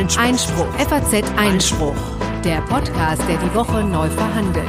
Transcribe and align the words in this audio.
Einspruch. 0.00 0.22
Einspruch. 0.22 0.74
FAZ 0.78 1.30
Einspruch. 1.36 1.94
Der 2.42 2.62
Podcast, 2.62 3.20
der 3.28 3.36
die 3.36 3.54
Woche 3.54 3.84
neu 3.84 4.08
verhandelt. 4.08 4.66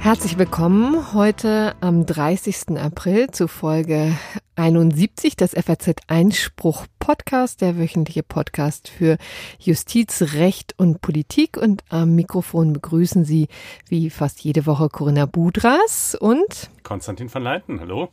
Herzlich 0.00 0.36
willkommen 0.36 1.14
heute 1.14 1.76
am 1.80 2.06
30. 2.06 2.80
April 2.80 3.30
zu 3.30 3.46
Folge 3.46 4.18
71 4.56 5.36
des 5.36 5.52
FAZ 5.52 6.00
Einspruch 6.08 6.86
Podcast, 6.98 7.60
der 7.60 7.78
wöchentliche 7.78 8.24
Podcast 8.24 8.88
für 8.88 9.16
Justiz, 9.60 10.34
Recht 10.34 10.74
und 10.78 11.00
Politik. 11.02 11.58
Und 11.58 11.84
am 11.90 12.16
Mikrofon 12.16 12.72
begrüßen 12.72 13.24
Sie 13.24 13.46
wie 13.88 14.10
fast 14.10 14.42
jede 14.42 14.66
Woche 14.66 14.88
Corinna 14.88 15.26
Budras 15.26 16.16
und 16.20 16.70
Konstantin 16.82 17.32
van 17.32 17.44
Leiten. 17.44 17.78
Hallo. 17.78 18.08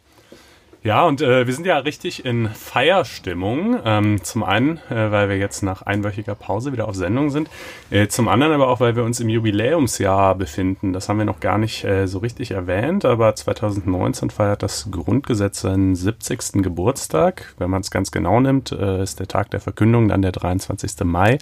Ja, 0.83 1.03
und 1.05 1.21
äh, 1.21 1.47
wir 1.47 1.53
sind 1.53 1.65
ja 1.65 1.79
richtig 1.79 2.23
in 2.23 2.49
Feierstimmung. 2.49 3.79
Ähm, 3.83 4.23
zum 4.23 4.43
einen, 4.43 4.77
äh, 4.89 5.11
weil 5.11 5.27
wir 5.27 5.37
jetzt 5.37 5.63
nach 5.63 5.81
einwöchiger 5.81 6.35
Pause 6.35 6.71
wieder 6.71 6.87
auf 6.87 6.95
Sendung 6.95 7.29
sind. 7.29 7.49
Äh, 7.89 8.07
zum 8.07 8.27
anderen 8.27 8.53
aber 8.53 8.69
auch, 8.69 8.79
weil 8.79 8.95
wir 8.95 9.03
uns 9.03 9.19
im 9.19 9.27
Jubiläumsjahr 9.27 10.35
befinden. 10.35 10.93
Das 10.93 11.09
haben 11.09 11.17
wir 11.17 11.25
noch 11.25 11.39
gar 11.39 11.57
nicht 11.57 11.83
äh, 11.83 12.07
so 12.07 12.19
richtig 12.19 12.51
erwähnt, 12.51 13.05
aber 13.05 13.35
2019 13.35 14.29
feiert 14.29 14.61
das 14.61 14.89
Grundgesetz 14.91 15.61
seinen 15.61 15.95
70. 15.95 16.63
Geburtstag. 16.63 17.55
Wenn 17.57 17.71
man 17.71 17.81
es 17.81 17.89
ganz 17.89 18.11
genau 18.11 18.39
nimmt, 18.39 18.71
äh, 18.71 19.01
ist 19.01 19.19
der 19.19 19.27
Tag 19.27 19.49
der 19.49 19.59
Verkündung 19.59 20.07
dann 20.07 20.21
der 20.21 20.31
23. 20.31 21.03
Mai. 21.05 21.39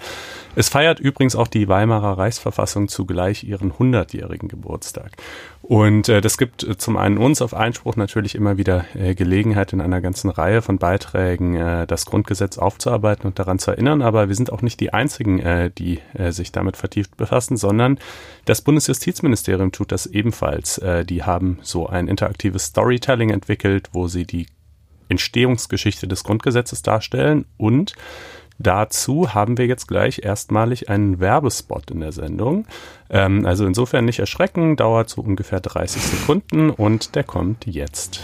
Es 0.56 0.70
feiert 0.70 1.00
übrigens 1.02 1.36
auch 1.36 1.50
die 1.50 1.68
Weimarer 1.68 2.18
Reichsverfassung 2.18 2.88
zugleich 2.88 3.44
ihren 3.44 3.74
100-jährigen 3.74 4.48
Geburtstag. 4.48 5.12
Und 5.68 6.10
äh, 6.10 6.22
das 6.22 6.38
gibt 6.38 6.62
äh, 6.62 6.78
zum 6.78 6.96
einen 6.96 7.18
uns 7.18 7.42
auf 7.42 7.56
Einspruch 7.56 7.96
natürlich 7.96 8.36
immer 8.36 8.60
wieder 8.60 8.86
äh, 8.94 9.16
Gelegenheit, 9.16 9.74
in 9.74 9.82
einer 9.82 10.00
ganzen 10.00 10.30
Reihe 10.30 10.62
von 10.62 10.78
Beiträgen 10.78 11.56
äh, 11.56 11.88
das 11.88 12.06
Grundgesetz 12.06 12.60
aufzuarbeiten 12.60 13.26
und 13.26 13.40
daran 13.40 13.58
zu 13.58 13.72
erinnern. 13.72 14.04
Aber 14.04 14.28
wir 14.28 14.36
sind 14.36 14.52
auch 14.52 14.62
nicht 14.62 14.80
die 14.80 14.94
Einzigen, 14.94 15.40
äh, 15.40 15.72
die 15.76 16.02
äh, 16.14 16.32
sich 16.32 16.52
damit 16.52 16.78
vertieft 16.78 17.18
befassen, 17.18 17.58
sondern 17.58 17.98
das 18.46 18.62
Bundesjustizministerium 18.62 19.72
tut 19.72 19.92
das 19.92 20.06
ebenfalls. 20.06 20.78
Äh, 20.78 21.04
die 21.04 21.24
haben 21.24 21.58
so 21.64 21.88
ein 21.88 22.08
interaktives 22.10 22.66
Storytelling 22.66 23.32
entwickelt, 23.32 23.90
wo 23.92 24.08
sie 24.08 24.28
die 24.28 24.46
Entstehungsgeschichte 25.10 26.08
des 26.08 26.24
Grundgesetzes 26.24 26.84
darstellen 26.84 27.46
und 27.58 27.96
Dazu 28.58 29.34
haben 29.34 29.58
wir 29.58 29.66
jetzt 29.66 29.88
gleich 29.88 30.20
erstmalig 30.24 30.90
einen 30.90 31.20
Werbespot 31.20 31.92
in 31.92 32.00
der 32.00 32.12
Sendung. 32.12 32.66
Ähm, 33.10 33.46
also 33.46 33.66
insofern 33.66 34.06
nicht 34.06 34.20
erschrecken, 34.20 34.76
dauert 34.76 35.10
so 35.10 35.22
ungefähr 35.22 35.60
30 35.60 36.02
Sekunden 36.02 36.70
und 36.70 37.16
der 37.16 37.24
kommt 37.24 37.66
jetzt. 37.66 38.22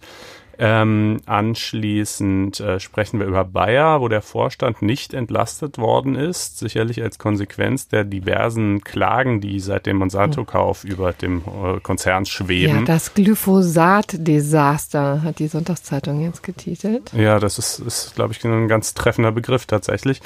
Ähm, 0.59 1.17
anschließend 1.25 2.59
äh, 2.59 2.79
sprechen 2.79 3.19
wir 3.19 3.27
über 3.27 3.43
Bayer, 3.45 4.01
wo 4.01 4.07
der 4.07 4.21
Vorstand 4.23 4.81
nicht 4.81 5.13
entlastet 5.13 5.77
worden 5.77 6.15
ist, 6.15 6.57
sicherlich 6.59 7.01
als 7.03 7.19
Konsequenz 7.19 7.87
der 7.87 8.03
diversen 8.03 8.81
Klagen, 8.83 9.39
die 9.39 9.59
seit 9.59 9.85
dem 9.85 9.97
Monsanto-Kauf 9.97 10.83
über 10.83 11.13
dem 11.13 11.39
äh, 11.39 11.79
Konzern 11.81 12.23
Ja, 12.23 12.29
schweben. 12.31 12.85
das 12.85 13.13
Glyphosat-Desaster 13.13 15.21
hat 15.23 15.39
die 15.39 15.47
Sonntagszeitung 15.47 16.21
jetzt 16.21 16.43
getitelt. 16.43 17.11
Ja, 17.13 17.39
das 17.39 17.57
ist, 17.59 17.79
ist 17.79 18.15
glaube 18.15 18.33
ich, 18.33 18.43
ein 18.43 18.67
ganz 18.67 18.93
treffender 18.93 19.31
Begriff 19.31 19.65
tatsächlich. 19.65 20.21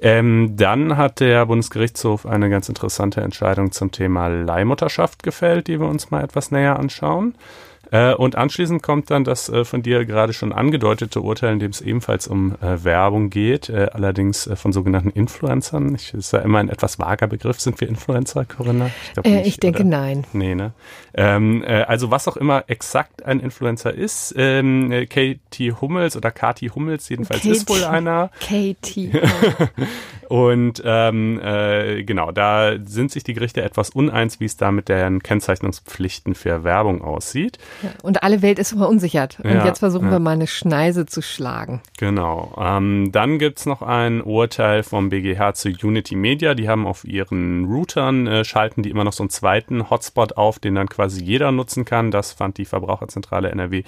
Ähm, 0.00 0.54
dann 0.56 0.96
hat 0.96 1.20
der 1.20 1.46
Bundesgerichtshof 1.46 2.26
eine 2.26 2.50
ganz 2.50 2.68
interessante 2.68 3.20
Entscheidung 3.20 3.70
zum 3.72 3.90
Thema 3.92 4.28
Leihmutterschaft 4.28 5.22
gefällt, 5.22 5.68
die 5.68 5.78
wir 5.80 5.86
uns 5.88 6.10
mal 6.10 6.22
etwas 6.24 6.50
näher 6.50 6.78
anschauen. 6.78 7.34
Äh, 7.90 8.14
und 8.14 8.36
anschließend 8.36 8.82
kommt 8.82 9.10
dann 9.10 9.24
das 9.24 9.48
äh, 9.48 9.64
von 9.64 9.82
dir 9.82 10.04
gerade 10.04 10.32
schon 10.32 10.52
angedeutete 10.52 11.20
Urteil, 11.20 11.52
in 11.52 11.58
dem 11.58 11.70
es 11.70 11.80
ebenfalls 11.80 12.26
um 12.28 12.54
äh, 12.60 12.84
Werbung 12.84 13.30
geht, 13.30 13.70
allerdings 13.70 14.48
von 14.54 14.72
sogenannten 14.72 15.10
Influencern. 15.10 15.94
Ich, 15.94 16.14
ist 16.14 16.32
ja 16.32 16.40
immer 16.40 16.58
ein 16.58 16.68
etwas 16.68 16.98
vager 16.98 17.26
Begriff. 17.26 17.60
Sind 17.60 17.80
wir 17.80 17.88
Influencer, 17.88 18.44
Corinna? 18.44 18.90
glaub 19.14 19.26
Äh, 19.26 19.38
nicht, 19.38 19.46
ich 19.46 19.60
denke 19.60 19.80
oder? 19.80 19.88
nein. 19.88 20.24
Nee, 20.32 20.54
ne? 20.54 20.72
Ähm, 21.14 21.64
äh, 21.64 21.82
also 21.82 22.10
was 22.10 22.28
auch 22.28 22.36
immer 22.36 22.64
exakt 22.68 23.24
ein 23.24 23.40
Influencer 23.40 23.92
ist, 23.94 24.34
ähm, 24.36 24.92
äh, 24.92 25.06
Katie 25.06 25.72
Hummels 25.72 26.16
oder 26.16 26.30
Kati 26.30 26.68
Hummels 26.68 27.08
jedenfalls 27.08 27.44
ist 27.44 27.68
wohl 27.68 27.80
Katie. 27.80 27.90
einer. 27.90 28.30
Katie. 28.40 29.12
Und 30.28 30.82
ähm, 30.84 31.40
äh, 31.42 32.02
genau, 32.02 32.32
da 32.32 32.74
sind 32.84 33.10
sich 33.10 33.24
die 33.24 33.34
Gerichte 33.34 33.62
etwas 33.62 33.90
uneins, 33.90 34.40
wie 34.40 34.44
es 34.44 34.56
da 34.56 34.72
mit 34.72 34.88
den 34.88 35.22
Kennzeichnungspflichten 35.22 36.34
für 36.34 36.64
Werbung 36.64 37.02
aussieht. 37.02 37.58
Ja, 37.82 37.90
Und 38.02 38.22
alle 38.22 38.42
Welt 38.42 38.58
ist 38.58 38.72
verunsichert. 38.72 39.38
Und 39.42 39.50
Ja, 39.50 39.64
jetzt 39.64 39.78
versuchen 39.78 40.06
ja. 40.06 40.12
wir 40.12 40.18
mal 40.18 40.32
eine 40.32 40.46
Schneise 40.46 41.06
zu 41.06 41.22
schlagen. 41.22 41.80
Genau. 41.98 42.52
Ähm, 42.58 43.10
dann 43.12 43.38
gibt's 43.38 43.66
noch 43.66 43.82
ein 43.82 44.22
Urteil 44.22 44.82
vom 44.82 45.10
BGH 45.10 45.54
zu 45.54 45.68
Unity 45.68 46.16
Media. 46.16 46.54
Die 46.54 46.68
haben 46.68 46.86
auf 46.86 47.04
ihren 47.04 47.64
Routern, 47.66 48.26
äh, 48.26 48.44
schalten 48.44 48.82
die 48.82 48.90
immer 48.90 49.04
noch 49.04 49.12
so 49.12 49.22
einen 49.22 49.30
zweiten 49.30 49.90
Hotspot 49.90 50.36
auf, 50.36 50.58
den 50.58 50.74
dann 50.74 50.88
quasi 50.88 51.22
jeder 51.22 51.52
nutzen 51.52 51.84
kann. 51.84 52.10
Das 52.10 52.32
fand 52.32 52.58
die 52.58 52.64
Verbraucherzentrale 52.64 53.50
NRW 53.50 53.84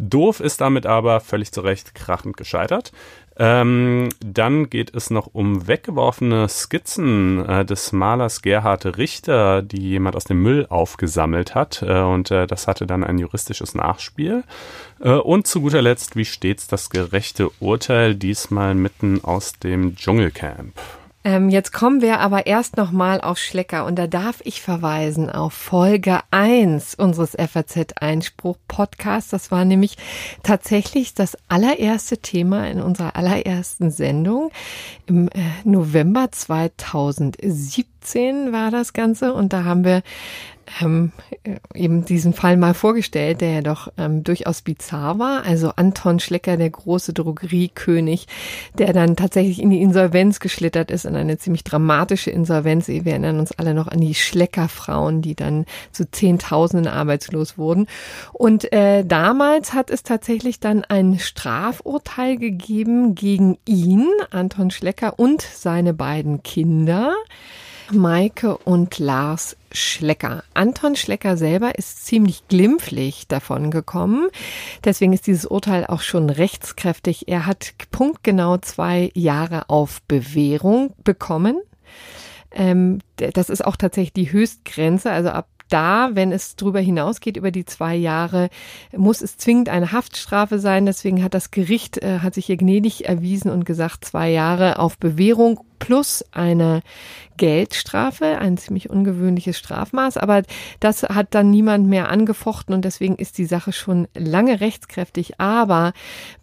doof, 0.00 0.40
ist 0.40 0.60
damit 0.60 0.86
aber 0.86 1.20
völlig 1.20 1.52
zu 1.52 1.60
Recht 1.60 1.94
krachend 1.94 2.36
gescheitert. 2.36 2.92
Ähm, 3.42 4.10
dann 4.22 4.68
geht 4.68 4.94
es 4.94 5.08
noch 5.08 5.30
um 5.32 5.66
weggeworfene 5.66 6.46
Skizzen 6.46 7.42
äh, 7.48 7.64
des 7.64 7.90
Malers 7.90 8.42
Gerhard 8.42 8.98
Richter, 8.98 9.62
die 9.62 9.80
jemand 9.80 10.14
aus 10.14 10.24
dem 10.24 10.42
Müll 10.42 10.66
aufgesammelt 10.68 11.54
hat. 11.54 11.80
Äh, 11.82 12.02
und 12.02 12.30
äh, 12.30 12.46
das 12.46 12.68
hatte 12.68 12.86
dann 12.86 13.02
ein 13.02 13.16
juristisches 13.16 13.74
Nachspiel. 13.74 14.44
Äh, 15.00 15.12
und 15.12 15.46
zu 15.46 15.62
guter 15.62 15.80
Letzt, 15.80 16.16
wie 16.16 16.26
stets, 16.26 16.68
das 16.68 16.90
gerechte 16.90 17.48
Urteil, 17.60 18.14
diesmal 18.14 18.74
mitten 18.74 19.24
aus 19.24 19.54
dem 19.54 19.96
Dschungelcamp. 19.96 20.74
Ähm, 21.22 21.50
jetzt 21.50 21.72
kommen 21.72 22.00
wir 22.00 22.20
aber 22.20 22.46
erst 22.46 22.78
noch 22.78 22.92
mal 22.92 23.20
auf 23.20 23.36
Schlecker 23.36 23.84
und 23.84 23.98
da 23.98 24.06
darf 24.06 24.40
ich 24.44 24.62
verweisen 24.62 25.28
auf 25.28 25.52
Folge 25.52 26.20
1 26.30 26.94
unseres 26.94 27.32
FAZ 27.32 27.92
Einspruch 28.00 28.56
Podcasts. 28.68 29.28
Das 29.28 29.50
war 29.50 29.66
nämlich 29.66 29.98
tatsächlich 30.42 31.12
das 31.12 31.36
allererste 31.48 32.16
Thema 32.18 32.66
in 32.68 32.80
unserer 32.80 33.16
allerersten 33.16 33.90
Sendung. 33.90 34.50
Im 35.06 35.28
äh, 35.28 35.42
November 35.64 36.32
2017 36.32 38.52
war 38.52 38.70
das 38.70 38.94
Ganze 38.94 39.34
und 39.34 39.52
da 39.52 39.64
haben 39.64 39.84
wir 39.84 40.02
ähm, 40.80 41.12
eben 41.74 42.04
diesen 42.04 42.32
Fall 42.32 42.56
mal 42.56 42.74
vorgestellt, 42.74 43.40
der 43.40 43.50
ja 43.52 43.60
doch 43.62 43.92
ähm, 43.98 44.22
durchaus 44.24 44.62
bizarr 44.62 45.18
war. 45.18 45.44
Also 45.44 45.72
Anton 45.76 46.20
Schlecker, 46.20 46.56
der 46.56 46.70
große 46.70 47.12
Drogeriekönig, 47.12 48.26
der 48.78 48.92
dann 48.92 49.16
tatsächlich 49.16 49.60
in 49.60 49.70
die 49.70 49.82
Insolvenz 49.82 50.40
geschlittert 50.40 50.90
ist, 50.90 51.04
in 51.04 51.16
eine 51.16 51.38
ziemlich 51.38 51.64
dramatische 51.64 52.30
Insolvenz. 52.30 52.88
Wir 52.88 53.04
erinnern 53.06 53.40
uns 53.40 53.52
alle 53.52 53.74
noch 53.74 53.88
an 53.88 54.00
die 54.00 54.14
Schlecker-Frauen, 54.14 55.22
die 55.22 55.34
dann 55.34 55.66
zu 55.92 56.10
Zehntausenden 56.10 56.86
arbeitslos 56.86 57.58
wurden. 57.58 57.86
Und 58.32 58.72
äh, 58.72 59.04
damals 59.04 59.72
hat 59.72 59.90
es 59.90 60.02
tatsächlich 60.02 60.60
dann 60.60 60.84
ein 60.84 61.18
Strafurteil 61.18 62.36
gegeben 62.36 63.14
gegen 63.14 63.58
ihn, 63.64 64.08
Anton 64.30 64.70
Schlecker, 64.70 65.18
und 65.18 65.42
seine 65.42 65.94
beiden 65.94 66.42
Kinder. 66.42 67.14
Maike 67.92 68.56
und 68.56 68.98
Lars 68.98 69.56
Schlecker. 69.72 70.42
Anton 70.54 70.96
Schlecker 70.96 71.36
selber 71.36 71.78
ist 71.78 72.04
ziemlich 72.06 72.46
glimpflich 72.48 73.26
davon 73.28 73.70
gekommen. 73.70 74.28
Deswegen 74.84 75.12
ist 75.12 75.26
dieses 75.26 75.46
Urteil 75.46 75.86
auch 75.86 76.00
schon 76.00 76.30
rechtskräftig. 76.30 77.28
Er 77.28 77.46
hat 77.46 77.74
punktgenau 77.90 78.58
zwei 78.58 79.10
Jahre 79.14 79.68
auf 79.68 80.02
Bewährung 80.02 80.94
bekommen. 81.04 81.60
Ähm, 82.52 83.00
das 83.16 83.50
ist 83.50 83.64
auch 83.64 83.76
tatsächlich 83.76 84.12
die 84.12 84.32
Höchstgrenze. 84.32 85.10
Also 85.10 85.30
ab 85.30 85.48
da, 85.70 86.10
wenn 86.14 86.32
es 86.32 86.56
darüber 86.56 86.80
hinausgeht, 86.80 87.36
über 87.36 87.50
die 87.50 87.64
zwei 87.64 87.94
Jahre, 87.94 88.50
muss 88.96 89.22
es 89.22 89.36
zwingend 89.38 89.68
eine 89.68 89.92
Haftstrafe 89.92 90.58
sein. 90.58 90.86
Deswegen 90.86 91.22
hat 91.24 91.34
das 91.34 91.50
Gericht, 91.50 91.98
äh, 91.98 92.18
hat 92.18 92.34
sich 92.34 92.46
hier 92.46 92.56
gnädig 92.56 93.08
erwiesen 93.08 93.50
und 93.50 93.64
gesagt, 93.64 94.04
zwei 94.04 94.30
Jahre 94.30 94.78
auf 94.78 94.98
Bewährung 94.98 95.60
plus 95.78 96.24
eine 96.30 96.82
Geldstrafe, 97.36 98.38
ein 98.38 98.58
ziemlich 98.58 98.90
ungewöhnliches 98.90 99.58
Strafmaß. 99.58 100.18
Aber 100.18 100.42
das 100.78 101.02
hat 101.02 101.28
dann 101.34 101.50
niemand 101.50 101.88
mehr 101.88 102.10
angefochten 102.10 102.74
und 102.74 102.84
deswegen 102.84 103.16
ist 103.16 103.38
die 103.38 103.46
Sache 103.46 103.72
schon 103.72 104.06
lange 104.14 104.60
rechtskräftig. 104.60 105.40
Aber 105.40 105.92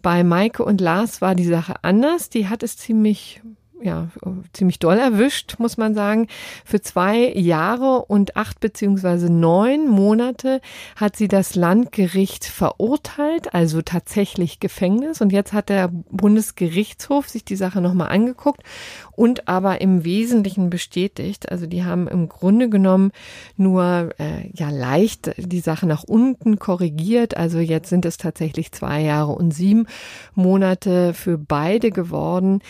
bei 0.02 0.24
Maike 0.24 0.64
und 0.64 0.80
Lars 0.80 1.20
war 1.20 1.34
die 1.34 1.44
Sache 1.44 1.76
anders. 1.82 2.30
Die 2.30 2.48
hat 2.48 2.62
es 2.62 2.76
ziemlich 2.76 3.40
ja, 3.82 4.08
ziemlich 4.52 4.78
doll 4.78 4.98
erwischt, 4.98 5.56
muss 5.58 5.76
man 5.76 5.94
sagen. 5.94 6.26
Für 6.64 6.80
zwei 6.80 7.32
Jahre 7.32 8.04
und 8.06 8.36
acht 8.36 8.60
beziehungsweise 8.60 9.32
neun 9.32 9.88
Monate 9.88 10.60
hat 10.96 11.16
sie 11.16 11.28
das 11.28 11.54
Landgericht 11.54 12.44
verurteilt, 12.44 13.54
also 13.54 13.82
tatsächlich 13.82 14.60
Gefängnis. 14.60 15.20
Und 15.20 15.32
jetzt 15.32 15.52
hat 15.52 15.68
der 15.68 15.88
Bundesgerichtshof 15.88 17.28
sich 17.28 17.44
die 17.44 17.56
Sache 17.56 17.80
nochmal 17.80 18.08
angeguckt 18.08 18.62
und 19.12 19.48
aber 19.48 19.80
im 19.80 20.04
Wesentlichen 20.04 20.70
bestätigt. 20.70 21.50
Also 21.50 21.66
die 21.66 21.84
haben 21.84 22.08
im 22.08 22.28
Grunde 22.28 22.68
genommen 22.68 23.12
nur 23.56 24.10
äh, 24.18 24.48
ja 24.54 24.70
leicht 24.70 25.32
die 25.36 25.60
Sache 25.60 25.86
nach 25.86 26.04
unten 26.04 26.58
korrigiert. 26.58 27.36
Also 27.36 27.58
jetzt 27.58 27.88
sind 27.88 28.04
es 28.04 28.16
tatsächlich 28.16 28.72
zwei 28.72 29.02
Jahre 29.02 29.32
und 29.32 29.52
sieben 29.52 29.86
Monate 30.34 31.14
für 31.14 31.38
beide 31.38 31.90
geworden. 31.90 32.60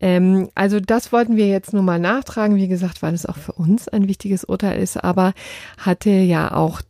Ähm, 0.00 0.48
also 0.54 0.80
das 0.80 1.12
wollten 1.12 1.36
wir 1.36 1.48
jetzt 1.48 1.72
nur 1.72 1.82
mal 1.82 1.98
nachtragen, 1.98 2.56
wie 2.56 2.68
gesagt, 2.68 3.02
weil 3.02 3.14
es 3.14 3.26
auch 3.26 3.36
für 3.36 3.52
uns 3.52 3.88
ein 3.88 4.08
wichtiges 4.08 4.44
Urteil 4.44 4.80
ist, 4.80 5.02
aber 5.02 5.32
hatte 5.78 6.10
ja 6.10 6.52
auch 6.52 6.82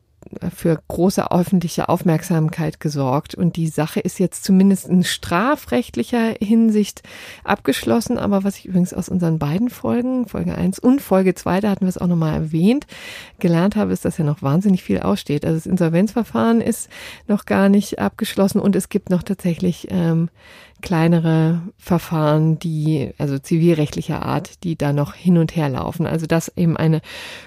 für 0.54 0.80
große 0.88 1.30
öffentliche 1.30 1.88
Aufmerksamkeit 1.88 2.80
gesorgt. 2.80 3.34
Und 3.34 3.56
die 3.56 3.68
Sache 3.68 4.00
ist 4.00 4.18
jetzt 4.18 4.44
zumindest 4.44 4.88
in 4.88 5.04
strafrechtlicher 5.04 6.34
Hinsicht 6.40 7.02
abgeschlossen. 7.44 8.18
Aber 8.18 8.44
was 8.44 8.58
ich 8.58 8.66
übrigens 8.66 8.94
aus 8.94 9.08
unseren 9.08 9.38
beiden 9.38 9.70
Folgen, 9.70 10.26
Folge 10.26 10.54
1 10.54 10.78
und 10.78 11.00
Folge 11.00 11.34
2, 11.34 11.60
da 11.60 11.70
hatten 11.70 11.84
wir 11.84 11.88
es 11.88 11.98
auch 11.98 12.06
nochmal 12.06 12.34
erwähnt, 12.34 12.86
gelernt 13.38 13.76
habe, 13.76 13.92
ist, 13.92 14.04
dass 14.04 14.18
ja 14.18 14.24
noch 14.24 14.42
wahnsinnig 14.42 14.82
viel 14.82 15.00
aussteht. 15.00 15.44
Also 15.44 15.56
das 15.56 15.66
Insolvenzverfahren 15.66 16.60
ist 16.60 16.88
noch 17.28 17.46
gar 17.46 17.68
nicht 17.68 17.98
abgeschlossen 17.98 18.60
und 18.60 18.76
es 18.76 18.88
gibt 18.88 19.10
noch 19.10 19.22
tatsächlich 19.22 19.88
ähm, 19.90 20.28
kleinere 20.82 21.62
Verfahren, 21.78 22.58
die, 22.58 23.12
also 23.18 23.38
zivilrechtlicher 23.38 24.22
Art, 24.22 24.64
die 24.64 24.76
da 24.76 24.92
noch 24.92 25.14
hin 25.14 25.38
und 25.38 25.56
her 25.56 25.68
laufen. 25.68 26.06
Also 26.06 26.26
das 26.26 26.52
eben 26.56 26.76
eine 26.76 27.00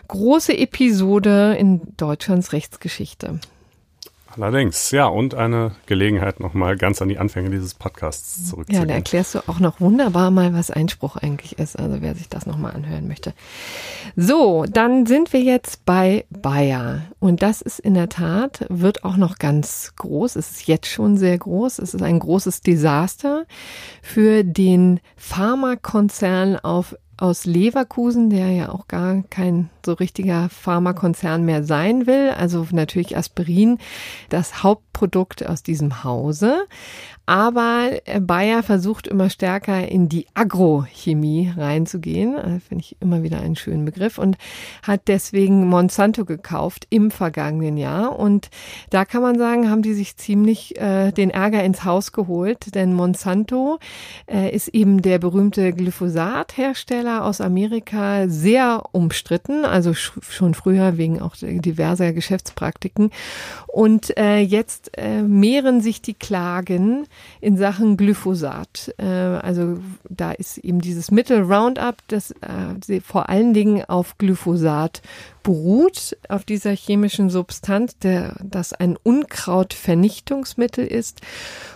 große 0.08 0.58
Episode 0.58 1.56
in 1.58 1.82
Deutschlands 1.98 2.54
Rechtsgeschichte. 2.54 3.40
Allerdings, 4.42 4.92
ja, 4.92 5.08
und 5.08 5.36
eine 5.36 5.76
Gelegenheit, 5.86 6.40
nochmal 6.40 6.78
ganz 6.78 7.02
an 7.02 7.10
die 7.10 7.18
Anfänge 7.18 7.50
dieses 7.50 7.74
Podcasts 7.74 8.50
zurückzugehen. 8.50 8.82
Ja, 8.82 8.88
da 8.88 8.94
erklärst 8.94 9.36
du 9.36 9.40
auch 9.48 9.60
noch 9.60 9.82
wunderbar 9.82 10.32
mal, 10.32 10.54
was 10.54 10.72
Einspruch 10.72 11.18
eigentlich 11.18 11.60
ist, 11.60 11.78
also 11.78 12.02
wer 12.02 12.16
sich 12.16 12.30
das 12.30 12.46
nochmal 12.46 12.74
anhören 12.74 13.08
möchte. 13.08 13.34
So, 14.16 14.66
dann 14.70 15.06
sind 15.06 15.34
wir 15.34 15.42
jetzt 15.42 15.86
bei 15.86 16.26
Bayer. 16.30 17.02
Und 17.20 17.42
das 17.42 17.62
ist 17.62 17.80
in 17.80 17.94
der 17.94 18.10
Tat, 18.10 18.66
wird 18.70 19.04
auch 19.04 19.18
noch 19.18 19.38
ganz 19.38 19.94
groß. 19.98 20.36
Es 20.36 20.52
ist 20.52 20.68
jetzt 20.68 20.88
schon 20.88 21.18
sehr 21.18 21.38
groß. 21.38 21.80
Es 21.80 21.94
ist 21.94 22.02
ein 22.02 22.20
großes 22.20 22.62
Desaster 22.62 23.46
für 24.02 24.44
den 24.44 25.00
Pharmakonzern 25.18 26.58
auf 26.58 26.96
aus 27.20 27.46
Leverkusen, 27.46 28.30
der 28.30 28.50
ja 28.52 28.70
auch 28.70 28.88
gar 28.88 29.24
kein 29.30 29.70
so 29.86 29.94
richtiger 29.94 30.50
Pharmakonzern 30.50 31.44
mehr 31.44 31.64
sein 31.64 32.08
will. 32.08 32.30
Also 32.30 32.66
natürlich 32.72 33.18
Aspirin, 33.18 33.78
das 34.30 34.64
Hauptprodukt 34.64 35.46
aus 35.46 35.64
diesem 35.64 36.04
Hause. 36.04 36.66
Aber 37.26 37.92
Bayer 38.22 38.64
versucht 38.64 39.06
immer 39.06 39.30
stärker 39.30 39.88
in 39.88 40.10
die 40.10 40.26
Agrochemie 40.34 41.54
reinzugehen. 41.56 42.36
Äh, 42.36 42.60
Finde 42.60 42.84
ich 42.84 42.98
immer 43.02 43.22
wieder 43.22 43.40
einen 43.40 43.56
schönen 43.56 43.86
Begriff 43.86 44.18
und 44.18 44.36
hat 44.82 45.02
deswegen 45.08 45.68
Monsanto 45.68 46.26
gekauft 46.26 46.88
im 46.90 47.12
vergangenen 47.12 47.78
Jahr. 47.78 48.18
Und 48.18 48.50
da 48.90 49.06
kann 49.06 49.22
man 49.22 49.38
sagen, 49.38 49.70
haben 49.70 49.84
die 49.84 49.94
sich 49.94 50.18
ziemlich 50.18 50.80
äh, 50.80 51.12
den 51.12 51.30
Ärger 51.30 51.64
ins 51.64 51.84
Haus 51.84 52.14
geholt, 52.14 52.74
denn 52.74 52.96
Monsanto 52.96 53.78
äh, 54.26 54.50
ist 54.50 54.70
eben 54.70 55.04
der 55.04 55.20
berühmte 55.20 55.72
Glyphosat-Hersteller 55.72 57.09
aus 57.18 57.42
Amerika, 57.42 58.28
sehr 58.28 58.84
umstritten, 58.92 59.66
also 59.66 59.94
schon 59.94 60.54
früher 60.54 60.98
wegen 60.98 61.22
auch 61.22 61.36
diverser 61.40 62.14
Geschäftspraktiken. 62.14 63.12
Und 63.68 64.18
äh, 64.18 64.40
jetzt 64.40 64.92
äh, 64.98 65.22
mehren 65.22 65.82
sich 65.82 66.02
die 66.02 66.14
Klagen 66.14 67.08
in 67.42 67.58
Sachen 67.58 67.98
Glyphosat. 67.98 68.94
Äh, 68.98 69.06
also 69.06 69.80
da 70.10 70.32
ist 70.32 70.58
eben 70.60 70.82
dieses 70.82 71.12
Mittel 71.12 71.42
Roundup, 71.42 71.98
das 72.08 72.32
äh, 72.32 73.02
vor 73.02 73.30
allen 73.30 73.54
Dingen 73.54 73.84
auf 73.86 74.18
Glyphosat 74.18 75.02
beruht, 75.44 76.18
auf 76.28 76.44
dieser 76.44 76.72
chemischen 76.72 77.30
Substanz, 77.30 77.98
der, 77.98 78.36
das 78.44 78.74
ein 78.74 78.98
Unkrautvernichtungsmittel 79.02 80.86
ist. 80.86 81.22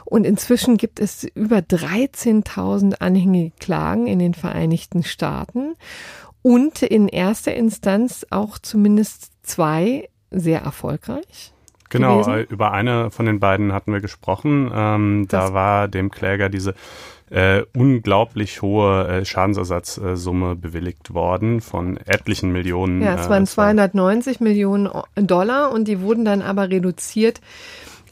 Und 0.06 0.26
inzwischen 0.26 0.78
gibt 0.78 1.00
es 1.00 1.24
über 1.24 1.58
13.000 1.58 2.96
anhängige 3.00 3.52
Klagen 3.60 4.08
in 4.08 4.20
den 4.20 4.34
Vereinigten 4.34 5.04
Staaten 5.04 5.76
und 6.42 6.82
in 6.82 7.08
erster 7.08 7.54
Instanz 7.54 8.26
auch 8.30 8.58
zumindest 8.58 9.32
zwei 9.44 10.10
sehr 10.30 10.62
erfolgreich. 10.62 11.54
Genau, 11.90 12.22
gewesen? 12.22 12.34
äh, 12.34 12.42
über 12.42 12.72
eine 12.72 13.12
von 13.12 13.26
den 13.26 13.40
beiden 13.40 13.72
hatten 13.72 13.94
wir 13.94 14.02
gesprochen. 14.02 14.72
Ähm, 14.74 15.28
da 15.30 15.54
war 15.54 15.88
dem 15.88 16.10
Kläger 16.10 16.50
diese 16.50 16.74
äh, 17.34 17.64
unglaublich 17.76 18.62
hohe 18.62 19.08
äh, 19.08 19.26
Schadensersatzsumme 19.26 20.56
bewilligt 20.56 21.16
worden 21.16 21.62
von 21.62 21.98
etlichen 21.98 22.52
Millionen. 22.52 23.02
Ja, 23.02 23.16
es 23.16 23.28
waren 23.28 23.48
290 23.48 24.40
Millionen 24.40 24.90
Dollar 25.16 25.72
und 25.72 25.88
die 25.88 26.00
wurden 26.02 26.26
dann 26.26 26.44
aber 26.44 26.70
reduziert 26.70 27.42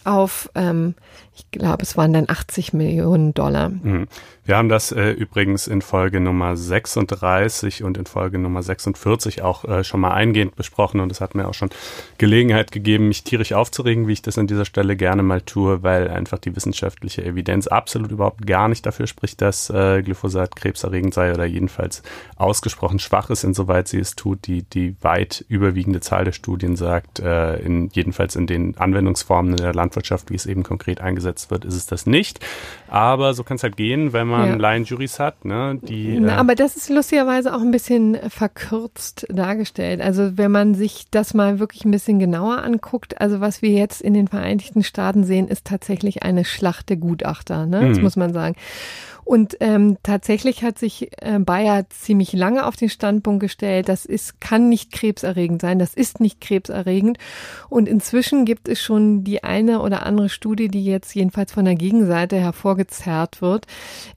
auf, 0.04 0.50
ähm, 0.56 0.96
ich 1.34 1.50
glaube, 1.50 1.84
es 1.84 1.96
waren 1.96 2.12
dann 2.12 2.26
80 2.28 2.74
Millionen 2.74 3.34
Dollar. 3.34 3.70
Mhm. 3.70 4.08
Wir 4.44 4.58
haben 4.58 4.70
das 4.70 4.92
äh, 4.92 5.12
übrigens 5.12 5.68
in 5.68 5.82
Folge 5.82 6.20
Nummer 6.20 6.58
36 6.58 7.84
und 7.84 7.98
in 7.98 8.06
Folge 8.06 8.38
Nummer 8.38 8.62
46 8.62 9.44
auch 9.44 9.64
äh, 9.64 9.84
schon 9.86 10.02
mal 10.02 10.12
eingehend 10.12 10.56
besprochen 10.56 11.00
und 11.00 11.12
es 11.12 11.22
hat 11.22 11.36
mir 11.36 11.48
auch 11.48 11.54
schon 11.54 11.70
Gelegenheit 12.18 12.72
gegeben, 12.72 13.08
mich 13.08 13.24
tierisch 13.24 13.54
aufzuregen, 13.54 14.08
wie 14.08 14.14
ich 14.14 14.22
das 14.24 14.38
an 14.38 14.48
dieser 14.48 14.66
Stelle 14.66 14.98
gerne 14.98 15.24
mal 15.24 15.42
tue, 15.42 15.84
weil 15.84 16.10
einfach 16.10 16.38
die 16.38 16.54
wissenschaftliche 16.56 17.24
Evidenz 17.24 17.68
absolut 17.68 18.12
überhaupt 18.12 18.46
gar 18.46 18.68
nicht 18.68 18.86
dafür 18.86 19.08
spricht, 19.08 19.42
dass 19.42 19.70
äh, 19.70 20.02
Glyphosat 20.02 20.56
krebserregend 20.56 21.14
sei 21.14 21.34
oder 21.34 21.46
jedenfalls 21.46 22.04
ausgesprochen 22.36 23.00
schwach 23.00 23.30
ist, 23.30 23.44
insoweit 23.44 23.88
sie 23.88 24.00
es 24.00 24.16
tut. 24.16 24.48
Die, 24.48 24.64
die 24.64 24.96
weit 25.02 25.46
überwiegende 25.48 26.02
Zahl 26.02 26.26
der 26.26 26.34
Studien 26.34 26.76
sagt, 26.76 27.20
äh, 27.20 27.58
in, 27.58 27.90
jedenfalls 27.94 28.36
in 28.36 28.48
den 28.48 28.76
Anwendungsformen 28.78 29.52
in 29.52 29.58
der 29.58 29.74
Landwirtschaft, 29.74 30.30
wie 30.30 30.36
es 30.36 30.46
eben 30.46 30.64
konkret 30.64 31.00
eingesetzt 31.00 31.21
wird, 31.24 31.66
ist 31.66 31.76
es 31.76 31.86
das 31.86 32.06
nicht. 32.06 32.40
Aber 32.88 33.34
so 33.34 33.44
kann 33.44 33.56
es 33.56 33.64
halt 33.64 33.78
gehen, 33.78 34.14
wenn 34.14 34.28
man 34.28 34.50
ja. 34.50 34.56
Laienjuries 34.56 35.20
hat, 35.20 35.46
ne? 35.46 35.80
Die, 35.82 36.20
Na, 36.20 36.36
äh 36.36 36.38
aber 36.38 36.56
das 36.56 36.76
ist 36.76 36.90
lustigerweise 36.90 37.56
auch 37.56 37.62
ein 37.62 37.72
bisschen 37.72 38.18
verkürzt 38.30 39.26
dargestellt. 39.30 40.02
Also 40.02 40.38
wenn 40.38 40.52
man 40.52 40.76
sich 40.76 41.06
das 41.12 41.34
mal 41.34 41.60
wirklich 41.60 41.86
ein 41.86 41.92
bisschen 41.92 42.20
genauer 42.20 42.64
anguckt, 42.64 43.20
also 43.22 43.40
was 43.40 43.62
wir 43.62 43.72
jetzt 43.72 44.02
in 44.02 44.14
den 44.14 44.28
Vereinigten 44.28 44.84
Staaten 44.84 45.24
sehen, 45.24 45.48
ist 45.48 45.66
tatsächlich 45.66 46.24
eine 46.24 46.46
Schlacht 46.46 46.90
der 46.90 46.98
Gutachter, 46.98 47.66
ne? 47.66 47.88
Das 47.88 47.98
mhm. 47.98 48.04
muss 48.04 48.16
man 48.16 48.34
sagen. 48.34 48.56
Und 49.32 49.56
ähm, 49.62 49.96
tatsächlich 50.04 50.62
hat 50.62 50.78
sich 50.78 51.10
äh, 51.22 51.40
Bayer 51.40 51.90
ziemlich 51.90 52.34
lange 52.34 52.66
auf 52.66 52.76
den 52.76 52.90
Standpunkt 52.90 53.40
gestellt, 53.40 53.88
das 53.88 54.04
ist, 54.04 54.42
kann 54.42 54.68
nicht 54.68 54.92
krebserregend 54.92 55.62
sein, 55.62 55.80
das 55.80 55.94
ist 55.94 56.20
nicht 56.20 56.42
krebserregend. 56.42 57.18
Und 57.70 57.88
inzwischen 57.88 58.44
gibt 58.44 58.68
es 58.68 58.82
schon 58.82 59.24
die 59.24 59.42
eine 59.42 59.84
oder 59.84 60.06
andere 60.06 60.28
Studie, 60.28 60.68
die 60.68 60.84
jetzt 60.84 61.16
jedenfalls 61.16 61.54
von 61.54 61.64
der 61.64 61.76
Gegenseite 61.76 62.36
hervorgezerrt 62.42 63.42
wird, 63.42 63.68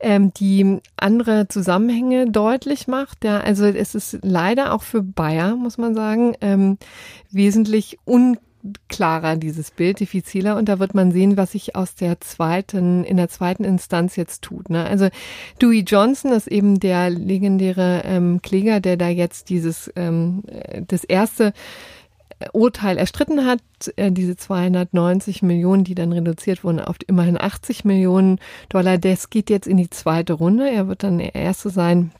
ähm, 0.01 0.35
die 0.35 0.81
andere 0.97 1.47
Zusammenhänge 1.47 2.29
deutlich 2.29 2.89
macht. 2.89 3.23
Ja, 3.23 3.39
also 3.39 3.67
es 3.67 3.95
ist 3.95 4.19
leider 4.23 4.75
auch 4.75 4.83
für 4.83 5.05
Bayer, 5.05 5.55
muss 5.55 5.79
man 5.79 5.95
sagen, 5.95 6.35
ähm, 6.41 6.77
wesentlich 7.31 7.99
un 8.05 8.37
klarer, 8.89 9.37
dieses 9.37 9.71
Bild, 9.71 10.01
diffiziler. 10.01 10.57
Und 10.57 10.69
da 10.69 10.79
wird 10.79 10.95
man 10.95 11.13
sehen, 11.13 11.37
was 11.37 11.53
sich 11.53 11.77
aus 11.77 11.95
der 11.95 12.21
zweiten, 12.21 13.05
in 13.05 13.17
der 13.17 13.29
zweiten 13.29 13.65
Instanz 13.65 14.17
jetzt 14.17 14.43
tut. 14.43 14.71
Ne? 14.71 14.85
Also 14.85 15.09
Dewey 15.61 15.81
Johnson 15.81 16.33
ist 16.33 16.47
eben 16.47 16.81
der 16.81 17.11
legendäre 17.11 18.03
ähm, 18.05 18.41
Kläger, 18.43 18.81
der 18.81 18.97
da 18.97 19.09
jetzt 19.09 19.51
dieses, 19.51 19.93
ähm, 19.97 20.43
das 20.89 21.05
erste 21.05 21.53
Urteil 22.53 22.99
erstritten 22.99 23.47
hat, 23.47 23.61
äh, 23.97 24.11
diese 24.11 24.37
290 24.37 25.43
Millionen, 25.43 25.85
die 25.85 25.95
dann 25.95 26.13
reduziert 26.13 26.65
wurden 26.65 26.81
auf 26.81 26.97
immerhin 27.07 27.41
80 27.41 27.85
Millionen 27.85 28.39
Dollar, 28.69 28.99
das 28.99 29.31
geht 29.31 29.51
jetzt 29.51 29.67
in 29.67 29.77
die 29.77 29.91
zweite 29.91 30.35
Runde. 30.35 30.71
Er 30.71 30.89
wird 30.89 31.03
dann 31.03 31.19
der 31.19 31.35
Erste 31.35 31.71
sein, 31.71 32.13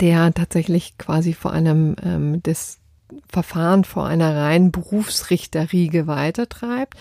der 0.00 0.32
tatsächlich 0.34 0.98
quasi 0.98 1.32
vor 1.32 1.52
einem 1.52 1.96
ähm, 2.02 2.42
das 2.42 2.78
Verfahren 3.28 3.84
vor 3.84 4.06
einer 4.06 4.36
reinen 4.36 4.70
Berufsrichterriege 4.70 6.06
weitertreibt. 6.06 6.94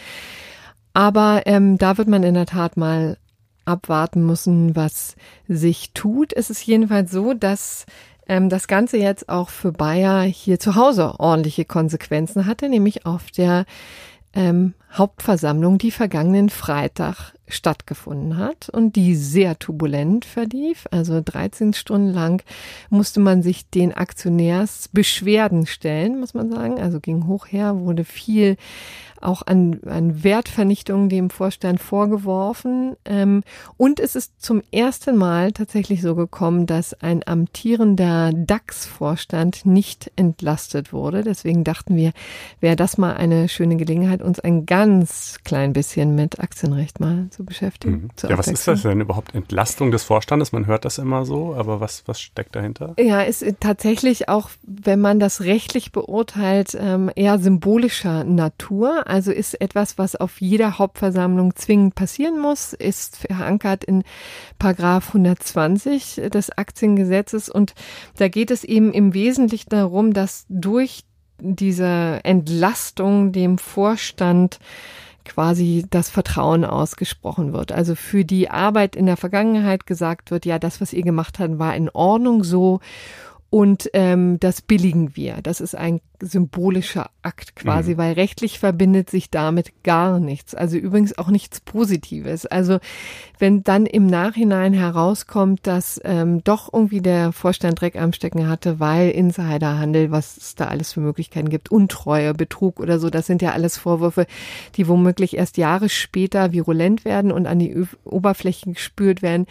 Aber 0.93 1.43
ähm, 1.45 1.77
da 1.77 1.97
wird 1.97 2.07
man 2.07 2.23
in 2.23 2.33
der 2.33 2.45
Tat 2.45 2.77
mal 2.77 3.17
abwarten 3.65 4.25
müssen, 4.25 4.75
was 4.75 5.15
sich 5.47 5.91
tut. 5.93 6.33
Es 6.33 6.49
ist 6.49 6.65
jedenfalls 6.65 7.11
so, 7.11 7.33
dass 7.33 7.85
ähm, 8.27 8.49
das 8.49 8.67
Ganze 8.67 8.97
jetzt 8.97 9.29
auch 9.29 9.49
für 9.49 9.71
Bayer 9.71 10.23
hier 10.23 10.59
zu 10.59 10.75
Hause 10.75 11.19
ordentliche 11.19 11.65
Konsequenzen 11.65 12.45
hatte, 12.45 12.69
nämlich 12.69 13.05
auf 13.05 13.31
der 13.31 13.65
ähm, 14.33 14.73
Hauptversammlung, 14.93 15.77
die 15.77 15.91
vergangenen 15.91 16.49
Freitag 16.49 17.33
stattgefunden 17.47 18.37
hat 18.37 18.69
und 18.69 18.95
die 18.95 19.15
sehr 19.15 19.57
turbulent 19.57 20.25
verlief. 20.25 20.85
Also 20.91 21.21
13 21.23 21.73
Stunden 21.73 22.13
lang 22.13 22.43
musste 22.89 23.19
man 23.19 23.41
sich 23.41 23.69
den 23.69 23.93
Aktionärsbeschwerden 23.93 25.65
stellen, 25.65 26.19
muss 26.19 26.33
man 26.33 26.49
sagen. 26.49 26.79
Also 26.79 26.99
ging 26.99 27.27
hoch 27.27 27.47
her, 27.47 27.79
wurde 27.79 28.03
viel 28.03 28.57
auch 29.21 29.41
an, 29.45 29.79
an 29.85 30.23
Wertvernichtung 30.23 31.09
dem 31.09 31.29
Vorstand 31.29 31.81
vorgeworfen. 31.81 32.95
Ähm, 33.05 33.43
und 33.75 33.99
es 33.99 34.15
ist 34.15 34.41
zum 34.41 34.61
ersten 34.71 35.15
Mal 35.15 35.51
tatsächlich 35.51 36.01
so 36.01 36.15
gekommen, 36.15 36.65
dass 36.65 36.93
ein 37.01 37.25
amtierender 37.25 38.31
DAX-Vorstand 38.33 39.65
nicht 39.65 40.11
entlastet 40.15 40.93
wurde. 40.93 41.23
Deswegen 41.23 41.63
dachten 41.63 41.95
wir, 41.95 42.11
wäre 42.59 42.75
das 42.75 42.97
mal 42.97 43.15
eine 43.15 43.49
schöne 43.49 43.77
Gelegenheit, 43.77 44.21
uns 44.21 44.39
ein 44.39 44.65
ganz 44.65 44.76
klein 45.43 45.73
bisschen 45.73 46.15
mit 46.15 46.39
Aktienrecht 46.39 46.99
mal 46.99 47.27
zu 47.29 47.45
beschäftigen. 47.45 48.03
Mhm. 48.03 48.09
Zu 48.15 48.27
ja, 48.27 48.37
was 48.37 48.47
ist 48.47 48.67
das 48.67 48.81
denn 48.81 49.01
überhaupt? 49.01 49.33
Entlastung 49.33 49.91
des 49.91 50.03
Vorstandes? 50.03 50.51
Man 50.51 50.67
hört 50.67 50.85
das 50.85 50.97
immer 50.97 51.25
so, 51.25 51.55
aber 51.55 51.79
was, 51.79 52.03
was 52.07 52.19
steckt 52.19 52.55
dahinter? 52.55 52.93
Ja, 52.99 53.21
ist 53.21 53.45
tatsächlich 53.59 54.29
auch, 54.29 54.49
wenn 54.63 54.99
man 54.99 55.19
das 55.19 55.41
rechtlich 55.41 55.91
beurteilt, 55.91 56.77
ähm, 56.79 57.09
eher 57.15 57.39
symbolischer 57.39 58.23
Natur. 58.23 59.07
Also 59.07 59.31
ist 59.31 59.59
etwas, 59.61 59.97
was 59.97 60.15
auf 60.15 60.41
jeder 60.41 60.77
Hauptversammlung 60.77 61.55
zwingend 61.55 61.95
passieren 61.95 62.39
muss, 62.39 62.73
ist 62.73 63.17
verankert 63.17 63.83
in 63.83 64.03
Paragraph 64.59 65.09
120 65.09 66.21
des 66.33 66.57
Aktiengesetzes 66.57 67.49
und 67.49 67.73
da 68.17 68.27
geht 68.27 68.51
es 68.51 68.63
eben 68.63 68.93
im 68.93 69.13
Wesentlichen 69.13 69.69
darum, 69.69 70.13
dass 70.13 70.45
durch 70.49 71.03
diese 71.39 72.19
Entlastung 72.23 73.31
dem 73.31 73.57
Vorstand 73.57 74.59
quasi 75.25 75.85
das 75.89 76.09
Vertrauen 76.09 76.65
ausgesprochen 76.65 77.53
wird. 77.53 77.71
Also 77.71 77.95
für 77.95 78.23
die 78.25 78.49
Arbeit 78.49 78.95
in 78.95 79.05
der 79.05 79.17
Vergangenheit 79.17 79.85
gesagt 79.85 80.31
wird, 80.31 80.45
ja, 80.45 80.57
das, 80.57 80.81
was 80.81 80.93
ihr 80.93 81.03
gemacht 81.03 81.39
habt, 81.39 81.59
war 81.59 81.75
in 81.75 81.89
Ordnung 81.89 82.43
so 82.43 82.79
und 83.49 83.89
ähm, 83.93 84.39
das 84.39 84.61
billigen 84.61 85.15
wir. 85.15 85.37
Das 85.41 85.61
ist 85.61 85.75
ein 85.75 86.01
symbolischer 86.21 87.11
Akt 87.21 87.55
quasi, 87.55 87.93
mhm. 87.93 87.97
weil 87.97 88.13
rechtlich 88.13 88.59
verbindet 88.59 89.09
sich 89.09 89.29
damit 89.29 89.83
gar 89.83 90.19
nichts. 90.19 90.55
Also 90.55 90.77
übrigens 90.77 91.17
auch 91.17 91.29
nichts 91.29 91.59
Positives. 91.59 92.45
Also 92.45 92.79
wenn 93.39 93.63
dann 93.63 93.85
im 93.85 94.07
Nachhinein 94.07 94.73
herauskommt, 94.73 95.67
dass 95.67 96.01
ähm, 96.03 96.43
doch 96.43 96.73
irgendwie 96.73 97.01
der 97.01 97.31
Vorstand 97.31 97.79
Dreck 97.79 97.95
am 97.95 98.13
Stecken 98.13 98.49
hatte, 98.49 98.79
weil 98.79 99.11
Insiderhandel, 99.11 100.11
was 100.11 100.37
es 100.37 100.55
da 100.55 100.65
alles 100.65 100.93
für 100.93 101.01
Möglichkeiten 101.01 101.49
gibt, 101.49 101.69
Untreue, 101.69 102.33
Betrug 102.33 102.79
oder 102.79 102.99
so, 102.99 103.09
das 103.09 103.27
sind 103.27 103.41
ja 103.41 103.51
alles 103.51 103.77
Vorwürfe, 103.77 104.25
die 104.75 104.87
womöglich 104.87 105.37
erst 105.37 105.57
Jahre 105.57 105.89
später 105.89 106.51
virulent 106.51 107.05
werden 107.05 107.31
und 107.31 107.45
an 107.45 107.59
die 107.59 107.71
Ö 107.71 107.85
Oberfläche 108.03 108.73
gespürt 108.73 109.21
werden, 109.21 109.45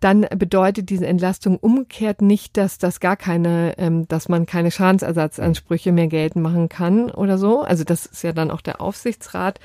dann 0.00 0.26
bedeutet 0.36 0.90
diese 0.90 1.06
Entlastung 1.06 1.56
umgekehrt 1.56 2.20
nicht, 2.20 2.56
dass 2.56 2.78
das 2.78 3.00
gar 3.00 3.16
keine, 3.42 3.78
ähm, 3.78 4.08
dass 4.08 4.28
man 4.28 4.46
keine 4.46 4.70
Schadensersatzansprüche 4.70 5.92
mehr 5.92 6.08
geltend 6.08 6.42
machen 6.42 6.68
kann 6.68 7.10
oder 7.10 7.38
so. 7.38 7.62
Also 7.62 7.84
das 7.84 8.06
ist 8.06 8.22
ja 8.22 8.32
dann 8.32 8.50
auch 8.50 8.60
der 8.60 8.80
Aufsichtsrat, 8.80 9.60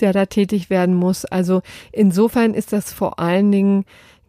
der 0.00 0.12
da 0.12 0.26
tätig 0.26 0.70
werden 0.70 0.94
muss. 0.94 1.24
Also 1.24 1.62
insofern 1.92 2.54
ist 2.54 2.72
das 2.72 2.92
vor 2.92 3.18
allen 3.18 3.52
Dingen 3.52 3.84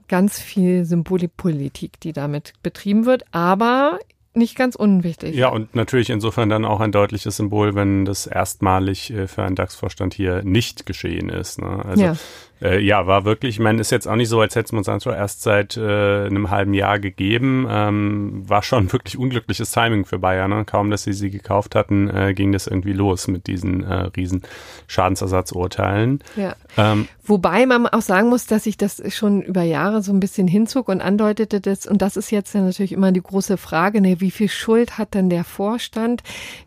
ganz 0.08 0.40
viel 0.40 0.86
Symbolpolitik, 0.86 2.00
die 2.02 2.14
damit 2.14 2.54
betrieben 2.62 3.06
wird. 3.06 3.24
Aber 3.32 4.00
nicht 4.36 4.56
ganz 4.56 4.76
unwichtig. 4.76 5.36
Ja, 5.36 5.50
und 5.50 5.76
natürlich 5.76 6.10
insofern 6.10 6.50
dann 6.50 6.66
auch 6.66 6.80
ein 6.80 6.92
deutliches 6.92 7.38
Symbol, 7.38 7.76
wenn 7.76 8.04
das 8.04 8.26
erstmalig 8.26 9.12
äh, 9.14 9.28
für 9.28 9.44
einen 9.44 9.56
DAX-Vorstand 9.56 10.14
hier 10.14 10.44
nicht 10.44 10.86
geschehen 10.88 11.30
ist. 11.30 11.62
Ne? 11.62 11.86
Also 11.86 12.04
ja. 12.04 12.16
Äh, 12.64 12.80
ja, 12.80 13.06
war 13.08 13.26
wirklich, 13.26 13.56
ich 13.56 13.60
meine, 13.60 13.82
ist 13.82 13.92
jetzt 13.92 14.08
auch 14.08 14.16
nicht 14.16 14.30
so, 14.30 14.40
als 14.40 14.56
hätten 14.56 14.72
wir 14.72 14.78
uns 14.78 14.86
Sancho 14.86 15.12
erst 15.12 15.42
seit 15.42 15.76
äh, 15.76 16.26
einem 16.26 16.50
halben 16.50 16.74
Jahr 16.74 16.98
gegeben. 16.98 17.68
Ähm, 17.70 18.44
war 18.48 18.64
schon 18.64 18.92
wirklich 18.94 19.18
unglückliches 19.18 19.72
Timing 19.72 20.06
für 20.06 20.20
Bayern. 20.20 20.52
Ne? 20.52 20.64
Kaum, 20.66 20.90
dass 20.90 21.04
sie 21.04 21.14
sie 21.14 21.30
gekauft 21.30 21.76
hatten, 21.76 22.10
äh, 22.10 22.34
ging 22.34 22.54
das 22.54 22.68
irgendwie 22.68 22.94
los 22.94 23.28
mit 23.28 23.48
diesen 23.48 23.84
äh, 23.84 23.94
riesen 24.16 24.44
Schadensersatzurteilen. 24.88 26.24
Ja. 26.38 26.56
Ähm, 26.78 27.08
Wobei 27.26 27.66
man 27.66 27.88
auch 27.88 28.02
sagen 28.02 28.28
muss, 28.30 28.48
dass 28.48 28.66
sich 28.66 28.76
das 28.76 29.02
schon 29.14 29.42
über 29.42 29.64
Jahre 29.64 30.02
so 30.02 30.12
ein 30.12 30.20
bisschen 30.20 30.48
hinzog 30.48 30.90
und 30.90 31.00
andeutete 31.00 31.62
das, 31.62 31.86
und 31.86 32.02
das 32.02 32.18
ist 32.18 32.32
jetzt 32.32 32.54
ja 32.54 32.62
natürlich 32.62 32.92
immer 32.92 33.14
die 33.14 33.22
große 33.22 33.56
Frage, 33.56 34.02
ne, 34.02 34.20
wie 34.20 34.32
viel 34.32 34.50
Schuld 34.50 34.98
hat 34.98 35.14
denn 35.14 35.30
der 35.30 35.46
Vorstand? 35.46 36.22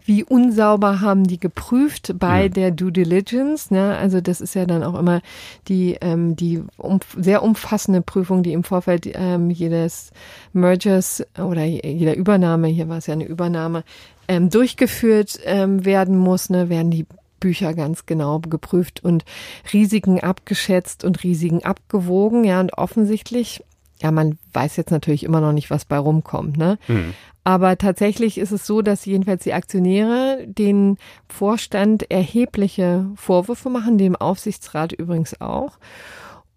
Wie 0.05 0.25
unsauber 0.25 1.03
haben 1.03 1.25
die 1.25 1.39
geprüft 1.39 2.15
bei 2.19 2.49
mhm. 2.49 2.53
der 2.55 2.71
Due 2.71 2.93
Diligence? 2.93 3.71
Ne? 3.71 3.97
Also 3.99 4.23
das 4.23 4.41
ist 4.41 4.55
ja 4.55 4.65
dann 4.65 4.83
auch 4.83 4.99
immer 4.99 5.21
die 5.69 5.86
die, 5.87 5.97
ähm, 6.01 6.37
die 6.37 6.63
um, 6.77 7.01
sehr 7.17 7.43
umfassende 7.43 8.03
Prüfung, 8.03 8.43
die 8.43 8.53
im 8.53 8.65
Vorfeld 8.65 9.09
ähm, 9.15 9.51
jedes 9.51 10.11
Mergers 10.53 11.25
oder 11.39 11.65
jeder 11.65 12.17
Übernahme, 12.17 12.69
hier 12.69 12.89
war 12.89 12.99
es 12.99 13.07
ja 13.07 13.15
eine 13.15 13.27
Übernahme, 13.27 13.85
ähm, 14.29 14.51
durchgeführt 14.51 15.39
ähm, 15.45 15.85
werden 15.85 16.17
muss, 16.17 16.51
ne, 16.51 16.69
werden 16.69 16.91
die 16.91 17.07
Bücher 17.39 17.75
ganz 17.75 18.07
genau 18.07 18.41
geprüft 18.41 19.05
und 19.05 19.25
Risiken 19.73 20.21
abgeschätzt 20.21 21.05
und 21.05 21.23
Risiken 21.23 21.65
abgewogen, 21.65 22.45
ja, 22.45 22.61
und 22.61 22.73
offensichtlich 22.73 23.63
ja, 24.03 24.11
man 24.11 24.39
weiß 24.53 24.77
jetzt 24.77 24.91
natürlich 24.91 25.25
immer 25.25 25.41
noch 25.41 25.53
nicht, 25.53 25.71
was 25.71 25.85
bei 25.85 25.99
rumkommt, 25.99 26.57
ne? 26.57 26.79
Mhm. 26.89 27.15
Aber 27.45 27.79
tatsächlich 27.79 28.39
ist 28.39 28.51
es 28.51 28.67
so, 28.67 28.83
dass 28.83 29.05
jedenfalls 29.05 29.45
die 29.45 29.53
Aktionäre 29.53 30.45
den 30.47 30.99
Vorstand 31.29 32.11
erhebliche 32.11 33.07
Vorwürfe 33.15 33.71
machen, 33.71 33.99
dem 33.99 34.17
Aufsichtsrat 34.17 34.93
übrigens 34.93 35.41
auch. 35.41 35.79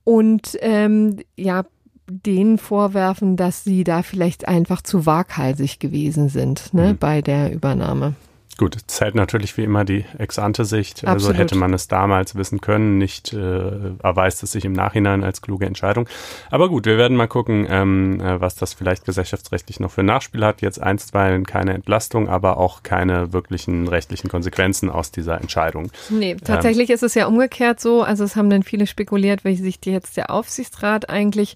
Und 0.04 0.58
ähm, 0.62 1.18
ja, 1.36 1.66
denen 2.10 2.58
vorwerfen, 2.58 3.38
dass 3.38 3.64
sie 3.64 3.84
da 3.84 4.02
vielleicht 4.02 4.48
einfach 4.48 4.82
zu 4.82 5.06
waghalsig 5.06 5.80
gewesen 5.80 6.28
sind 6.28 6.74
ne, 6.74 6.94
mhm. 6.94 6.98
bei 6.98 7.22
der 7.22 7.54
Übernahme. 7.54 8.16
Gut, 8.60 8.76
zählt 8.88 9.16
natürlich 9.16 9.56
wie 9.56 9.64
immer 9.64 9.86
die 9.86 10.04
Ex-ante-Sicht. 10.18 11.08
Also 11.08 11.32
hätte 11.32 11.56
man 11.56 11.74
es 11.74 11.88
damals 11.88 12.36
wissen 12.36 12.60
können, 12.60 12.98
nicht 12.98 13.32
äh, 13.32 13.94
erweist 14.04 14.44
es 14.44 14.52
sich 14.52 14.66
im 14.66 14.74
Nachhinein 14.74 15.24
als 15.24 15.42
kluge 15.42 15.66
Entscheidung. 15.66 16.10
Aber 16.52 16.68
gut, 16.68 16.86
wir 16.86 16.98
werden 16.98 17.16
mal 17.16 17.30
gucken, 17.30 17.66
ähm, 17.70 18.20
äh, 18.20 18.42
was 18.42 18.56
das 18.56 18.74
vielleicht 18.74 19.06
gesellschaftsrechtlich 19.06 19.80
noch 19.80 19.92
für 19.92 20.04
Nachspiel 20.04 20.44
hat. 20.44 20.62
Jetzt 20.62 20.82
einstweilen 20.82 21.46
keine 21.46 21.74
Entlastung, 21.74 22.28
aber 22.28 22.58
auch 22.58 22.84
keine 22.84 23.32
wirklichen 23.32 23.88
rechtlichen 23.88 24.30
Konsequenzen 24.30 24.90
aus 24.90 25.12
dieser 25.12 25.40
Entscheidung. 25.40 25.90
Nee, 26.10 26.36
tatsächlich 26.36 26.90
ähm, 26.90 26.96
ist 26.96 27.04
es 27.04 27.16
ja 27.16 27.28
umgekehrt 27.28 27.80
so. 27.80 28.04
Also 28.04 28.26
es 28.26 28.36
haben 28.36 28.50
dann 28.50 28.64
viele 28.64 28.88
spekuliert, 28.88 29.46
welche 29.46 29.64
sich 29.64 29.80
jetzt 29.86 30.18
der 30.18 30.32
Aufsichtsrat 30.32 31.10
eigentlich 31.10 31.56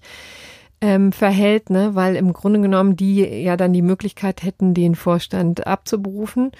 ähm, 0.80 1.12
verhält, 1.12 1.70
ne? 1.70 1.94
weil 1.94 2.16
im 2.16 2.32
Grunde 2.32 2.60
genommen 2.60 2.96
die 2.96 3.24
ja 3.24 3.56
dann 3.56 3.72
die 3.72 3.82
Möglichkeit 3.82 4.42
hätten, 4.42 4.74
den 4.74 4.94
Vorstand 4.94 5.66
abzuberufen. 5.66 6.52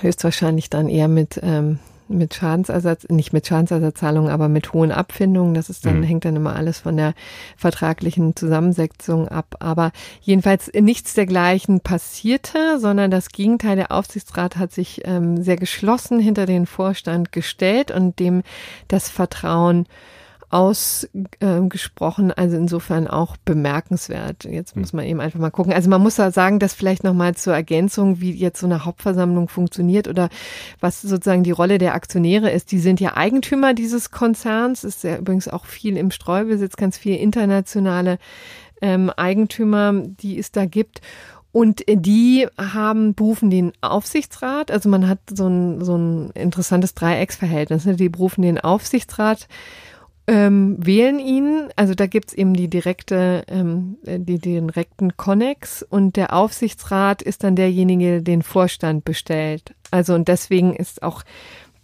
Höchstwahrscheinlich 0.00 0.70
dann 0.70 0.88
eher 0.88 1.08
mit 1.08 1.40
ähm, 1.42 1.78
mit 2.08 2.34
Schadensersatz, 2.34 3.06
nicht 3.08 3.32
mit 3.32 3.46
Schadensersatzzahlungen, 3.46 4.30
aber 4.30 4.48
mit 4.48 4.72
hohen 4.72 4.92
Abfindungen. 4.92 5.54
Das 5.54 5.70
ist 5.70 5.84
dann, 5.86 6.00
mhm. 6.00 6.04
hängt 6.04 6.24
dann 6.24 6.36
immer 6.36 6.56
alles 6.56 6.80
von 6.80 6.96
der 6.96 7.14
vertraglichen 7.56 8.34
Zusammensetzung 8.34 9.28
ab. 9.28 9.56
Aber 9.60 9.92
jedenfalls 10.20 10.70
nichts 10.74 11.14
dergleichen 11.14 11.80
passierte, 11.80 12.78
sondern 12.78 13.10
das 13.10 13.28
Gegenteil. 13.28 13.76
Der 13.76 13.92
Aufsichtsrat 13.92 14.56
hat 14.56 14.72
sich 14.72 15.02
ähm, 15.04 15.42
sehr 15.42 15.56
geschlossen 15.56 16.18
hinter 16.18 16.46
den 16.46 16.66
Vorstand 16.66 17.32
gestellt 17.32 17.90
und 17.90 18.18
dem 18.18 18.42
das 18.88 19.08
Vertrauen 19.08 19.86
ausgesprochen. 20.50 22.32
Also 22.32 22.56
insofern 22.56 23.06
auch 23.06 23.36
bemerkenswert. 23.44 24.44
Jetzt 24.44 24.76
muss 24.76 24.92
man 24.92 25.04
eben 25.04 25.20
einfach 25.20 25.38
mal 25.38 25.50
gucken. 25.50 25.72
Also 25.72 25.90
man 25.90 26.02
muss 26.02 26.16
da 26.16 26.30
sagen, 26.30 26.58
dass 26.58 26.74
vielleicht 26.74 27.04
nochmal 27.04 27.34
zur 27.34 27.54
Ergänzung, 27.54 28.20
wie 28.20 28.32
jetzt 28.32 28.60
so 28.60 28.66
eine 28.66 28.84
Hauptversammlung 28.84 29.48
funktioniert 29.48 30.08
oder 30.08 30.28
was 30.80 31.02
sozusagen 31.02 31.44
die 31.44 31.50
Rolle 31.50 31.78
der 31.78 31.94
Aktionäre 31.94 32.50
ist. 32.50 32.72
Die 32.72 32.78
sind 32.78 33.00
ja 33.00 33.16
Eigentümer 33.16 33.74
dieses 33.74 34.10
Konzerns. 34.10 34.84
Ist 34.84 35.04
ja 35.04 35.18
übrigens 35.18 35.48
auch 35.48 35.66
viel 35.66 35.96
im 35.96 36.10
Streubesitz, 36.10 36.76
ganz 36.76 36.96
viel 36.96 37.16
internationale 37.16 38.18
ähm, 38.80 39.10
Eigentümer, 39.10 39.92
die 39.92 40.38
es 40.38 40.52
da 40.52 40.64
gibt. 40.64 41.00
Und 41.50 41.82
die 41.88 42.46
haben, 42.58 43.14
berufen 43.14 43.50
den 43.50 43.72
Aufsichtsrat, 43.80 44.70
also 44.70 44.88
man 44.88 45.08
hat 45.08 45.18
so 45.34 45.48
ein, 45.48 45.82
so 45.82 45.96
ein 45.96 46.30
interessantes 46.30 46.94
Dreiecksverhältnis. 46.94 47.86
Ne? 47.86 47.96
Die 47.96 48.10
berufen 48.10 48.42
den 48.42 48.60
Aufsichtsrat, 48.60 49.48
ähm, 50.28 50.76
wählen 50.78 51.18
ihn, 51.18 51.68
also 51.74 51.94
da 51.94 52.06
gibt's 52.06 52.34
eben 52.34 52.52
die 52.52 52.68
direkte, 52.68 53.44
ähm, 53.48 53.96
die, 54.04 54.38
die 54.38 54.60
direkten 54.60 55.16
Connex 55.16 55.82
und 55.82 56.16
der 56.16 56.34
Aufsichtsrat 56.34 57.22
ist 57.22 57.44
dann 57.44 57.56
derjenige, 57.56 58.10
der 58.10 58.20
den 58.20 58.42
Vorstand 58.42 59.06
bestellt. 59.06 59.74
Also 59.90 60.14
und 60.14 60.28
deswegen 60.28 60.76
ist 60.76 61.02
auch 61.02 61.22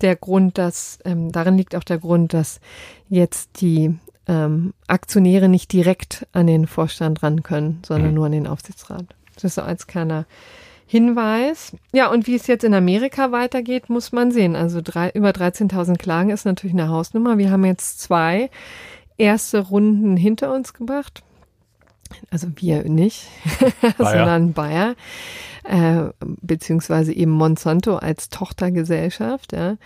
der 0.03 0.15
Grund, 0.15 0.59
dass, 0.59 0.99
ähm, 1.07 1.33
darin 1.33 1.57
liegt 1.57 1.75
auch 1.75 1.85
der 1.85 1.99
Grund, 1.99 2.35
dass 2.35 2.61
jetzt 3.09 3.63
die 3.63 3.97
ähm, 4.29 4.75
Aktionäre 4.89 5.49
nicht 5.49 5.73
direkt 5.73 6.27
an 6.33 6.47
den 6.47 6.67
Vorstand 6.67 7.23
ran 7.23 7.43
können, 7.43 7.81
sondern 7.87 8.11
mhm. 8.11 8.15
nur 8.15 8.27
an 8.27 8.33
den 8.33 8.47
Aufsichtsrat. 8.47 9.07
Das 9.37 9.45
ist 9.45 9.55
so 9.55 9.63
als 9.63 9.87
kleiner 9.87 10.27
Hinweis. 10.87 11.73
Ja, 11.93 12.11
und 12.11 12.27
wie 12.27 12.35
es 12.35 12.47
jetzt 12.47 12.65
in 12.65 12.75
Amerika 12.75 13.33
weitergeht, 13.33 13.89
muss 13.89 14.13
man 14.13 14.31
sehen. 14.31 14.55
Also 14.55 14.81
drei, 14.83 15.11
über 15.11 15.31
13.000 15.31 15.97
Klagen 15.97 16.31
ist 16.31 16.45
natürlich 16.45 16.75
eine 16.75 16.89
Hausnummer. 16.89 17.39
Wir 17.39 17.51
haben 17.51 17.65
jetzt 17.65 18.01
zwei 18.01 18.51
erste 19.17 19.61
Runden 19.61 20.17
hinter 20.17 20.53
uns 20.53 20.75
gebracht. 20.75 21.23
Also 22.31 22.49
wir 22.57 22.85
nicht, 22.85 23.27
sondern 23.99 24.53
Bayer, 24.53 24.95
äh, 25.65 26.05
beziehungsweise 26.21 27.13
eben 27.13 27.33
Monsanto 27.33 27.97
als 27.97 28.29
Tochtergesellschaft. 28.29 29.53
Ja. 29.53 29.77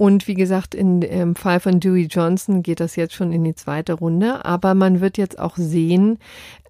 Und 0.00 0.26
wie 0.28 0.34
gesagt, 0.34 0.74
in, 0.74 1.02
im 1.02 1.36
Fall 1.36 1.60
von 1.60 1.78
Dewey 1.78 2.06
Johnson 2.06 2.62
geht 2.62 2.80
das 2.80 2.96
jetzt 2.96 3.12
schon 3.12 3.34
in 3.34 3.44
die 3.44 3.54
zweite 3.54 3.92
Runde. 3.92 4.46
Aber 4.46 4.72
man 4.72 5.02
wird 5.02 5.18
jetzt 5.18 5.38
auch 5.38 5.58
sehen, 5.58 6.18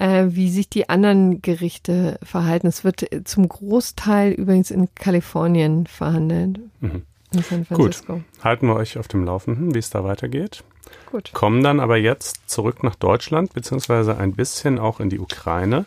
äh, 0.01 0.25
wie 0.31 0.51
sich 0.51 0.69
die 0.69 0.89
anderen 0.89 1.41
Gerichte 1.41 2.19
verhalten. 2.25 2.67
Es 2.67 2.83
wird 2.83 3.09
zum 3.27 3.49
Großteil 3.49 4.33
übrigens 4.33 4.73
in 4.73 4.89
Kalifornien 4.97 5.87
verhandelt. 5.87 6.59
Mhm. 6.81 7.03
In 7.33 7.43
San 7.45 7.65
Francisco. 7.65 8.15
Gut, 8.15 8.25
halten 8.43 8.67
wir 8.67 8.75
euch 8.75 8.99
auf 8.99 9.07
dem 9.07 9.25
Laufenden, 9.25 9.77
wie 9.77 9.79
es 9.79 9.91
da 9.91 10.03
weitergeht. 10.03 10.65
Gut. 11.13 11.31
Kommen 11.33 11.63
dann 11.63 11.79
aber 11.79 11.99
jetzt 11.99 12.51
zurück 12.51 12.83
nach 12.83 12.97
Deutschland, 12.97 13.55
beziehungsweise 13.55 14.17
ein 14.17 14.33
bisschen 14.33 14.81
auch 14.81 14.99
in 14.99 15.09
die 15.09 15.21
Ukraine. 15.21 15.85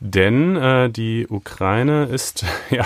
Denn 0.00 0.56
äh, 0.56 0.90
die 0.90 1.26
Ukraine 1.28 2.04
ist 2.04 2.44
ja 2.70 2.84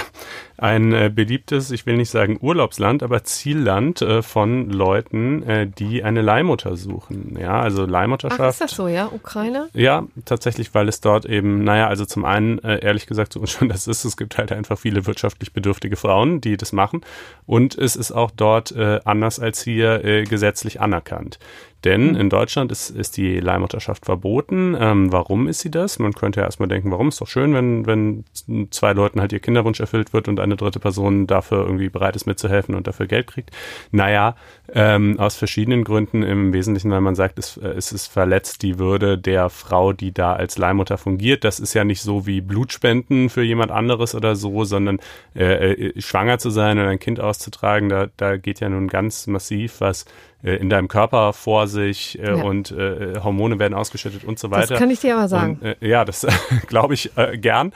ein 0.61 0.93
äh, 0.93 1.11
beliebtes, 1.13 1.71
ich 1.71 1.87
will 1.87 1.97
nicht 1.97 2.11
sagen 2.11 2.39
Urlaubsland, 2.41 3.03
aber 3.03 3.25
Zielland 3.25 4.03
äh, 4.03 4.21
von 4.23 4.69
Leuten, 4.69 5.43
äh, 5.43 5.67
die 5.67 6.05
eine 6.05 6.21
Leihmutter 6.21 6.77
suchen. 6.77 7.37
Ja, 7.41 7.61
also 7.61 7.87
Leihmutterschaft. 7.87 8.41
Ach, 8.41 8.51
ist 8.51 8.61
das 8.61 8.73
so, 8.73 8.87
ja? 8.87 9.07
Ukraine? 9.11 9.69
Ja, 9.73 10.07
tatsächlich, 10.27 10.75
weil 10.75 10.89
es 10.89 11.01
dort 11.01 11.25
eben, 11.25 11.65
naja, 11.65 11.89
also 11.89 12.05
zum 12.05 12.27
einen, 12.27 12.59
äh, 12.59 12.85
ehrlich 12.85 13.07
gesagt, 13.07 13.33
so 13.33 13.41
unschön 13.41 13.71
das 13.71 13.87
ist, 13.87 14.05
es 14.05 14.19
gibt 14.19 14.37
halt 14.37 14.53
einfach 14.53 14.79
viele 14.79 15.07
wirtschaftlich 15.07 15.53
bedürftige 15.53 15.97
Frauen, 15.97 16.43
die 16.43 16.59
das 16.59 16.73
machen. 16.73 17.01
Und 17.47 17.77
es 17.79 17.97
ist 17.97 18.13
auch 18.13 18.31
dort 18.31 18.73
äh, 18.73 19.01
anders 19.05 19.41
als 19.41 19.63
hier 19.63 20.05
äh, 20.05 20.25
gesetzlich 20.25 20.81
anerkannt. 20.81 21.39
Denn 21.85 22.15
in 22.15 22.29
Deutschland 22.29 22.71
ist, 22.73 22.91
ist 22.91 23.17
die 23.17 23.41
Leihmutterschaft 23.41 24.05
verboten. 24.05 24.77
Ähm, 24.79 25.13
warum 25.13 25.49
ist 25.49 25.61
sie 25.61 25.71
das? 25.71 25.99
Man 25.99 26.13
könnte 26.13 26.41
ja 26.41 26.47
erstmal 26.47 26.69
denken, 26.69 26.91
warum 26.91 27.09
ist 27.09 27.21
doch 27.21 27.27
schön, 27.27 27.55
wenn, 27.55 27.87
wenn 27.87 28.25
zwei 28.71 28.93
Leuten 28.93 29.21
halt 29.21 29.33
ihr 29.33 29.41
Kinderwunsch 29.41 29.81
erfüllt 29.81 30.13
wird 30.13 30.29
und 30.29 30.41
eine 30.41 30.57
dritte 30.57 30.79
Person 30.79 31.27
dafür 31.27 31.65
irgendwie 31.65 31.89
bereit 31.89 32.17
ist 32.17 32.27
mitzuhelfen 32.27 32.75
und 32.75 32.87
dafür 32.87 33.07
Geld 33.07 33.27
kriegt. 33.27 33.51
Naja, 33.93 34.37
ähm, 34.75 35.19
aus 35.19 35.37
verschiedenen 35.37 35.85
Gründen. 35.85 36.23
Im 36.23 36.53
Wesentlichen, 36.53 36.91
weil 36.91 37.01
man 37.01 37.15
sagt, 37.15 37.39
es, 37.39 37.57
äh, 37.57 37.69
es 37.69 37.93
ist 37.93 38.07
verletzt 38.07 38.63
die 38.63 38.79
Würde 38.79 39.19
der 39.19 39.51
Frau, 39.51 39.93
die 39.93 40.13
da 40.13 40.33
als 40.35 40.59
Leihmutter 40.59 40.99
fungiert. 40.99 41.45
Das 41.45 41.61
ist 41.61 41.75
ja 41.75 41.85
nicht 41.85 42.03
so 42.03 42.27
wie 42.27 42.41
Blutspenden 42.41 43.31
für 43.31 43.43
jemand 43.43 43.71
anderes 43.71 44.15
oder 44.15 44.37
so, 44.37 44.65
sondern 44.65 44.99
äh, 45.35 45.73
äh 45.73 46.01
schwanger 46.01 46.39
zu 46.39 46.51
sein 46.51 46.79
und 46.79 46.87
ein 46.87 46.99
Kind 46.99 47.21
auszutragen, 47.21 47.89
da, 47.89 48.07
da 48.17 48.37
geht 48.37 48.61
ja 48.61 48.69
nun 48.69 48.89
ganz 48.89 49.27
massiv 49.27 49.81
was 49.81 50.05
äh, 50.43 50.57
in 50.57 50.71
deinem 50.71 50.89
Körper 50.89 51.33
vor 51.33 51.67
sich 51.67 52.19
äh, 52.19 52.29
ja. 52.29 52.43
und 52.43 52.71
Hormone 52.71 53.59
werden 53.59 53.75
ausgeschüttet 53.75 54.25
und 54.25 54.39
so 54.39 54.51
weiter. 54.51 54.69
Das 54.69 54.79
kann 54.79 54.91
ich 54.91 55.01
dir 55.01 55.17
aber 55.17 55.29
sagen. 55.29 55.59
Und, 55.61 55.77
ja, 55.87 56.05
das 56.05 56.27
glaube 56.67 56.95
ich 56.95 57.11
gern. 57.35 57.73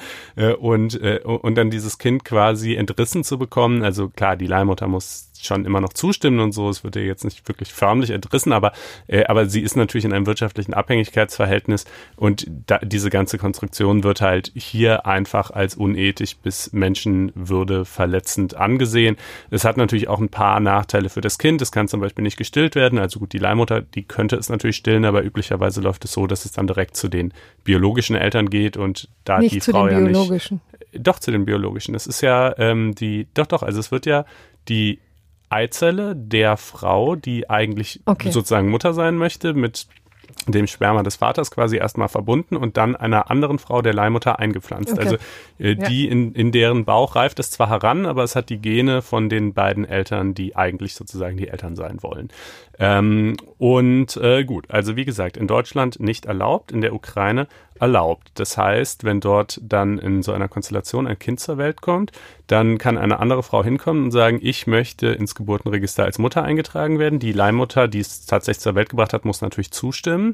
Und, 0.61 0.97
und 0.97 1.55
dann 1.57 1.71
dieses 1.71 1.99
Kind 1.99 2.25
quasi 2.25 2.75
entrissen 2.75 3.25
zu 3.25 3.39
bekommen. 3.39 3.83
Also 3.83 4.09
klar, 4.09 4.37
die 4.37 4.47
Leihmutter 4.47 4.87
muss 4.87 5.31
schon 5.47 5.65
immer 5.65 5.81
noch 5.81 5.93
zustimmen 5.93 6.41
und 6.41 6.53
so. 6.53 6.69
Es 6.69 6.85
wird 6.85 6.97
ihr 6.97 7.05
jetzt 7.05 7.25
nicht 7.25 7.47
wirklich 7.49 7.73
förmlich 7.73 8.11
entrissen, 8.11 8.53
aber, 8.53 8.73
äh, 9.07 9.25
aber 9.25 9.47
sie 9.47 9.61
ist 9.61 9.77
natürlich 9.77 10.05
in 10.05 10.13
einem 10.13 10.27
wirtschaftlichen 10.27 10.75
Abhängigkeitsverhältnis 10.75 11.85
und 12.17 12.47
da, 12.67 12.79
diese 12.79 13.11
ganze 13.11 13.39
Konstruktion 13.39 14.05
wird 14.05 14.21
halt 14.21 14.53
hier 14.55 15.07
einfach 15.07 15.51
als 15.51 15.75
unethisch 15.75 16.37
bis 16.37 16.73
Menschenwürde 16.73 17.85
verletzend 17.85 18.57
angesehen. 18.57 19.17
Es 19.51 19.65
hat 19.65 19.77
natürlich 19.77 20.09
auch 20.09 20.21
ein 20.21 20.29
paar 20.29 20.61
Nachteile 20.61 21.09
für 21.09 21.21
das 21.21 21.39
Kind. 21.39 21.63
Es 21.63 21.73
kann 21.73 21.89
zum 21.89 22.01
Beispiel 22.01 22.23
nicht 22.23 22.37
gestillt 22.37 22.75
werden. 22.75 22.99
Also 22.99 23.21
gut, 23.21 23.33
die 23.33 23.39
Leihmutter, 23.39 23.81
die 23.81 24.03
könnte 24.03 24.37
es 24.37 24.49
natürlich 24.49 24.77
stillen, 24.77 25.05
aber 25.05 25.25
üblicherweise 25.25 25.81
läuft 25.81 26.05
es 26.05 26.13
so, 26.13 26.27
dass 26.27 26.45
es 26.45 26.53
dann 26.53 26.67
direkt 26.67 26.97
zu 26.97 27.09
den 27.09 27.33
biologischen 27.65 28.17
Eltern 28.17 28.51
geht 28.51 28.77
und 28.77 29.09
da 29.25 29.39
nicht 29.39 29.55
die 29.55 29.61
zu 29.61 29.73
Frau 29.73 29.87
den 29.87 29.99
ja 29.99 30.05
biologischen. 30.05 30.61
nicht. 30.93 31.07
Doch, 31.07 31.19
zu 31.19 31.31
den 31.31 31.45
biologischen. 31.45 31.95
Es 31.95 32.07
ist 32.07 32.21
ja 32.21 32.57
ähm, 32.59 32.95
die, 32.95 33.27
doch, 33.35 33.47
doch, 33.47 33.63
also 33.63 33.81
es 33.81 33.91
wird 33.91 34.07
ja 34.07 34.25
die 34.69 35.01
Eizelle 35.55 36.17
der 36.17 36.57
Frau, 36.57 37.15
die 37.15 37.49
eigentlich 37.49 38.01
okay. 38.07 38.33
sozusagen 38.33 38.71
Mutter 38.71 38.93
sein 38.93 39.17
möchte, 39.17 39.55
mit 39.55 39.87
dem 40.53 40.67
Sperma 40.67 41.03
des 41.03 41.17
Vaters 41.17 41.51
quasi 41.51 41.77
erstmal 41.77 42.09
verbunden 42.09 42.57
und 42.57 42.77
dann 42.77 42.97
einer 42.97 43.31
anderen 43.31 43.59
Frau 43.59 43.83
der 43.83 43.95
Leihmutter 43.95 44.39
eingepflanzt. 44.39 44.93
Okay. 44.93 45.01
Also 45.01 45.17
äh, 45.59 45.75
die 45.75 46.05
ja. 46.05 46.13
in, 46.13 46.33
in 46.33 46.53
deren 46.53 46.85
Bauch 46.85 47.17
reift 47.17 47.39
es 47.39 47.51
zwar 47.51 47.69
heran, 47.69 48.07
aber 48.07 48.23
es 48.25 48.37
hat 48.37 48.51
die 48.51 48.59
Gene 48.59 49.03
von 49.03 49.29
den 49.29 49.55
beiden 49.55 49.85
Eltern, 49.85 50.35
die 50.35 50.57
eigentlich 50.57 50.95
sozusagen 50.95 51.37
die 51.37 51.49
Eltern 51.49 51.77
sein 51.77 52.03
wollen. 52.03 52.29
Ähm, 52.79 53.37
und 53.59 54.17
äh, 54.17 54.45
gut, 54.45 54.71
also 54.71 54.97
wie 54.97 55.05
gesagt, 55.05 55.37
in 55.37 55.47
Deutschland 55.47 56.01
nicht 56.01 56.27
erlaubt, 56.27 56.73
in 56.73 56.81
der 56.81 56.95
Ukraine 56.95 57.47
erlaubt. 57.79 58.31
Das 58.35 58.57
heißt, 58.57 59.05
wenn 59.05 59.21
dort 59.21 59.61
dann 59.63 59.99
in 59.99 60.23
so 60.23 60.33
einer 60.33 60.49
Konstellation 60.49 61.07
ein 61.07 61.19
Kind 61.19 61.41
zur 61.41 61.59
Welt 61.59 61.81
kommt, 61.81 62.13
dann 62.47 62.79
kann 62.79 62.99
eine 62.99 63.19
andere 63.19 63.43
Frau 63.43 63.65
hinkommen 63.65 64.05
und 64.05 64.11
sagen, 64.11 64.39
ich 64.43 64.67
möchte 64.67 65.09
ins 65.09 65.35
Geburtenregister 65.35 66.05
als 66.05 66.19
Mutter 66.19 66.43
eingetragen 66.43 66.99
werden. 66.99 67.19
Die 67.19 67.33
Leihmutter, 67.33 67.89
die 67.89 68.01
es 68.01 68.27
tatsächlich 68.27 68.63
zur 68.63 68.75
Welt 68.75 68.91
gebracht 68.91 69.13
hat, 69.13 69.25
muss 69.25 69.41
natürlich 69.41 69.73
zustimmen. 69.73 70.34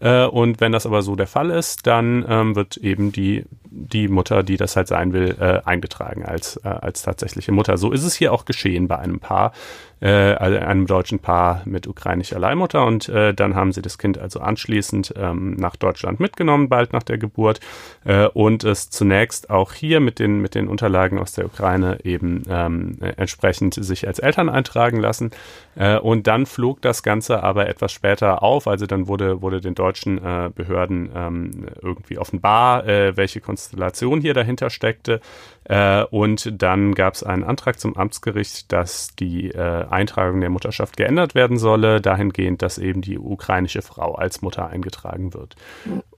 Äh, 0.00 0.26
und 0.26 0.60
wenn 0.60 0.72
das 0.72 0.86
aber 0.86 1.02
so 1.02 1.16
der 1.16 1.26
Fall 1.26 1.50
ist, 1.50 1.86
dann 1.86 2.24
ähm, 2.28 2.56
wird 2.56 2.76
eben 2.76 3.12
die, 3.12 3.44
die 3.70 4.08
Mutter, 4.08 4.42
die 4.42 4.56
das 4.56 4.76
halt 4.76 4.88
sein 4.88 5.12
will, 5.12 5.36
äh, 5.40 5.60
eingetragen 5.64 6.24
als, 6.24 6.56
äh, 6.64 6.68
als 6.68 7.02
tatsächliche 7.02 7.52
Mutter. 7.52 7.76
So 7.76 7.92
ist 7.92 8.04
es 8.04 8.14
hier 8.14 8.32
auch 8.32 8.44
geschehen 8.44 8.88
bei 8.88 8.98
einem 8.98 9.18
Paar, 9.20 9.52
äh, 10.00 10.08
also 10.08 10.58
einem 10.58 10.86
deutschen 10.86 11.18
Paar 11.18 11.62
mit 11.64 11.86
ukrainischer 11.86 12.38
Leihmutter. 12.38 12.86
Und 12.86 13.08
äh, 13.08 13.34
dann 13.34 13.54
haben 13.54 13.72
sie 13.72 13.82
das 13.82 13.98
Kind 13.98 14.18
also 14.18 14.40
anschließend 14.40 15.14
ähm, 15.16 15.56
nach 15.56 15.76
Deutschland 15.76 16.20
mitgenommen, 16.20 16.68
bald 16.68 16.92
nach 16.92 17.02
der 17.02 17.18
Geburt. 17.18 17.60
Und 18.34 18.64
es 18.64 18.90
zunächst 18.90 19.50
auch 19.50 19.72
hier 19.72 20.00
mit 20.00 20.18
den, 20.18 20.40
mit 20.40 20.54
den 20.54 20.68
Unterlagen 20.68 21.18
aus 21.18 21.32
der 21.32 21.46
Ukraine 21.46 21.98
eben 22.04 22.42
ähm, 22.48 22.98
entsprechend 23.16 23.74
sich 23.74 24.06
als 24.06 24.18
Eltern 24.18 24.48
eintragen 24.48 24.98
lassen. 24.98 25.30
Und 26.02 26.26
dann 26.26 26.46
flog 26.46 26.80
das 26.82 27.02
Ganze 27.02 27.42
aber 27.42 27.68
etwas 27.68 27.92
später 27.92 28.42
auf. 28.42 28.66
Also 28.66 28.86
dann 28.86 29.08
wurde, 29.08 29.42
wurde 29.42 29.60
den 29.60 29.74
deutschen 29.74 29.87
äh, 29.90 30.50
Behörden 30.54 31.10
ähm, 31.14 31.66
irgendwie 31.82 32.18
offenbar, 32.18 32.86
äh, 32.86 33.16
welche 33.16 33.40
Konstellation 33.40 34.20
hier 34.20 34.34
dahinter 34.34 34.70
steckte. 34.70 35.20
Äh, 35.64 36.04
und 36.04 36.62
dann 36.62 36.94
gab 36.94 37.14
es 37.14 37.22
einen 37.22 37.44
Antrag 37.44 37.78
zum 37.78 37.96
Amtsgericht, 37.96 38.72
dass 38.72 39.14
die 39.16 39.50
äh, 39.50 39.86
Eintragung 39.88 40.40
der 40.40 40.50
Mutterschaft 40.50 40.96
geändert 40.96 41.34
werden 41.34 41.58
solle, 41.58 42.00
dahingehend, 42.00 42.62
dass 42.62 42.78
eben 42.78 43.02
die 43.02 43.18
ukrainische 43.18 43.82
Frau 43.82 44.14
als 44.14 44.42
Mutter 44.42 44.68
eingetragen 44.68 45.34
wird. 45.34 45.56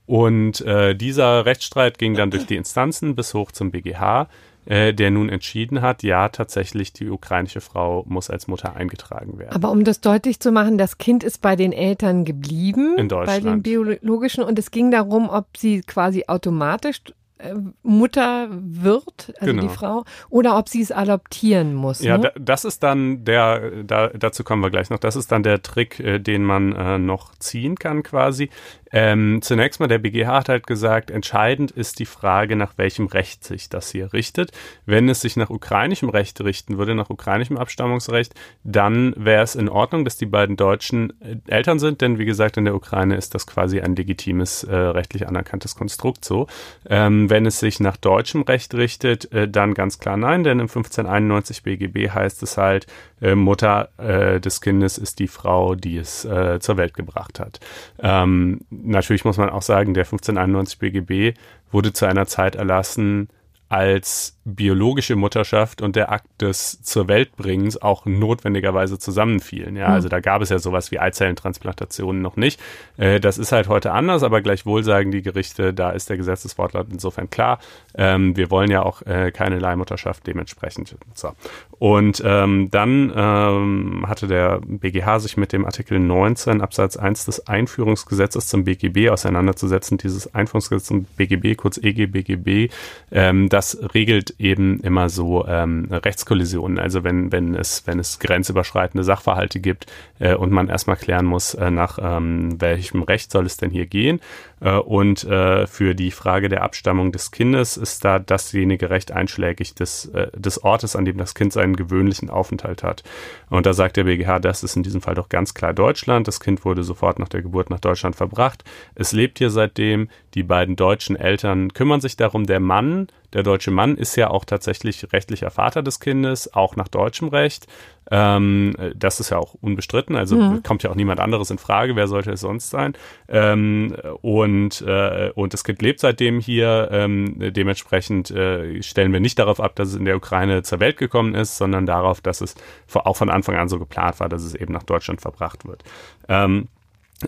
Und 0.07 0.61
äh, 0.63 0.95
dieser 0.97 1.47
Rechtsstreit 1.47 1.99
ging 1.99 2.15
dann 2.15 2.31
durch 2.31 2.47
die 2.47 2.57
Instanzen 2.57 3.15
bis 3.15 3.33
hoch 3.35 3.53
zum 3.53 3.71
BGH, 3.71 4.29
äh, 4.67 4.93
der 4.93 5.11
nun 5.11 5.29
entschieden 5.29 5.81
hat, 5.83 6.03
ja, 6.03 6.29
tatsächlich, 6.29 6.93
die 6.93 7.09
ukrainische 7.09 7.61
Frau 7.61 8.05
muss 8.09 8.31
als 8.31 8.47
Mutter 8.49 8.77
eingetragen 8.77 9.39
werden. 9.39 9.55
Aber 9.55 9.71
um 9.71 9.85
das 9.85 10.01
deutlich 10.01 10.41
zu 10.41 10.53
machen, 10.53 10.79
das 10.79 10.99
Kind 10.99 11.25
ist 11.25 11.41
bei 11.41 11.57
den 11.57 11.73
Eltern 11.73 12.25
geblieben, 12.25 12.97
In 12.99 13.09
Deutschland. 13.09 13.45
bei 13.45 13.51
den 13.51 13.63
biologischen, 13.63 14.45
und 14.45 14.59
es 14.59 14.71
ging 14.71 14.91
darum, 14.91 15.29
ob 15.29 15.57
sie 15.57 15.81
quasi 15.81 16.25
automatisch 16.27 17.01
äh, 17.39 17.55
Mutter 17.83 18.49
wird, 18.51 19.33
also 19.41 19.53
Genau. 19.53 19.63
die 19.63 19.69
Frau, 19.71 20.05
oder 20.29 20.59
ob 20.59 20.69
sie 20.69 20.83
es 20.83 20.93
adoptieren 20.93 21.75
muss. 21.75 22.03
Ja, 22.03 22.19
ne? 22.19 22.31
da, 22.35 22.41
das 22.41 22.65
ist 22.67 22.83
dann 22.83 23.25
der, 23.25 23.83
da, 23.85 24.09
dazu 24.09 24.45
kommen 24.45 24.63
wir 24.63 24.71
gleich 24.71 24.91
noch, 24.91 24.99
das 24.99 25.17
ist 25.17 25.33
dann 25.33 25.43
der 25.43 25.63
Trick, 25.63 25.99
äh, 26.01 26.19
den 26.19 26.45
man 26.45 26.73
äh, 26.73 26.99
noch 26.99 27.35
ziehen 27.37 27.77
kann 27.77 28.03
quasi. 28.03 28.51
Ähm, 28.93 29.41
zunächst 29.43 29.81
mal, 29.81 29.87
der 29.87 29.99
BGH 29.99 30.27
hat 30.27 30.49
halt 30.49 30.67
gesagt, 30.67 31.11
entscheidend 31.11 31.71
ist 31.71 31.99
die 31.99 32.07
Frage, 32.07 32.57
nach 32.57 32.77
welchem 32.77 33.07
Recht 33.07 33.45
sich 33.45 33.69
das 33.69 33.91
hier 33.91 34.13
richtet. 34.13 34.53
Wenn 34.87 35.09
es 35.09 35.21
sich 35.21 35.37
nach 35.37 35.51
ukrainischem 35.51 36.09
Recht 36.09 36.41
richten 36.41 36.79
würde, 36.79 36.95
nach 36.95 37.11
ukrainischem 37.11 37.57
Abstammungsrecht, 37.57 38.35
dann 38.65 39.15
wäre 39.17 39.43
es 39.43 39.55
in 39.55 39.69
Ordnung, 39.69 40.05
dass 40.05 40.17
die 40.17 40.27
beiden 40.27 40.57
Deutschen 40.57 41.13
äh, 41.21 41.37
Eltern 41.47 41.79
sind, 41.79 42.01
denn 42.01 42.19
wie 42.19 42.25
gesagt, 42.25 42.57
in 42.57 42.65
der 42.65 42.75
Ukraine 42.75 43.17
ist 43.17 43.35
das 43.35 43.47
quasi 43.47 43.81
ein 43.81 43.95
legitimes, 43.95 44.65
äh, 44.65 44.75
rechtlich 44.75 45.29
anerkanntes 45.29 45.77
Konstrukt 45.77 46.25
so. 46.25 46.47
Ähm, 46.89 47.31
wenn 47.31 47.47
es 47.47 47.61
sich 47.61 47.81
nach 47.81 47.97
deutschem 47.97 48.43
Recht 48.43 48.75
richtet, 48.75 49.33
äh, 49.33 49.49
dann 49.49 49.75
ganz 49.75 49.99
klar 49.99 50.17
nein, 50.17 50.45
denn 50.45 50.59
im 50.59 50.69
1591 50.69 51.63
BGB 51.63 52.11
heißt 52.11 52.43
es 52.43 52.57
halt, 52.57 52.87
äh, 53.21 53.35
Mutter 53.35 53.91
äh, 53.99 54.41
des 54.41 54.61
Kindes 54.61 54.99
ist 54.99 55.19
die 55.19 55.29
Frau, 55.29 55.75
die 55.75 55.99
es 55.99 56.25
äh, 56.25 56.59
zur 56.61 56.77
Welt 56.77 56.95
gebracht 56.95 57.39
hat. 57.39 57.61
Ähm, 57.99 58.61
natürlich 58.83 59.25
muss 59.25 59.37
man 59.37 59.51
auch 59.51 59.63
sagen, 59.63 59.95
der 59.95 60.05
1591 60.05 60.79
BGB 60.79 61.39
wurde 61.71 61.93
zu 61.93 62.07
einer 62.07 62.27
Zeit 62.27 62.57
erlassen, 62.57 63.29
als 63.69 64.40
biologische 64.55 65.17
Mutterschaft 65.17 65.83
und 65.83 65.97
der 65.97 66.11
Akt 66.13 66.27
des 66.41 66.83
zur 66.83 67.09
Weltbringens 67.09 67.81
auch 67.81 68.07
notwendigerweise 68.07 68.99
zusammenfielen. 68.99 69.77
Ja, 69.77 69.87
also 69.87 70.09
da 70.09 70.21
gab 70.21 70.43
es 70.43 70.51
ja 70.51 70.59
sowas 70.59 70.91
wie 70.91 70.99
Eizellentransplantationen 70.99 72.23
noch 72.23 72.37
nicht. 72.37 72.61
Äh, 72.97 73.21
das 73.21 73.39
ist 73.39 73.53
halt 73.53 73.69
heute 73.69 73.93
anders, 73.93 74.23
aber 74.23 74.41
gleichwohl 74.41 74.85
sagen 74.85 75.11
die 75.11 75.23
Gerichte, 75.23 75.73
da 75.75 75.91
ist 75.91 76.11
der 76.11 76.17
Gesetzeswortlaut 76.17 76.89
insofern 76.91 77.31
klar. 77.31 77.59
Ähm, 77.95 78.37
wir 78.37 78.51
wollen 78.51 78.71
ja 78.71 78.83
auch 78.83 79.03
äh, 79.03 79.31
keine 79.33 79.59
Leihmutterschaft 79.59 80.27
dementsprechend. 80.27 80.97
So. 81.15 81.33
Und 81.79 82.23
ähm, 82.25 82.71
dann 82.71 83.13
ähm, 83.15 84.05
hatte 84.07 84.27
der 84.27 84.61
BGH 84.65 85.21
sich 85.21 85.37
mit 85.37 85.53
dem 85.53 85.65
Artikel 85.65 85.99
19 85.99 86.61
Absatz 86.61 86.97
1 86.97 87.25
des 87.25 87.47
Einführungsgesetzes 87.47 88.49
zum 88.49 88.65
BGB 88.65 89.11
auseinanderzusetzen. 89.11 89.99
Dieses 89.99 90.35
Einführungsgesetz 90.35 90.87
zum 90.87 91.05
BGB, 91.05 91.57
kurz 91.57 91.79
EGBGB, 91.79 92.69
ähm, 93.13 93.49
das 93.49 93.79
regelt 93.95 94.35
eben 94.41 94.81
immer 94.81 95.09
so 95.09 95.47
ähm, 95.47 95.89
Rechtskollisionen. 95.91 96.79
Also 96.79 97.05
wenn, 97.05 97.31
wenn 97.31 97.55
es, 97.55 97.87
wenn 97.87 97.99
es 97.99 98.19
grenzüberschreitende 98.19 99.05
Sachverhalte 99.05 99.61
gibt 99.61 99.87
äh, 100.19 100.35
und 100.35 100.51
man 100.51 100.69
erstmal 100.69 100.97
klären 100.97 101.27
muss, 101.27 101.55
äh, 101.55 101.71
nach 101.71 101.99
ähm, 102.01 102.61
welchem 102.61 103.03
Recht 103.03 103.31
soll 103.31 103.47
es 103.47 103.59
denn 103.59 103.71
hier 103.71 103.87
gehen. 103.87 104.21
Äh, 104.61 104.77
und 104.77 105.25
äh, 105.25 105.67
für 105.67 105.95
die 105.95 106.11
Frage 106.11 106.49
der 106.49 106.63
Abstammung 106.63 107.13
des 107.13 107.31
Kindes 107.31 107.77
ist 107.77 108.05
da 108.05 108.19
dasjenige 108.19 108.91
Recht 108.91 109.13
einschlägig 109.13 109.75
des, 109.75 110.07
äh, 110.07 110.29
des 110.35 110.65
Ortes, 110.65 110.97
an 110.97 111.05
dem 111.05 111.19
das 111.19 111.35
Kind 111.35 111.53
seinen 111.53 111.77
gewöhnlichen 111.77 112.31
Aufenthalt 112.31 112.83
hat. 112.83 113.03
Und 113.51 113.67
da 113.67 113.75
sagt 113.75 113.97
der 113.97 114.05
BGH, 114.05 114.39
das 114.39 114.63
ist 114.63 114.77
in 114.77 114.83
diesem 114.83 115.03
Fall 115.03 115.15
doch 115.15 115.29
ganz 115.29 115.55
klar 115.55 115.75
Deutschland. 115.75 116.27
Das 116.29 116.41
Kind 116.41 116.65
wurde 116.65 116.83
sofort 116.83 117.19
nach 117.19 117.29
der 117.29 117.43
Geburt 117.43 117.69
nach 117.71 117.81
Deutschland 117.81 118.17
verbracht. 118.17 118.65
Es 118.95 119.13
lebt 119.13 119.39
hier 119.39 119.51
seitdem. 119.51 120.09
Die 120.35 120.43
beiden 120.43 120.77
deutschen 120.77 121.17
Eltern 121.17 121.73
kümmern 121.73 122.01
sich 122.01 122.17
darum. 122.17 122.47
Der 122.47 122.61
Mann, 122.61 123.09
der 123.33 123.43
deutsche 123.43 123.71
Mann, 123.71 123.97
ist 123.97 124.17
ja 124.17 124.29
auch 124.31 124.45
tatsächlich 124.45 125.13
rechtlicher 125.13 125.51
Vater 125.51 125.83
des 125.83 126.01
Kindes, 126.01 126.53
auch 126.53 126.77
nach 126.77 126.89
deutschem 126.89 127.29
Recht. 127.29 127.67
Ähm, 128.11 128.75
das 128.97 129.21
ist 129.21 129.31
ja 129.31 129.39
auch 129.39 129.55
unbestritten, 129.61 130.17
also 130.17 130.37
Mhm. 130.37 130.63
kommt 130.65 130.83
ja 130.83 130.91
auch 130.91 130.97
niemand 130.97 131.21
anderes 131.21 131.51
in 131.51 131.59
Frage, 131.59 131.95
wer 131.95 132.09
sollte 132.09 132.33
es 132.33 132.41
sonst 132.41 132.71
sein? 132.71 132.95
Ähm, 133.29 133.95
und, 134.23 134.81
äh, 134.81 135.31
und 135.37 135.53
das 135.53 135.63
Kind 135.63 135.81
lebt 135.81 136.01
seitdem 136.01 136.41
hier, 136.41 136.89
ähm, 136.91 137.37
dementsprechend 137.39 138.33
äh, 138.33 138.83
stellen 138.83 139.13
wir 139.13 139.21
nicht 139.21 139.39
darauf 139.39 139.61
ab, 139.61 139.77
dass 139.77 139.91
es 139.91 139.95
in 139.95 140.07
der 140.07 140.17
Ukraine 140.17 140.63
zur 140.65 140.81
Welt 140.81 140.97
gekommen 140.97 141.35
ist, 141.37 141.57
sondern 141.57 141.87
darauf, 141.87 142.21
dass 142.21 142.41
es 142.41 142.57
vor- 142.89 143.07
auch 143.07 143.17
von 143.17 143.31
Anfang 143.31 143.55
an 143.57 143.69
so 143.69 143.79
geplant 143.79 144.19
war, 144.19 144.29
dass 144.29 144.43
es 144.43 144.55
eben 144.57 144.73
nach 144.73 144.83
Deutschland 144.83 145.21
verbracht 145.21 145.65
wird. 145.67 145.85
Ähm, 146.29 146.67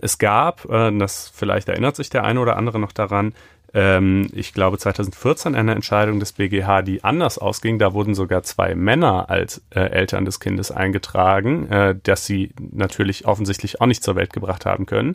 es 0.01 0.19
gab, 0.19 0.65
äh, 0.69 0.91
das 0.99 1.31
vielleicht 1.33 1.69
erinnert 1.69 1.95
sich 1.95 2.11
der 2.11 2.25
eine 2.25 2.41
oder 2.41 2.57
andere 2.57 2.81
noch 2.81 2.93
daran, 2.93 3.35
ähm, 3.75 4.29
ich 4.33 4.53
glaube 4.53 4.79
2014 4.79 5.55
eine 5.55 5.75
Entscheidung 5.75 6.21
des 6.21 6.33
BGH, 6.33 6.83
die 6.83 7.05
anders 7.05 7.39
ausging. 7.39 7.79
Da 7.79 7.95
wurden 7.95 8.15
sogar 8.15 8.43
zwei 8.43 8.75
Männer 8.75 9.31
als 9.31 9.63
äh, 9.71 9.81
Eltern 9.81 10.25
des 10.25 10.41
Kindes 10.41 10.71
eingetragen, 10.71 11.69
äh, 11.71 11.95
dass 12.03 12.27
sie 12.27 12.53
natürlich 12.71 13.27
offensichtlich 13.27 13.81
auch 13.81 13.87
nicht 13.87 14.03
zur 14.03 14.17
Welt 14.17 14.33
gebracht 14.33 14.67
haben 14.67 14.87
können. 14.87 15.15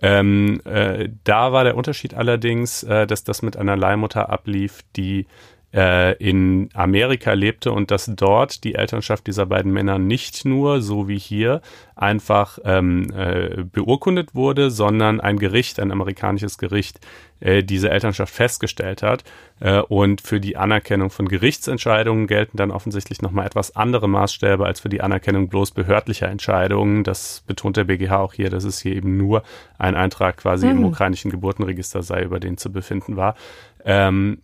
Ähm, 0.00 0.60
äh, 0.64 1.08
da 1.24 1.52
war 1.52 1.64
der 1.64 1.76
Unterschied 1.76 2.14
allerdings, 2.14 2.82
äh, 2.84 3.06
dass 3.06 3.24
das 3.24 3.42
mit 3.42 3.56
einer 3.56 3.76
Leihmutter 3.76 4.30
ablief, 4.30 4.82
die 4.94 5.26
in 5.72 6.70
Amerika 6.72 7.34
lebte 7.34 7.70
und 7.70 7.90
dass 7.90 8.10
dort 8.14 8.64
die 8.64 8.76
Elternschaft 8.76 9.26
dieser 9.26 9.44
beiden 9.44 9.72
Männer 9.72 9.98
nicht 9.98 10.46
nur, 10.46 10.80
so 10.80 11.06
wie 11.06 11.18
hier, 11.18 11.60
einfach 11.96 12.58
ähm, 12.64 13.10
äh, 13.16 13.64
beurkundet 13.64 14.34
wurde, 14.34 14.70
sondern 14.70 15.18
ein 15.18 15.38
Gericht, 15.38 15.80
ein 15.80 15.90
amerikanisches 15.90 16.58
Gericht, 16.58 17.00
äh, 17.40 17.62
diese 17.62 17.90
Elternschaft 17.90 18.34
festgestellt 18.34 19.02
hat. 19.02 19.24
Äh, 19.60 19.80
und 19.80 20.20
für 20.20 20.40
die 20.40 20.58
Anerkennung 20.58 21.08
von 21.08 21.26
Gerichtsentscheidungen 21.26 22.26
gelten 22.26 22.58
dann 22.58 22.70
offensichtlich 22.70 23.22
nochmal 23.22 23.46
etwas 23.46 23.76
andere 23.76 24.08
Maßstäbe 24.08 24.66
als 24.66 24.80
für 24.80 24.90
die 24.90 25.00
Anerkennung 25.00 25.48
bloß 25.48 25.70
behördlicher 25.70 26.28
Entscheidungen. 26.28 27.02
Das 27.02 27.42
betont 27.46 27.78
der 27.78 27.84
BGH 27.84 28.18
auch 28.18 28.34
hier, 28.34 28.50
dass 28.50 28.64
es 28.64 28.78
hier 28.78 28.94
eben 28.94 29.16
nur 29.16 29.42
ein 29.78 29.94
Eintrag 29.94 30.36
quasi 30.36 30.68
im 30.68 30.84
ukrainischen 30.84 31.30
Geburtenregister 31.30 32.02
sei, 32.02 32.22
über 32.22 32.40
den 32.40 32.58
zu 32.58 32.70
befinden 32.70 33.16
war. 33.16 33.36
Ähm, 33.86 34.42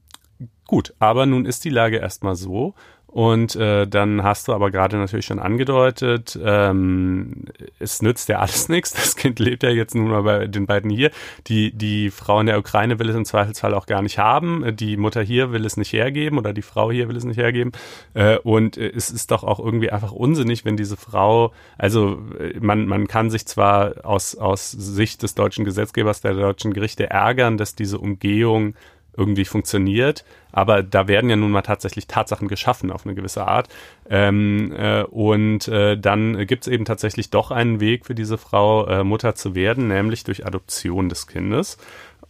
Gut, 0.73 0.95
aber 1.01 1.27
nun 1.27 1.45
ist 1.45 1.67
die 1.67 1.69
Lage 1.69 1.99
erstmal 1.99 2.35
so. 2.35 2.73
Und 3.07 3.57
äh, 3.57 3.87
dann 3.87 4.23
hast 4.23 4.49
du 4.49 4.55
aber 4.55 4.71
gerade 4.71 4.97
natürlich 4.97 5.27
schon 5.27 5.39
angedeutet, 5.39 6.39
ähm, 6.43 7.45
es 7.79 8.01
nützt 8.01 8.31
ja 8.31 8.39
alles 8.39 8.69
nichts. 8.71 8.93
Das 8.93 9.15
Kind 9.15 9.39
lebt 9.39 9.65
ja 9.65 9.69
jetzt 9.69 9.95
nun 9.95 10.09
mal 10.09 10.23
bei 10.23 10.47
den 10.47 10.65
beiden 10.65 10.89
hier. 10.89 11.11
Die, 11.47 11.77
die 11.77 12.09
Frau 12.09 12.41
in 12.41 12.47
der 12.47 12.59
Ukraine 12.59 12.99
will 12.99 13.11
es 13.11 13.17
im 13.17 13.27
Zweifelsfall 13.27 13.75
auch 13.75 13.85
gar 13.85 14.01
nicht 14.01 14.17
haben. 14.17 14.75
Die 14.75 14.97
Mutter 14.97 15.21
hier 15.21 15.53
will 15.53 15.67
es 15.67 15.77
nicht 15.77 15.93
hergeben 15.93 16.39
oder 16.39 16.55
die 16.55 16.63
Frau 16.63 16.91
hier 16.91 17.07
will 17.11 17.19
es 17.19 17.25
nicht 17.25 17.37
hergeben. 17.37 17.73
Äh, 18.15 18.39
und 18.39 18.79
äh, 18.79 18.91
es 18.97 19.11
ist 19.11 19.31
doch 19.31 19.45
auch 19.45 19.59
irgendwie 19.59 19.91
einfach 19.91 20.13
unsinnig, 20.13 20.65
wenn 20.65 20.79
diese 20.79 20.97
Frau, 20.97 21.53
also 21.77 22.19
äh, 22.41 22.59
man, 22.61 22.87
man 22.87 23.09
kann 23.09 23.29
sich 23.29 23.45
zwar 23.45 24.07
aus, 24.07 24.37
aus 24.37 24.71
Sicht 24.71 25.23
des 25.23 25.35
deutschen 25.35 25.67
Gesetzgebers, 25.67 26.23
der 26.23 26.33
deutschen 26.33 26.73
Gerichte 26.73 27.11
ärgern, 27.11 27.59
dass 27.59 27.75
diese 27.75 27.99
Umgehung 27.99 28.73
irgendwie 29.17 29.45
funktioniert. 29.45 30.25
Aber 30.53 30.83
da 30.83 31.09
werden 31.09 31.31
ja 31.31 31.37
nun 31.37 31.51
mal 31.51 31.63
tatsächlich 31.63 32.07
Tatsachen 32.07 32.49
geschaffen 32.49 32.91
auf 32.91 33.07
eine 33.07 33.15
gewisse 33.15 33.47
Art. 33.47 33.69
Ähm, 34.09 34.73
äh, 34.77 35.03
und 35.05 35.69
äh, 35.69 35.97
dann 35.97 36.47
gibt 36.47 36.67
es 36.67 36.73
eben 36.73 36.85
tatsächlich 36.85 37.31
doch 37.31 37.51
einen 37.51 37.81
Weg 37.81 38.07
für 38.07 38.15
diese 38.15 38.39
Frau, 38.39 38.87
äh, 38.87 39.05
Mutter 39.05 39.35
zu 39.35 39.55
werden, 39.55 39.89
nämlich 39.89 40.25
durch 40.25 40.47
Adoption 40.47 41.09
des 41.09 41.27
Kindes. 41.27 41.79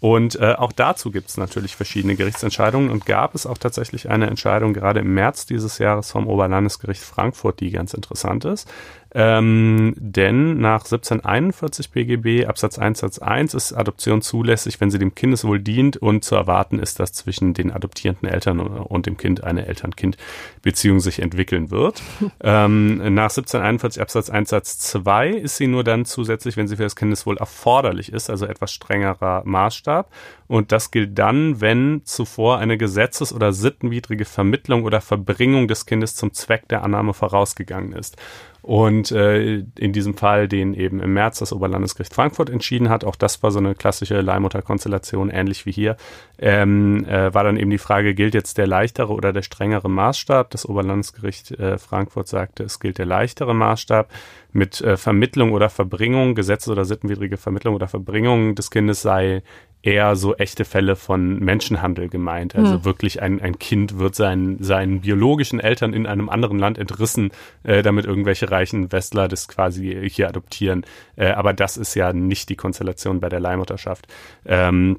Und 0.03 0.35
äh, 0.41 0.55
auch 0.59 0.73
dazu 0.73 1.13
gibt 1.13 1.29
es 1.29 1.37
natürlich 1.37 1.77
verschiedene 1.77 2.17
Gerichtsentscheidungen 2.17 2.91
und 2.91 3.07
gab 3.07 3.37
es 3.37 3.47
auch 3.47 3.57
tatsächlich 3.57 4.11
eine 4.11 4.27
Entscheidung 4.27 4.75
gerade 4.75 4.99
im 4.99 5.15
März 5.15 5.47
dieses 5.47 5.79
Jahres 5.79 6.11
vom 6.11 6.27
Oberlandesgericht 6.27 7.01
Frankfurt, 7.01 7.61
die 7.61 7.71
ganz 7.71 7.95
interessant 7.95 8.45
ist. 8.45 8.69
Ähm, 9.15 9.95
denn 9.97 10.59
nach 10.59 10.85
1741 10.85 11.91
BGB 11.91 12.47
Absatz 12.47 12.79
1 12.79 13.01
Satz 13.01 13.19
1 13.19 13.55
ist 13.55 13.73
Adoption 13.73 14.23
zulässig, 14.23 14.81
wenn 14.81 14.91
sie 14.91 14.99
dem 14.99 15.15
Kindeswohl 15.15 15.61
dient 15.61 15.99
und 15.99 16.25
zu 16.25 16.35
erwarten 16.35 16.79
ist, 16.79 16.99
dass 16.99 17.13
zwischen 17.13 17.53
den 17.53 17.71
adoptierenden 17.73 18.29
Eltern 18.29 18.61
und 18.61 19.07
dem 19.07 19.17
Kind 19.17 19.45
eine 19.45 19.67
Eltern-Kind-Beziehung 19.67 21.01
sich 21.01 21.21
entwickeln 21.21 21.71
wird. 21.71 22.03
ähm, 22.43 22.97
nach 23.15 23.31
1741 23.31 24.01
Absatz 24.01 24.31
1 24.31 24.49
Satz 24.49 24.79
2 24.79 25.29
ist 25.29 25.57
sie 25.57 25.67
nur 25.67 25.85
dann 25.85 26.05
zusätzlich, 26.05 26.57
wenn 26.57 26.69
sie 26.69 26.77
für 26.77 26.85
das 26.85 26.97
Kindeswohl 26.97 27.37
erforderlich 27.37 28.13
ist, 28.13 28.31
also 28.31 28.47
etwas 28.47 28.73
strengerer 28.73 29.43
Maßstab. 29.45 30.11
Und 30.49 30.71
das 30.73 30.91
gilt 30.91 31.19
dann, 31.19 31.61
wenn 31.61 32.03
zuvor 32.05 32.59
eine 32.59 32.77
gesetzes- 32.77 33.33
oder 33.33 33.53
sittenwidrige 33.53 34.25
Vermittlung 34.25 34.85
oder 34.85 35.01
Verbringung 35.01 35.67
des 35.67 35.87
Kindes 35.87 36.15
zum 36.15 36.33
Zweck 36.35 36.69
der 36.69 36.85
Annahme 36.85 37.15
vorausgegangen 37.15 37.93
ist. 37.93 38.17
Und 38.63 39.11
äh, 39.11 39.65
in 39.77 39.93
diesem 39.93 40.15
Fall, 40.15 40.47
den 40.47 40.73
eben 40.75 41.01
im 41.01 41.15
März 41.15 41.41
das 41.41 41.53
Oberlandesgericht 41.53 42.15
Frankfurt 42.15 42.49
entschieden 42.49 42.89
hat, 42.89 43.05
auch 43.05 43.17
das 43.17 43.43
war 43.43 43.51
so 43.51 43.59
eine 43.59 43.75
klassische 43.75 44.21
Leihmutterkonstellation, 44.21 45.31
ähnlich 45.31 45.67
wie 45.67 45.73
hier, 45.73 45.97
ähm, 46.39 47.05
äh, 47.07 47.35
war 47.35 47.43
dann 47.43 47.57
eben 47.57 47.71
die 47.71 47.79
Frage, 47.79 48.15
gilt 48.15 48.35
jetzt 48.35 48.59
der 48.59 48.69
leichtere 48.69 49.13
oder 49.13 49.33
der 49.33 49.43
strengere 49.43 49.91
Maßstab? 49.91 50.51
Das 50.51 50.65
Oberlandesgericht 50.65 51.51
äh, 51.53 51.77
Frankfurt 51.77 52.29
sagte, 52.29 52.63
es 52.63 52.79
gilt 52.79 52.99
der 52.99 53.07
leichtere 53.07 53.53
Maßstab. 53.53 54.09
Mit 54.53 54.81
äh, 54.83 54.97
Vermittlung 54.97 55.53
oder 55.53 55.69
Verbringung, 55.71 56.35
Gesetze 56.35 56.71
oder 56.71 56.85
sittenwidrige 56.85 57.39
Vermittlung 57.39 57.75
oder 57.75 57.89
Verbringung 57.89 58.55
des 58.55 58.71
Kindes 58.71 59.03
sei 59.03 59.43
eher 59.83 60.17
so 60.17 60.35
echte 60.37 60.65
Fälle 60.65 60.97
von 60.97 61.39
Menschenhandel 61.41 62.09
gemeint. 62.09 62.55
Also 62.55 62.75
Hm. 62.75 62.85
wirklich 62.85 63.21
ein, 63.21 63.41
ein 63.41 63.59
Kind 63.59 63.99
wird 63.99 64.15
seinen, 64.15 64.63
seinen 64.63 65.01
biologischen 65.01 65.61
Eltern 65.61 65.93
in 65.93 66.07
einem 66.07 66.29
anderen 66.29 66.59
Land 66.59 66.79
entrissen, 66.79 67.31
äh, 67.65 67.83
damit 67.83 68.07
irgendwelche 68.07 68.51
reichen 68.51 68.93
Westler 68.93 69.29
das 69.29 69.49
quasi 69.49 70.09
hier 70.09 70.29
adoptieren. 70.29 70.85
Äh, 71.17 71.33
aber 71.33 71.53
das 71.53 71.77
ist 71.77 71.95
ja 71.95 72.13
nicht 72.13 72.49
die 72.49 72.57
Konstellation 72.57 73.21
bei 73.21 73.29
der 73.29 73.41
Leihmutterschaft. 73.41 74.07
Ähm, 74.47 74.99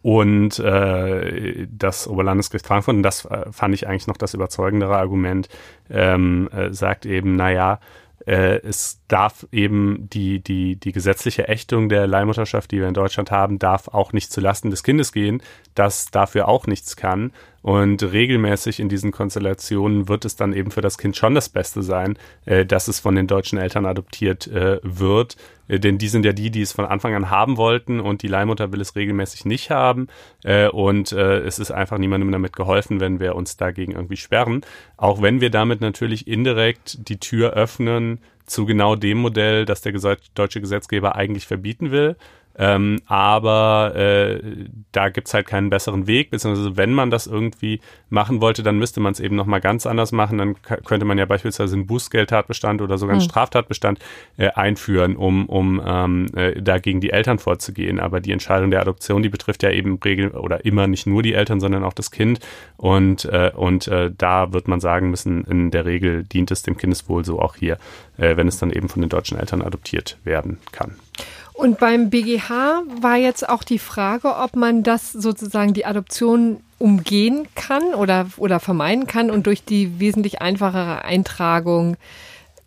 Und 0.00 0.58
äh, 0.58 1.66
das 1.70 2.08
Oberlandesgericht 2.08 2.66
Frankfurt, 2.66 2.96
und 2.96 3.02
das 3.02 3.26
äh, 3.26 3.52
fand 3.52 3.74
ich 3.74 3.86
eigentlich 3.86 4.06
noch 4.06 4.16
das 4.16 4.32
überzeugendere 4.32 4.96
Argument, 4.96 5.50
ähm, 5.90 6.48
äh, 6.50 6.72
sagt 6.72 7.04
eben, 7.04 7.36
naja, 7.36 7.74
äh, 7.74 7.78
es 8.24 9.00
darf 9.08 9.46
eben 9.52 10.08
die, 10.10 10.40
die, 10.40 10.76
die 10.76 10.92
gesetzliche 10.92 11.48
Ächtung 11.48 11.88
der 11.88 12.06
Leihmutterschaft, 12.06 12.70
die 12.70 12.80
wir 12.80 12.88
in 12.88 12.94
Deutschland 12.94 13.30
haben, 13.30 13.58
darf 13.58 13.88
auch 13.88 14.12
nicht 14.12 14.32
zulasten 14.32 14.70
des 14.70 14.82
Kindes 14.82 15.12
gehen, 15.12 15.42
das 15.74 16.10
dafür 16.10 16.48
auch 16.48 16.66
nichts 16.66 16.96
kann. 16.96 17.32
Und 17.66 18.00
regelmäßig 18.00 18.78
in 18.78 18.88
diesen 18.88 19.10
Konstellationen 19.10 20.08
wird 20.08 20.24
es 20.24 20.36
dann 20.36 20.52
eben 20.52 20.70
für 20.70 20.82
das 20.82 20.98
Kind 20.98 21.16
schon 21.16 21.34
das 21.34 21.48
Beste 21.48 21.82
sein, 21.82 22.16
äh, 22.44 22.64
dass 22.64 22.86
es 22.86 23.00
von 23.00 23.16
den 23.16 23.26
deutschen 23.26 23.58
Eltern 23.58 23.86
adoptiert 23.86 24.46
äh, 24.46 24.78
wird. 24.84 25.36
Äh, 25.66 25.80
denn 25.80 25.98
die 25.98 26.06
sind 26.06 26.24
ja 26.24 26.32
die, 26.32 26.52
die 26.52 26.62
es 26.62 26.70
von 26.70 26.84
Anfang 26.84 27.16
an 27.16 27.28
haben 27.28 27.56
wollten 27.56 27.98
und 27.98 28.22
die 28.22 28.28
Leihmutter 28.28 28.70
will 28.70 28.80
es 28.80 28.94
regelmäßig 28.94 29.46
nicht 29.46 29.70
haben. 29.70 30.06
Äh, 30.44 30.68
und 30.68 31.10
äh, 31.10 31.40
es 31.40 31.58
ist 31.58 31.72
einfach 31.72 31.98
niemandem 31.98 32.30
damit 32.30 32.54
geholfen, 32.54 33.00
wenn 33.00 33.18
wir 33.18 33.34
uns 33.34 33.56
dagegen 33.56 33.90
irgendwie 33.90 34.16
sperren. 34.16 34.60
Auch 34.96 35.20
wenn 35.20 35.40
wir 35.40 35.50
damit 35.50 35.80
natürlich 35.80 36.28
indirekt 36.28 37.08
die 37.08 37.18
Tür 37.18 37.54
öffnen 37.54 38.20
zu 38.46 38.64
genau 38.64 38.94
dem 38.94 39.18
Modell, 39.18 39.64
das 39.64 39.80
der 39.80 39.92
deutsche 40.36 40.60
Gesetzgeber 40.60 41.16
eigentlich 41.16 41.48
verbieten 41.48 41.90
will. 41.90 42.14
Ähm, 42.58 43.00
aber 43.06 43.94
äh, 43.94 44.40
da 44.92 45.10
gibt's 45.10 45.34
halt 45.34 45.46
keinen 45.46 45.70
besseren 45.70 46.06
Weg, 46.06 46.30
beziehungsweise 46.30 46.76
wenn 46.76 46.92
man 46.92 47.10
das 47.10 47.26
irgendwie 47.26 47.80
machen 48.08 48.40
wollte, 48.40 48.62
dann 48.62 48.78
müsste 48.78 49.00
man 49.00 49.12
es 49.12 49.20
eben 49.20 49.36
nochmal 49.36 49.60
ganz 49.60 49.86
anders 49.86 50.12
machen. 50.12 50.38
Dann 50.38 50.56
könnte 50.62 51.04
man 51.04 51.18
ja 51.18 51.26
beispielsweise 51.26 51.74
einen 51.74 51.86
Bußgeldtatbestand 51.86 52.80
oder 52.80 52.96
sogar 52.98 53.14
einen 53.14 53.22
mhm. 53.22 53.28
Straftatbestand 53.28 53.98
äh, 54.38 54.48
einführen, 54.50 55.16
um, 55.16 55.46
um 55.46 55.82
ähm, 55.84 56.26
äh, 56.34 56.60
dagegen 56.60 57.00
die 57.00 57.10
Eltern 57.10 57.38
vorzugehen. 57.38 58.00
Aber 58.00 58.20
die 58.20 58.32
Entscheidung 58.32 58.70
der 58.70 58.80
Adoption, 58.80 59.22
die 59.22 59.28
betrifft 59.28 59.62
ja 59.62 59.70
eben 59.70 59.98
regel 60.04 60.30
oder 60.30 60.64
immer 60.64 60.86
nicht 60.86 61.06
nur 61.06 61.22
die 61.22 61.34
Eltern, 61.34 61.60
sondern 61.60 61.84
auch 61.84 61.92
das 61.92 62.10
Kind. 62.10 62.40
Und, 62.76 63.26
äh, 63.26 63.52
und 63.54 63.88
äh, 63.88 64.10
da 64.16 64.52
wird 64.52 64.68
man 64.68 64.80
sagen 64.80 65.10
müssen, 65.10 65.44
in 65.44 65.70
der 65.70 65.84
Regel 65.84 66.24
dient 66.24 66.50
es 66.50 66.62
dem 66.62 66.76
Kindeswohl 66.76 67.24
so 67.24 67.40
auch 67.40 67.56
hier, 67.56 67.76
äh, 68.16 68.36
wenn 68.36 68.48
es 68.48 68.58
dann 68.58 68.70
eben 68.70 68.88
von 68.88 69.02
den 69.02 69.10
deutschen 69.10 69.38
Eltern 69.38 69.62
adoptiert 69.62 70.18
werden 70.24 70.58
kann. 70.72 70.96
Und 71.56 71.78
beim 71.78 72.10
BGH 72.10 72.82
war 73.00 73.16
jetzt 73.16 73.48
auch 73.48 73.64
die 73.64 73.78
Frage, 73.78 74.36
ob 74.36 74.56
man 74.56 74.82
das 74.82 75.12
sozusagen 75.12 75.72
die 75.72 75.86
Adoption 75.86 76.60
umgehen 76.78 77.48
kann 77.54 77.94
oder, 77.94 78.26
oder 78.36 78.60
vermeiden 78.60 79.06
kann 79.06 79.30
und 79.30 79.46
durch 79.46 79.64
die 79.64 79.98
wesentlich 79.98 80.42
einfachere 80.42 81.04
Eintragung 81.04 81.96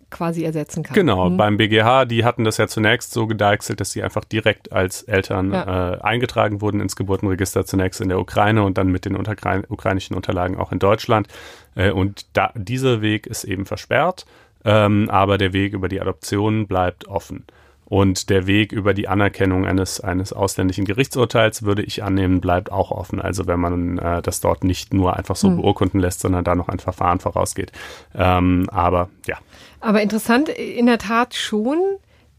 quasi 0.09 0.43
ersetzen 0.43 0.83
kann. 0.83 0.95
Genau, 0.95 1.29
mhm. 1.29 1.37
beim 1.37 1.57
BGH, 1.57 2.05
die 2.05 2.25
hatten 2.25 2.43
das 2.43 2.57
ja 2.57 2.67
zunächst 2.67 3.13
so 3.13 3.27
gedeichselt, 3.27 3.79
dass 3.79 3.91
sie 3.91 4.01
einfach 4.01 4.23
direkt 4.23 4.71
als 4.71 5.03
Eltern 5.03 5.53
ja. 5.53 5.93
äh, 5.93 6.01
eingetragen 6.01 6.61
wurden 6.61 6.81
ins 6.81 6.95
Geburtenregister, 6.95 7.65
zunächst 7.65 8.01
in 8.01 8.09
der 8.09 8.19
Ukraine 8.19 8.63
und 8.63 8.77
dann 8.79 8.87
mit 8.87 9.05
den 9.05 9.15
ukrainischen 9.15 10.15
Unterlagen 10.15 10.57
auch 10.57 10.71
in 10.71 10.79
Deutschland. 10.79 11.27
Äh, 11.75 11.91
und 11.91 12.25
da, 12.33 12.51
dieser 12.55 13.01
Weg 13.01 13.27
ist 13.27 13.43
eben 13.43 13.67
versperrt, 13.67 14.25
ähm, 14.65 15.09
aber 15.11 15.37
der 15.37 15.53
Weg 15.53 15.73
über 15.73 15.89
die 15.89 16.01
Adoption 16.01 16.67
bleibt 16.67 17.07
offen. 17.07 17.45
Und 17.89 18.29
der 18.29 18.45
Weg 18.45 18.71
über 18.71 18.93
die 18.93 19.07
Anerkennung 19.07 19.65
eines, 19.65 19.99
eines 19.99 20.31
ausländischen 20.31 20.85
Gerichtsurteils, 20.85 21.63
würde 21.63 21.81
ich 21.81 22.03
annehmen, 22.03 22.39
bleibt 22.39 22.71
auch 22.71 22.91
offen. 22.91 23.19
Also 23.19 23.47
wenn 23.47 23.59
man 23.59 23.97
äh, 23.97 24.21
das 24.21 24.41
dort 24.41 24.63
nicht 24.63 24.93
nur 24.93 25.17
einfach 25.17 25.35
so 25.35 25.49
hm. 25.49 25.57
beurkunden 25.57 25.99
lässt, 25.99 26.19
sondern 26.19 26.43
da 26.43 26.53
noch 26.53 26.69
ein 26.69 26.77
Verfahren 26.77 27.19
vorausgeht. 27.19 27.71
Ähm, 28.13 28.69
aber 28.71 29.09
ja. 29.25 29.37
Aber 29.79 30.01
interessant, 30.01 30.49
in 30.49 30.85
der 30.85 30.99
Tat 30.99 31.33
schon. 31.33 31.79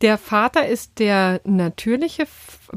Der 0.03 0.17
Vater 0.17 0.67
ist 0.67 0.99
der 0.99 1.43
natürliche, 1.45 2.25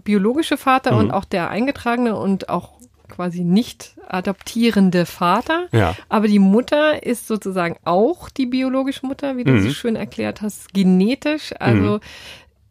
biologische 0.04 0.58
Vater 0.58 0.92
mhm. 0.92 0.98
und 0.98 1.12
auch 1.12 1.24
der 1.24 1.50
eingetragene 1.50 2.18
und 2.18 2.50
auch 2.50 2.74
quasi 3.08 3.46
nicht 3.46 3.96
adoptierende 4.10 5.06
Vater. 5.06 5.68
Ja. 5.72 5.96
Aber 6.10 6.28
die 6.28 6.40
Mutter 6.40 7.02
ist 7.04 7.28
sozusagen 7.28 7.78
auch 7.86 8.30
die 8.30 8.46
biologische 8.46 9.06
Mutter, 9.06 9.38
wie 9.38 9.46
du 9.46 9.54
mhm. 9.54 9.62
so 9.62 9.70
schön 9.70 9.96
erklärt 9.96 10.42
hast, 10.42 10.74
genetisch. 10.74 11.54
Also 11.60 11.94
mhm 11.94 12.00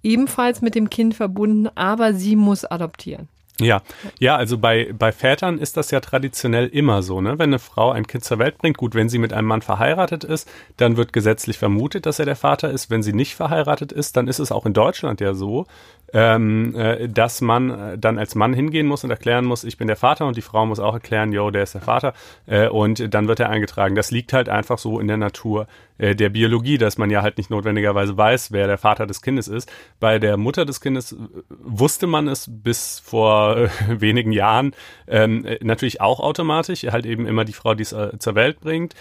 ebenfalls 0.02 0.62
mit 0.62 0.74
dem 0.74 0.90
Kind 0.90 1.14
verbunden, 1.14 1.68
aber 1.74 2.14
sie 2.14 2.36
muss 2.36 2.64
adoptieren. 2.64 3.28
Ja, 3.60 3.82
ja, 4.18 4.36
also 4.36 4.56
bei, 4.56 4.92
bei 4.98 5.12
Vätern 5.12 5.58
ist 5.58 5.76
das 5.76 5.90
ja 5.90 6.00
traditionell 6.00 6.66
immer 6.68 7.02
so, 7.02 7.20
ne? 7.20 7.38
Wenn 7.38 7.50
eine 7.50 7.58
Frau 7.58 7.90
ein 7.90 8.06
Kind 8.06 8.24
zur 8.24 8.38
Welt 8.38 8.58
bringt, 8.58 8.78
gut, 8.78 8.94
wenn 8.94 9.10
sie 9.10 9.18
mit 9.18 9.32
einem 9.32 9.46
Mann 9.46 9.60
verheiratet 9.60 10.24
ist, 10.24 10.50
dann 10.78 10.96
wird 10.96 11.12
gesetzlich 11.12 11.58
vermutet, 11.58 12.06
dass 12.06 12.18
er 12.18 12.24
der 12.24 12.34
Vater 12.34 12.70
ist. 12.70 12.90
Wenn 12.90 13.02
sie 13.02 13.12
nicht 13.12 13.34
verheiratet 13.34 13.92
ist, 13.92 14.16
dann 14.16 14.26
ist 14.26 14.38
es 14.38 14.50
auch 14.52 14.64
in 14.64 14.72
Deutschland 14.72 15.20
ja 15.20 15.34
so, 15.34 15.66
ähm, 16.14 16.74
äh, 16.74 17.08
dass 17.08 17.42
man 17.42 17.70
äh, 17.70 17.98
dann 17.98 18.18
als 18.18 18.34
Mann 18.34 18.54
hingehen 18.54 18.86
muss 18.86 19.04
und 19.04 19.10
erklären 19.10 19.44
muss, 19.44 19.64
ich 19.64 19.76
bin 19.76 19.86
der 19.86 19.96
Vater 19.96 20.26
und 20.26 20.36
die 20.36 20.42
Frau 20.42 20.64
muss 20.64 20.80
auch 20.80 20.94
erklären, 20.94 21.30
yo, 21.32 21.50
der 21.50 21.62
ist 21.62 21.74
der 21.74 21.82
Vater 21.82 22.14
äh, 22.46 22.68
und 22.68 23.14
dann 23.14 23.28
wird 23.28 23.38
er 23.38 23.50
eingetragen. 23.50 23.94
Das 23.94 24.10
liegt 24.10 24.32
halt 24.32 24.48
einfach 24.48 24.78
so 24.78 24.98
in 24.98 25.08
der 25.08 25.18
Natur 25.18 25.66
äh, 25.98 26.14
der 26.14 26.28
Biologie, 26.28 26.78
dass 26.78 26.98
man 26.98 27.10
ja 27.10 27.22
halt 27.22 27.38
nicht 27.38 27.50
notwendigerweise 27.50 28.16
weiß, 28.16 28.52
wer 28.52 28.66
der 28.66 28.78
Vater 28.78 29.06
des 29.06 29.22
Kindes 29.22 29.48
ist. 29.48 29.70
Bei 30.00 30.18
der 30.18 30.36
Mutter 30.36 30.64
des 30.64 30.80
Kindes 30.80 31.12
äh, 31.12 31.16
wusste 31.48 32.06
man 32.06 32.28
es 32.28 32.48
bis 32.50 33.00
vor 33.00 33.56
äh, 33.56 33.68
wenigen 33.88 34.32
Jahren 34.32 34.72
ähm, 35.08 35.46
natürlich 35.62 36.00
auch 36.00 36.20
automatisch, 36.20 36.84
halt 36.84 37.06
eben 37.06 37.26
immer 37.26 37.44
die 37.44 37.52
Frau, 37.52 37.74
die 37.74 37.82
es 37.82 37.92
äh, 37.92 38.18
zur 38.18 38.34
Welt 38.34 38.60
bringt 38.60 38.94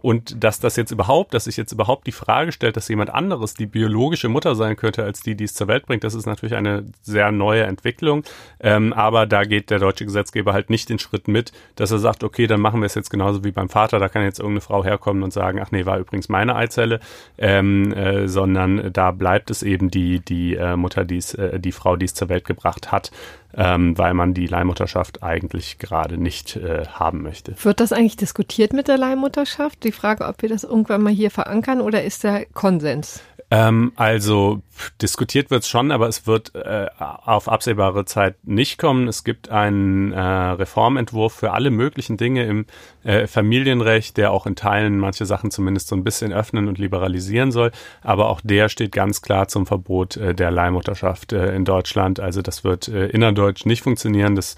und 0.00 0.42
dass 0.42 0.60
das 0.60 0.76
jetzt 0.76 0.90
überhaupt, 0.90 1.34
dass 1.34 1.44
sich 1.44 1.56
jetzt 1.56 1.72
überhaupt 1.72 2.06
die 2.06 2.12
Frage 2.12 2.52
stellt, 2.52 2.76
dass 2.76 2.88
jemand 2.88 3.10
anderes 3.10 3.54
die 3.54 3.66
biologische 3.66 4.28
Mutter 4.28 4.54
sein 4.54 4.76
könnte 4.76 5.04
als 5.04 5.20
die, 5.20 5.36
die 5.36 5.44
es 5.44 5.54
zur 5.54 5.68
Welt 5.68 5.86
bringt, 5.86 6.04
das 6.04 6.14
ist 6.14 6.26
natürlich 6.26 6.42
natürlich 6.42 6.56
eine 6.56 6.84
sehr 7.02 7.32
neue 7.32 7.64
Entwicklung. 7.64 8.24
Ähm, 8.60 8.92
aber 8.92 9.26
da 9.26 9.44
geht 9.44 9.70
der 9.70 9.78
deutsche 9.78 10.04
Gesetzgeber 10.04 10.52
halt 10.52 10.70
nicht 10.70 10.88
den 10.88 10.98
Schritt 10.98 11.28
mit, 11.28 11.52
dass 11.76 11.90
er 11.90 11.98
sagt, 11.98 12.24
okay, 12.24 12.46
dann 12.46 12.60
machen 12.60 12.80
wir 12.80 12.86
es 12.86 12.94
jetzt 12.94 13.10
genauso 13.10 13.44
wie 13.44 13.52
beim 13.52 13.68
Vater. 13.68 13.98
Da 13.98 14.08
kann 14.08 14.22
jetzt 14.22 14.38
irgendeine 14.38 14.60
Frau 14.60 14.84
herkommen 14.84 15.22
und 15.22 15.32
sagen, 15.32 15.60
ach 15.60 15.70
nee, 15.70 15.86
war 15.86 15.98
übrigens 15.98 16.21
meine 16.28 16.56
Eizelle, 16.56 17.00
ähm, 17.38 17.92
äh, 17.92 18.28
sondern 18.28 18.92
da 18.92 19.10
bleibt 19.10 19.50
es 19.50 19.62
eben 19.62 19.90
die, 19.90 20.20
die 20.20 20.56
äh, 20.56 20.76
Mutter, 20.76 21.04
die's, 21.04 21.34
äh, 21.34 21.58
die 21.60 21.72
Frau, 21.72 21.96
die 21.96 22.06
es 22.06 22.14
zur 22.14 22.28
Welt 22.28 22.44
gebracht 22.44 22.92
hat. 22.92 23.10
Ähm, 23.54 23.98
weil 23.98 24.14
man 24.14 24.32
die 24.32 24.46
Leihmutterschaft 24.46 25.22
eigentlich 25.22 25.78
gerade 25.78 26.16
nicht 26.16 26.56
äh, 26.56 26.86
haben 26.86 27.22
möchte. 27.22 27.54
Wird 27.62 27.80
das 27.80 27.92
eigentlich 27.92 28.16
diskutiert 28.16 28.72
mit 28.72 28.88
der 28.88 28.96
Leihmutterschaft? 28.96 29.84
Die 29.84 29.92
Frage, 29.92 30.26
ob 30.26 30.40
wir 30.40 30.48
das 30.48 30.64
irgendwann 30.64 31.02
mal 31.02 31.12
hier 31.12 31.30
verankern 31.30 31.82
oder 31.82 32.02
ist 32.02 32.24
der 32.24 32.46
Konsens? 32.46 33.20
Ähm, 33.52 33.92
also 33.96 34.62
diskutiert 35.02 35.50
wird 35.50 35.62
es 35.64 35.68
schon, 35.68 35.92
aber 35.92 36.08
es 36.08 36.26
wird 36.26 36.54
äh, 36.54 36.86
auf 36.98 37.50
absehbare 37.50 38.06
Zeit 38.06 38.36
nicht 38.44 38.78
kommen. 38.78 39.08
Es 39.08 39.24
gibt 39.24 39.50
einen 39.50 40.12
äh, 40.12 40.18
Reformentwurf 40.18 41.34
für 41.34 41.52
alle 41.52 41.70
möglichen 41.70 42.16
Dinge 42.16 42.46
im 42.46 42.64
äh, 43.04 43.26
Familienrecht, 43.26 44.16
der 44.16 44.32
auch 44.32 44.46
in 44.46 44.56
Teilen 44.56 44.98
manche 44.98 45.26
Sachen 45.26 45.50
zumindest 45.50 45.88
so 45.88 45.96
ein 45.96 46.02
bisschen 46.02 46.32
öffnen 46.32 46.66
und 46.66 46.78
liberalisieren 46.78 47.52
soll. 47.52 47.72
Aber 48.00 48.30
auch 48.30 48.40
der 48.42 48.70
steht 48.70 48.92
ganz 48.92 49.20
klar 49.20 49.48
zum 49.48 49.66
Verbot 49.66 50.16
äh, 50.16 50.34
der 50.34 50.50
Leihmutterschaft 50.50 51.34
äh, 51.34 51.54
in 51.54 51.66
Deutschland. 51.66 52.20
Also 52.20 52.40
das 52.40 52.64
wird 52.64 52.88
äh, 52.88 53.08
innerdeutsch 53.42 53.66
nicht 53.66 53.82
funktionieren. 53.82 54.36
Das 54.36 54.56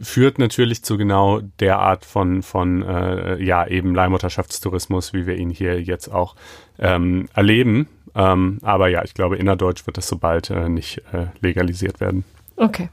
führt 0.00 0.38
natürlich 0.38 0.82
zu 0.82 0.96
genau 0.96 1.40
der 1.60 1.78
Art 1.78 2.04
von, 2.04 2.42
von 2.42 2.82
äh, 2.82 3.42
ja, 3.42 3.66
eben 3.66 3.94
Leihmutterschaftstourismus, 3.94 5.12
wie 5.12 5.26
wir 5.26 5.36
ihn 5.36 5.50
hier 5.50 5.80
jetzt 5.80 6.08
auch 6.08 6.36
ähm, 6.78 7.28
erleben. 7.34 7.88
Ähm, 8.14 8.58
aber 8.62 8.88
ja, 8.88 9.04
ich 9.04 9.14
glaube, 9.14 9.36
innerdeutsch 9.36 9.86
wird 9.86 9.96
das 9.96 10.08
sobald 10.08 10.50
äh, 10.50 10.68
nicht 10.68 11.02
äh, 11.12 11.26
legalisiert 11.40 12.00
werden. 12.00 12.24
Okay. 12.56 12.88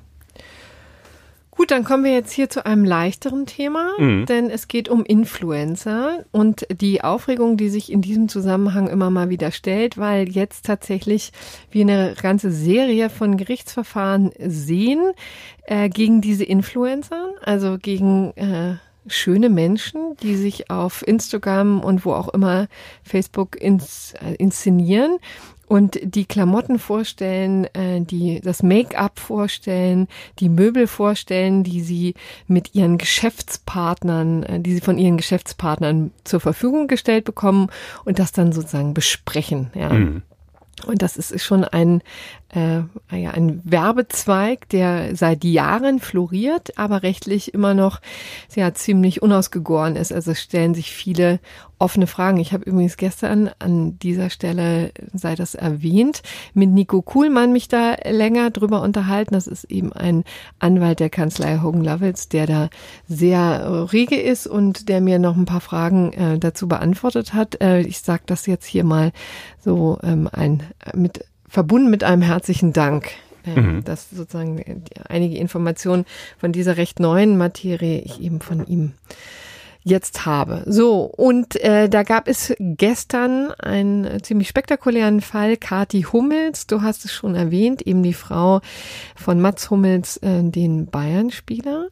Gut, 1.56 1.70
dann 1.70 1.84
kommen 1.84 2.04
wir 2.04 2.14
jetzt 2.14 2.32
hier 2.32 2.50
zu 2.50 2.66
einem 2.66 2.84
leichteren 2.84 3.46
Thema, 3.46 3.92
mhm. 4.00 4.26
denn 4.26 4.50
es 4.50 4.68
geht 4.68 4.90
um 4.90 5.06
Influencer 5.06 6.26
und 6.32 6.66
die 6.72 7.04
Aufregung, 7.04 7.58
die 7.58 7.70
sich 7.70 7.92
in 7.92 8.02
diesem 8.02 8.28
Zusammenhang 8.28 8.88
immer 8.88 9.12
mal 9.12 9.30
wieder 9.30 9.52
stellt, 9.52 10.00
weil 10.00 10.28
jetzt 10.30 10.66
tatsächlich 10.66 11.32
wir 11.70 11.84
eine 11.84 12.16
ganze 12.20 12.52
Serie 12.52 13.12
von 13.12 13.38
Gerichtsverfahren 13.38 14.32
sehen 14.40 15.12
äh, 15.68 15.90
gegen 15.90 16.22
diese 16.22 16.44
Influencer, 16.44 17.30
also 17.44 17.78
gegen 17.78 18.32
äh, 18.32 18.78
schöne 19.06 19.50
Menschen, 19.50 20.18
die 20.24 20.36
sich 20.36 20.72
auf 20.72 21.06
Instagram 21.08 21.82
und 21.82 22.04
wo 22.04 22.14
auch 22.14 22.30
immer 22.30 22.68
Facebook 23.04 23.62
ins, 23.62 24.14
äh, 24.14 24.34
inszenieren 24.36 25.18
und 25.74 25.98
die 26.04 26.26
Klamotten 26.26 26.78
vorstellen, 26.78 27.66
äh, 27.74 28.00
die 28.00 28.42
das 28.42 28.62
Make-up 28.62 29.18
vorstellen, 29.18 30.08
die 30.38 30.48
Möbel 30.48 30.86
vorstellen, 30.86 31.64
die 31.64 31.82
sie 31.82 32.14
mit 32.46 32.76
ihren 32.76 33.00
Geschäftspartnern, 33.00 34.44
äh, 34.44 34.60
die 34.60 34.76
sie 34.76 34.82
von 34.82 35.00
ihren 35.00 35.18
Geschäftspartnern 35.18 36.12
zur 36.26 36.42
Verfügung 36.42 36.88
gestellt 36.88 37.26
bekommen 37.26 37.72
und 38.06 38.20
das 38.20 38.32
dann 38.32 38.52
sozusagen 38.52 38.94
besprechen. 38.94 39.72
Ja. 39.74 39.90
Mhm. 39.90 40.22
Und 40.86 41.02
das 41.02 41.18
ist 41.18 41.44
schon 41.44 41.64
ein 41.64 42.04
äh, 42.54 42.84
ja, 43.16 43.32
ein 43.32 43.62
Werbezweig, 43.64 44.70
der 44.70 45.16
seit 45.16 45.44
Jahren 45.44 46.00
floriert, 46.00 46.78
aber 46.78 47.02
rechtlich 47.04 47.54
immer 47.54 47.74
noch 47.74 48.00
ja, 48.56 48.74
ziemlich 48.74 49.22
unausgegoren 49.22 49.96
ist. 49.96 50.14
Also 50.14 50.34
stellen 50.36 50.76
sich 50.76 50.92
viele 50.92 51.40
offene 51.80 52.08
Fragen. 52.08 52.38
Ich 52.38 52.54
habe 52.54 52.64
übrigens 52.64 52.96
gestern 52.96 53.50
an 53.60 53.98
dieser 54.00 54.30
Stelle, 54.30 54.92
sei 55.14 55.36
das 55.36 55.56
erwähnt, 55.56 56.22
mit 56.54 56.70
Nico 56.70 57.02
Kuhlmann 57.02 57.52
mich 57.52 57.68
da 57.68 57.96
länger 58.06 58.52
drüber 58.52 58.82
unterhalten. 58.82 59.34
Das 59.34 59.48
ist 59.48 59.66
eben 59.66 59.92
ein 59.92 60.24
Anwalt 60.60 61.00
der 61.00 61.10
Kanzlei 61.10 61.60
Hogan 61.62 61.84
Lovells, 61.84 62.30
der 62.30 62.46
da 62.46 62.70
sehr 63.08 63.92
rege 63.92 64.20
ist 64.20 64.48
und 64.48 64.88
der 64.90 65.02
mir 65.02 65.20
noch 65.20 65.36
ein 65.36 65.46
paar 65.46 65.62
Fragen 65.62 66.14
äh, 66.14 66.40
dazu 66.40 66.68
beantwortet 66.68 67.34
hat. 67.34 67.62
Äh, 67.62 67.82
ich 67.82 68.00
sage 68.00 68.24
das 68.28 68.46
jetzt 68.46 68.66
hier 68.66 68.84
mal 68.84 69.12
so 69.60 69.98
ähm, 70.04 70.30
ein 70.32 70.64
mit 70.94 71.26
verbunden 71.54 71.92
mit 71.92 72.04
einem 72.04 72.24
herzlichen 72.24 72.74
Dank. 72.74 73.12
Äh, 73.46 73.60
mhm. 73.60 73.84
Dass 73.84 74.10
sozusagen 74.10 74.84
einige 75.08 75.38
Informationen 75.38 76.06
von 76.40 76.52
dieser 76.52 76.78
recht 76.78 77.00
neuen 77.00 77.38
Materie 77.38 78.00
ich 78.00 78.22
eben 78.22 78.42
von 78.42 78.66
ihm 78.66 78.94
jetzt 79.84 80.26
habe. 80.26 80.64
So, 80.66 81.02
und 81.02 81.58
äh, 81.58 81.90
da 81.90 82.04
gab 82.04 82.28
es 82.28 82.56
gestern 82.58 83.52
einen 83.52 84.24
ziemlich 84.24 84.48
spektakulären 84.48 85.22
Fall. 85.22 85.58
Kati 85.58 86.04
Hummels, 86.04 86.66
du 86.66 86.82
hast 86.82 87.06
es 87.06 87.12
schon 87.12 87.36
erwähnt, 87.36 87.82
eben 87.84 88.02
die 88.02 88.14
Frau 88.14 88.62
von 89.16 89.40
Mats 89.40 89.70
Hummels, 89.70 90.18
äh, 90.18 90.42
den 90.42 90.88
Bayern-Spieler 90.88 91.90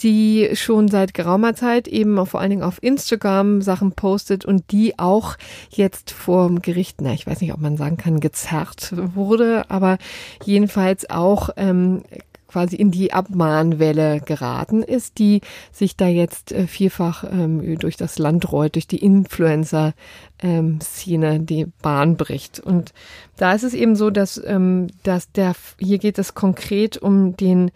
die 0.00 0.50
schon 0.54 0.88
seit 0.88 1.14
geraumer 1.14 1.54
Zeit 1.54 1.88
eben 1.88 2.26
vor 2.26 2.40
allen 2.40 2.50
Dingen 2.50 2.62
auf 2.62 2.82
Instagram 2.82 3.62
Sachen 3.62 3.92
postet 3.92 4.44
und 4.44 4.70
die 4.72 4.98
auch 4.98 5.36
jetzt 5.70 6.10
vor 6.10 6.54
Gericht, 6.56 7.00
na, 7.00 7.12
ich 7.12 7.26
weiß 7.26 7.40
nicht, 7.40 7.52
ob 7.52 7.60
man 7.60 7.76
sagen 7.76 7.96
kann, 7.96 8.20
gezerrt 8.20 8.92
wurde, 9.14 9.70
aber 9.70 9.98
jedenfalls 10.44 11.08
auch 11.08 11.50
ähm, 11.56 12.02
quasi 12.48 12.76
in 12.76 12.90
die 12.90 13.12
Abmahnwelle 13.12 14.20
geraten 14.20 14.82
ist, 14.82 15.18
die 15.18 15.42
sich 15.72 15.94
da 15.96 16.08
jetzt 16.08 16.52
äh, 16.52 16.66
vielfach 16.66 17.24
ähm, 17.24 17.78
durch 17.78 17.98
das 17.98 18.18
Land 18.18 18.50
rollt, 18.50 18.76
durch 18.76 18.86
die 18.86 19.04
Influencer-Szene 19.04 21.34
ähm, 21.34 21.46
die 21.46 21.66
Bahn 21.82 22.16
bricht. 22.16 22.60
Und 22.60 22.94
da 23.36 23.52
ist 23.52 23.62
es 23.62 23.74
eben 23.74 23.94
so, 23.94 24.08
dass, 24.08 24.42
ähm, 24.42 24.86
dass 25.02 25.30
der, 25.32 25.54
hier 25.78 25.98
geht 25.98 26.18
es 26.18 26.32
konkret 26.34 26.96
um 26.96 27.36
den 27.36 27.72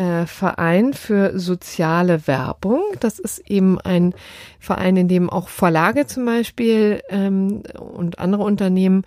äh, 0.00 0.26
Verein 0.26 0.94
für 0.94 1.38
soziale 1.38 2.26
Werbung. 2.26 2.80
Das 3.00 3.18
ist 3.18 3.38
eben 3.50 3.78
ein 3.78 4.14
Verein, 4.58 4.96
in 4.96 5.08
dem 5.08 5.28
auch 5.28 5.48
Verlage 5.48 6.06
zum 6.06 6.24
Beispiel 6.24 7.02
ähm, 7.10 7.62
und 7.78 8.18
andere 8.18 8.42
Unternehmen 8.44 9.04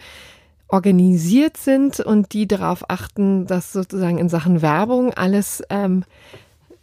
organisiert 0.67 1.57
sind 1.57 1.99
und 1.99 2.33
die 2.33 2.47
darauf 2.47 2.89
achten, 2.89 3.47
dass 3.47 3.73
sozusagen 3.73 4.19
in 4.19 4.29
Sachen 4.29 4.61
Werbung 4.61 5.13
alles 5.13 5.63
ähm, 5.71 6.03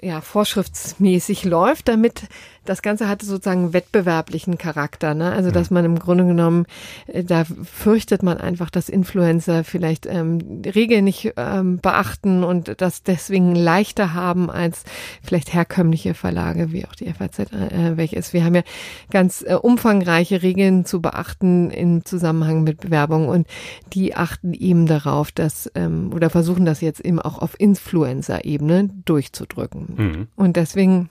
ja, 0.02 0.20
vorschriftsmäßig 0.20 1.44
läuft, 1.44 1.86
damit 1.86 2.22
das 2.70 2.82
Ganze 2.82 3.08
hatte 3.08 3.26
sozusagen 3.26 3.72
wettbewerblichen 3.72 4.56
Charakter. 4.56 5.14
Ne? 5.14 5.32
Also 5.32 5.50
dass 5.50 5.72
man 5.72 5.84
im 5.84 5.98
Grunde 5.98 6.24
genommen, 6.24 6.66
äh, 7.08 7.24
da 7.24 7.44
fürchtet 7.44 8.22
man 8.22 8.38
einfach, 8.38 8.70
dass 8.70 8.88
Influencer 8.88 9.64
vielleicht 9.64 10.06
ähm, 10.06 10.62
Regeln 10.64 11.04
nicht 11.04 11.32
ähm, 11.36 11.78
beachten 11.78 12.44
und 12.44 12.80
das 12.80 13.02
deswegen 13.02 13.56
leichter 13.56 14.14
haben 14.14 14.50
als 14.50 14.84
vielleicht 15.20 15.52
herkömmliche 15.52 16.14
Verlage, 16.14 16.70
wie 16.70 16.86
auch 16.86 16.94
die 16.94 17.12
FAZ 17.12 17.40
äh, 17.40 17.96
welche 17.96 18.16
ist. 18.16 18.32
Wir 18.32 18.44
haben 18.44 18.54
ja 18.54 18.62
ganz 19.10 19.42
äh, 19.42 19.54
umfangreiche 19.54 20.42
Regeln 20.42 20.84
zu 20.84 21.02
beachten 21.02 21.70
im 21.70 22.04
Zusammenhang 22.04 22.62
mit 22.62 22.80
Bewerbung 22.80 23.26
und 23.26 23.48
die 23.92 24.14
achten 24.14 24.54
eben 24.54 24.86
darauf, 24.86 25.32
dass 25.32 25.70
ähm, 25.74 26.12
oder 26.14 26.30
versuchen 26.30 26.64
das 26.64 26.80
jetzt 26.80 27.00
eben 27.00 27.18
auch 27.18 27.38
auf 27.38 27.58
Influencer-Ebene 27.58 28.90
durchzudrücken. 29.04 29.86
Mhm. 29.96 30.28
Und 30.36 30.56
deswegen 30.56 31.10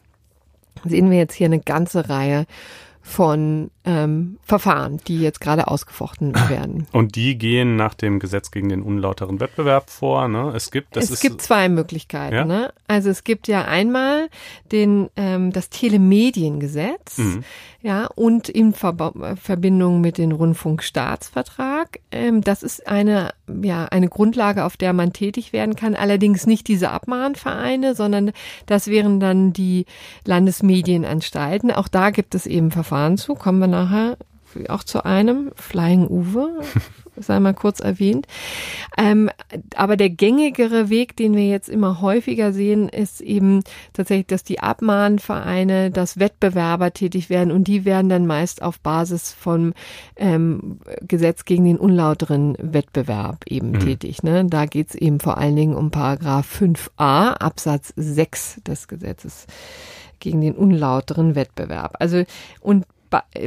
sehen 0.85 1.09
wir 1.11 1.17
jetzt 1.17 1.33
hier 1.33 1.45
eine 1.45 1.59
ganze 1.59 2.09
Reihe 2.09 2.45
von 3.01 3.71
ähm, 3.85 4.37
Verfahren, 4.43 4.99
die 5.07 5.19
jetzt 5.19 5.39
gerade 5.39 5.67
ausgefochten 5.67 6.33
werden. 6.49 6.87
Und 6.91 7.15
die 7.15 7.37
gehen 7.37 7.75
nach 7.75 7.93
dem 7.93 8.19
Gesetz 8.19 8.51
gegen 8.51 8.69
den 8.69 8.81
unlauteren 8.81 9.39
Wettbewerb 9.39 9.89
vor. 9.89 10.27
Ne? 10.27 10.51
Es 10.55 10.71
gibt, 10.71 10.95
das 10.95 11.05
es 11.05 11.11
ist, 11.11 11.21
gibt 11.21 11.41
zwei 11.41 11.69
Möglichkeiten. 11.69 12.35
Ja? 12.35 12.45
Ne? 12.45 12.73
Also 12.87 13.09
es 13.09 13.23
gibt 13.23 13.47
ja 13.47 13.65
einmal 13.65 14.29
den 14.71 15.09
ähm, 15.15 15.51
das 15.51 15.69
Telemediengesetz, 15.69 17.17
mhm. 17.17 17.43
ja, 17.81 18.07
und 18.15 18.49
in 18.49 18.73
Ver 18.73 18.89
Verbindung 19.41 20.01
mit 20.01 20.17
dem 20.17 20.31
Rundfunkstaatsvertrag. 20.31 21.99
Ähm, 22.11 22.41
das 22.41 22.63
ist 22.63 22.87
eine 22.87 23.31
ja 23.63 23.85
eine 23.85 24.09
Grundlage, 24.09 24.65
auf 24.65 24.77
der 24.77 24.93
man 24.93 25.13
tätig 25.13 25.53
werden 25.53 25.75
kann. 25.75 25.95
Allerdings 25.95 26.45
nicht 26.45 26.67
diese 26.67 26.91
Abmahnvereine, 26.91 27.95
sondern 27.95 28.31
das 28.65 28.87
wären 28.87 29.19
dann 29.19 29.53
die 29.53 29.85
Landesmedienanstalten. 30.25 31.71
Auch 31.71 31.87
da 31.87 32.09
gibt 32.09 32.35
es 32.35 32.45
eben 32.45 32.71
Verfahren 32.71 33.17
zu. 33.17 33.35
Kommen 33.35 33.59
wir 33.59 33.67
nachher 33.79 34.17
auch 34.67 34.83
zu 34.83 35.05
einem, 35.05 35.51
Flying 35.55 36.07
Uwe, 36.07 36.61
sei 37.17 37.39
mal 37.39 37.53
kurz 37.53 37.79
erwähnt. 37.79 38.27
Ähm, 38.97 39.29
aber 39.75 39.97
der 39.97 40.09
gängigere 40.09 40.89
Weg, 40.89 41.15
den 41.17 41.35
wir 41.35 41.47
jetzt 41.47 41.69
immer 41.69 42.01
häufiger 42.01 42.53
sehen, 42.53 42.89
ist 42.89 43.21
eben 43.21 43.61
tatsächlich, 43.93 44.27
dass 44.27 44.43
die 44.43 44.59
Abmahnvereine, 44.59 45.91
dass 45.91 46.19
Wettbewerber 46.19 46.91
tätig 46.93 47.29
werden 47.29 47.51
und 47.51 47.67
die 47.67 47.85
werden 47.85 48.09
dann 48.09 48.25
meist 48.25 48.61
auf 48.61 48.79
Basis 48.79 49.31
vom 49.31 49.73
ähm, 50.15 50.79
Gesetz 51.01 51.45
gegen 51.45 51.65
den 51.65 51.77
unlauteren 51.77 52.55
Wettbewerb 52.59 53.45
eben 53.47 53.71
mhm. 53.71 53.79
tätig. 53.79 54.23
Ne? 54.23 54.45
Da 54.45 54.65
geht's 54.65 54.95
eben 54.95 55.19
vor 55.19 55.37
allen 55.37 55.55
Dingen 55.55 55.75
um 55.75 55.91
Paragraph 55.91 56.61
5a 56.61 57.33
Absatz 57.33 57.93
6 57.95 58.61
des 58.65 58.87
Gesetzes 58.87 59.45
gegen 60.19 60.41
den 60.41 60.55
unlauteren 60.55 61.35
Wettbewerb. 61.35 61.95
Also 61.99 62.23
und 62.61 62.85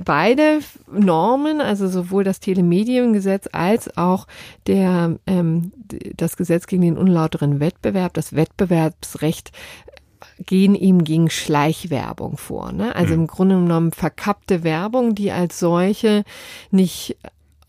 beide 0.04 0.60
Normen, 0.90 1.60
also 1.60 1.88
sowohl 1.88 2.24
das 2.24 2.40
Telemediengesetz 2.40 3.48
als 3.52 3.96
auch 3.96 4.26
der, 4.66 5.18
ähm, 5.26 5.72
das 6.16 6.36
Gesetz 6.36 6.66
gegen 6.66 6.82
den 6.82 6.98
unlauteren 6.98 7.60
Wettbewerb, 7.60 8.14
das 8.14 8.34
Wettbewerbsrecht 8.34 9.52
gehen 10.46 10.74
ihm 10.74 11.04
gegen 11.04 11.30
Schleichwerbung 11.30 12.36
vor. 12.36 12.72
Ne? 12.72 12.94
Also 12.96 13.14
mhm. 13.14 13.22
im 13.22 13.26
Grunde 13.26 13.54
genommen 13.56 13.92
verkappte 13.92 14.64
Werbung, 14.64 15.14
die 15.14 15.30
als 15.30 15.58
solche 15.58 16.24
nicht 16.70 17.16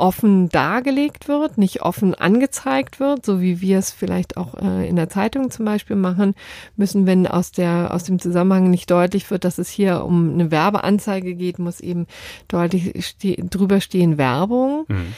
offen 0.03 0.49
dargelegt 0.49 1.29
wird, 1.29 1.57
nicht 1.57 1.81
offen 1.81 2.13
angezeigt 2.13 2.99
wird, 2.99 3.25
so 3.25 3.39
wie 3.39 3.61
wir 3.61 3.79
es 3.79 3.91
vielleicht 3.91 4.35
auch 4.35 4.53
äh, 4.55 4.85
in 4.85 4.97
der 4.97 5.07
Zeitung 5.07 5.49
zum 5.49 5.63
Beispiel 5.63 5.95
machen 5.95 6.35
müssen, 6.75 7.05
wenn 7.05 7.25
aus 7.25 7.53
der 7.53 7.93
aus 7.93 8.03
dem 8.03 8.19
Zusammenhang 8.19 8.69
nicht 8.69 8.91
deutlich 8.91 9.31
wird, 9.31 9.45
dass 9.45 9.59
es 9.59 9.69
hier 9.69 10.03
um 10.03 10.33
eine 10.33 10.51
Werbeanzeige 10.51 11.35
geht, 11.35 11.57
muss 11.57 11.79
eben 11.79 12.07
deutlich 12.49 13.05
ste 13.05 13.35
drüber 13.35 13.79
stehen 13.79 14.17
Werbung. 14.17 14.83
Mhm. 14.89 15.13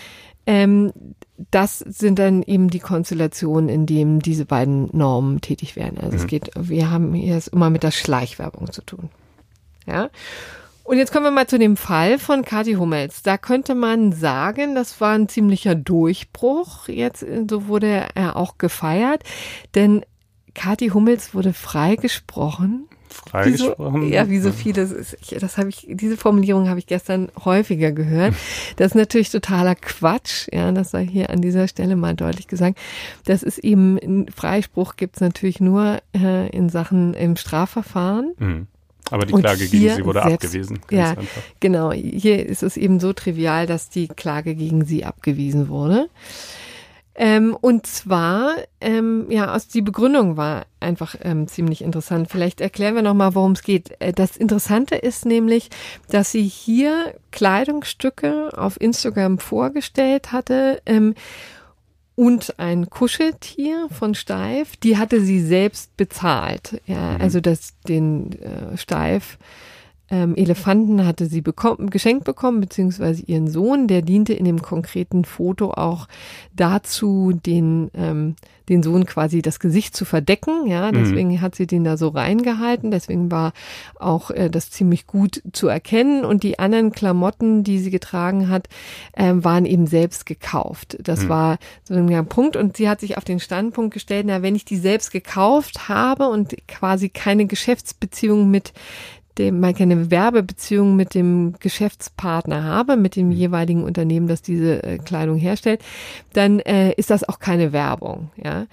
Ähm, 0.46 0.94
das 1.50 1.80
sind 1.80 2.20
dann 2.20 2.44
eben 2.44 2.70
die 2.70 2.80
Konstellationen, 2.80 3.70
in 3.70 3.88
denen 3.88 4.20
diese 4.20 4.46
beiden 4.46 4.96
Normen 4.96 5.42
tätig 5.42 5.76
werden. 5.76 5.98
Also 5.98 6.12
mhm. 6.12 6.18
es 6.18 6.28
geht, 6.28 6.52
wir 6.56 6.92
haben 6.92 7.12
hier 7.16 7.38
es 7.38 7.48
immer 7.48 7.72
mit 7.72 7.82
der 7.82 7.90
Schleichwerbung 7.90 8.72
zu 8.72 8.84
tun. 8.84 9.10
Ja. 9.88 10.12
Und 10.86 11.00
jetzt 11.00 11.12
kommen 11.12 11.26
wir 11.26 11.32
mal 11.32 11.48
zu 11.48 11.58
dem 11.58 11.78
Fall 11.78 12.20
von 12.20 12.46
Kathi 12.46 12.74
Hummels. 12.74 13.24
Da 13.24 13.40
könnte 13.40 13.74
man 13.74 14.12
sagen, 14.12 14.76
das 14.76 15.02
war 15.02 15.14
ein 15.14 15.28
ziemlicher 15.28 15.74
Durchbruch. 15.74 16.88
Jetzt, 16.88 17.26
so 17.50 17.68
wurde 17.68 18.06
er 18.14 18.36
auch 18.36 18.60
gefeiert. 18.60 19.24
Denn 19.74 20.06
Kathi 20.54 20.90
Hummels 20.90 21.34
wurde 21.34 21.54
freigesprochen. 21.54 22.88
Freigesprochen? 23.10 24.04
Wie 24.04 24.10
so, 24.10 24.14
ja, 24.14 24.30
wie 24.30 24.38
so 24.38 24.52
viele. 24.52 24.88
Das 25.40 25.58
habe 25.58 25.70
ich, 25.70 25.88
diese 25.90 26.18
Formulierung 26.18 26.70
habe 26.70 26.78
ich 26.78 26.86
gestern 26.86 27.32
häufiger 27.44 27.92
gehört. 27.92 28.36
Das 28.76 28.88
ist 28.88 28.96
natürlich 28.96 29.32
totaler 29.32 29.74
Quatsch. 29.74 30.50
Ja, 30.54 30.72
das 30.72 30.92
sei 30.92 31.08
hier 31.08 31.32
an 31.32 31.42
dieser 31.42 31.68
Stelle 31.68 31.96
mal 31.96 32.14
deutlich 32.14 32.48
gesagt. 32.48 32.78
Das 33.26 33.42
ist 33.42 33.58
eben, 33.58 34.28
Freispruch 34.36 34.98
gibt 34.98 35.16
es 35.16 35.22
natürlich 35.22 35.60
nur 35.60 36.00
äh, 36.14 36.50
in 36.50 36.70
Sachen 36.70 37.16
im 37.16 37.38
Strafverfahren. 37.38 38.34
Mhm. 38.38 38.68
Aber 39.12 39.26
die 39.26 39.34
Klage 39.34 39.68
gegen 39.68 39.96
sie 39.96 40.06
wurde 40.06 40.24
selbst, 40.24 40.46
abgewiesen. 40.46 40.80
Ja, 40.90 41.12
einfach. 41.12 41.42
genau. 41.60 41.92
Hier 41.92 42.46
ist 42.46 42.64
es 42.64 42.78
eben 42.78 43.00
so 43.00 43.14
trivial, 43.14 43.68
dass 43.68 43.90
die 43.90 44.08
Klage 44.08 44.56
gegen 44.56 44.86
sie 44.86 45.06
abgewiesen 45.06 45.70
wurde. 45.70 46.10
Ähm, 47.18 47.58
und 47.60 47.88
zwar, 47.88 48.56
ähm, 48.82 49.28
ja, 49.30 49.56
aus 49.56 49.70
die 49.70 49.82
Begründung 49.82 50.36
war 50.36 50.66
einfach 50.82 51.16
ähm, 51.22 51.48
ziemlich 51.48 51.82
interessant. 51.82 52.30
Vielleicht 52.30 52.60
erklären 52.60 52.94
wir 52.94 53.04
nochmal, 53.04 53.36
worum 53.36 53.54
es 53.54 53.64
geht. 53.64 53.96
Äh, 54.02 54.12
das 54.12 54.36
Interessante 54.36 54.96
ist 54.96 55.26
nämlich, 55.26 55.70
dass 56.10 56.34
sie 56.34 56.44
hier 56.44 57.16
Kleidungsstücke 57.32 58.50
auf 58.58 58.80
Instagram 58.82 59.40
vorgestellt 59.40 60.34
hatte, 60.34 60.82
ähm, 60.86 61.16
und 62.16 62.60
ein 62.60 62.90
Kuscheltier 62.90 63.88
von 63.92 64.16
Steif, 64.16 64.78
die 64.78 64.98
hatte 64.98 65.22
sie 65.22 65.42
selbst 65.42 65.96
bezahlt. 65.98 66.82
Ja, 66.86 67.14
mhm. 67.14 67.22
also 67.22 67.42
das 67.42 67.74
den 67.88 68.32
äh, 68.42 68.78
Steif 68.78 69.38
ähm, 70.10 70.36
Elefanten 70.36 71.06
hatte 71.06 71.26
sie 71.26 71.42
bekommen, 71.42 71.90
geschenkt 71.90 72.26
bekommen, 72.26 72.62
beziehungsweise 72.62 73.24
ihren 73.24 73.48
Sohn, 73.48 73.88
der 73.88 74.02
diente 74.02 74.34
in 74.34 74.46
dem 74.46 74.62
konkreten 74.62 75.26
Foto 75.26 75.72
auch 75.72 76.08
dazu, 76.56 77.34
den, 77.34 77.90
ähm, 77.96 78.36
den 78.70 78.84
Sohn 78.84 79.06
quasi 79.06 79.42
das 79.42 79.60
Gesicht 79.60 79.96
zu 79.96 80.06
verdecken. 80.06 80.68
Ja, 80.68 80.92
mhm. 80.92 80.96
deswegen 80.96 81.30
mhm. 81.30 81.42
hat 81.42 81.56
sie 81.56 81.68
den 81.68 81.84
da 81.84 81.98
so 81.98 82.10
reingehalten. 82.10 82.92
Deswegen 82.92 83.32
war 83.32 83.54
auch 84.00 84.32
äh, 84.32 84.50
das 84.50 84.72
ziemlich 84.72 85.08
gut 85.08 85.42
zu 85.54 85.68
erkennen. 85.68 86.26
Und 86.26 86.44
die 86.44 86.60
anderen 86.60 86.92
Klamotten, 86.92 87.64
die 87.64 87.80
sie 87.80 87.92
getragen 87.92 88.50
hat, 88.50 88.68
äh, 89.14 89.34
waren 89.36 89.66
eben 89.66 89.88
selbst 89.88 90.26
gekauft. 90.26 90.98
Das 91.02 91.24
mhm. 91.24 91.30
war 91.30 91.58
so 91.84 91.96
ein 91.96 92.28
Punkt. 92.28 92.56
Und 92.56 92.78
sie 92.78 92.90
hat 92.90 93.00
sich 93.00 93.18
auf 93.18 93.24
den 93.24 93.40
Standpunkt 93.40 93.94
gestellt, 93.94 94.26
na, 94.28 94.42
wenn 94.42 94.56
ich 94.56 94.66
die 94.66 94.78
selbst 94.78 95.12
gekauft 95.12 95.88
habe 95.88 96.28
und 96.30 96.56
quasi 96.68 97.10
keine 97.10 97.46
Geschäftsbeziehung 97.46 98.50
mit 98.50 98.74
dem 99.38 99.60
mal 99.60 99.74
keine 99.74 100.12
Werbebeziehung 100.12 100.96
mit 100.96 101.14
dem 101.14 101.56
Geschäftspartner 101.60 102.64
habe, 102.64 102.98
mit 102.98 103.16
dem 103.16 103.32
jeweiligen 103.32 103.84
Unternehmen, 103.84 104.28
das 104.28 104.42
diese 104.42 104.84
äh, 104.84 104.98
Kleidung 104.98 105.38
herstellt, 105.38 105.82
dann 106.34 106.60
äh, 106.60 106.94
ist 106.94 107.10
das 107.10 107.28
auch 107.28 107.40
keine 107.40 107.74
Werbung, 107.74 108.32
ja. 108.42 108.68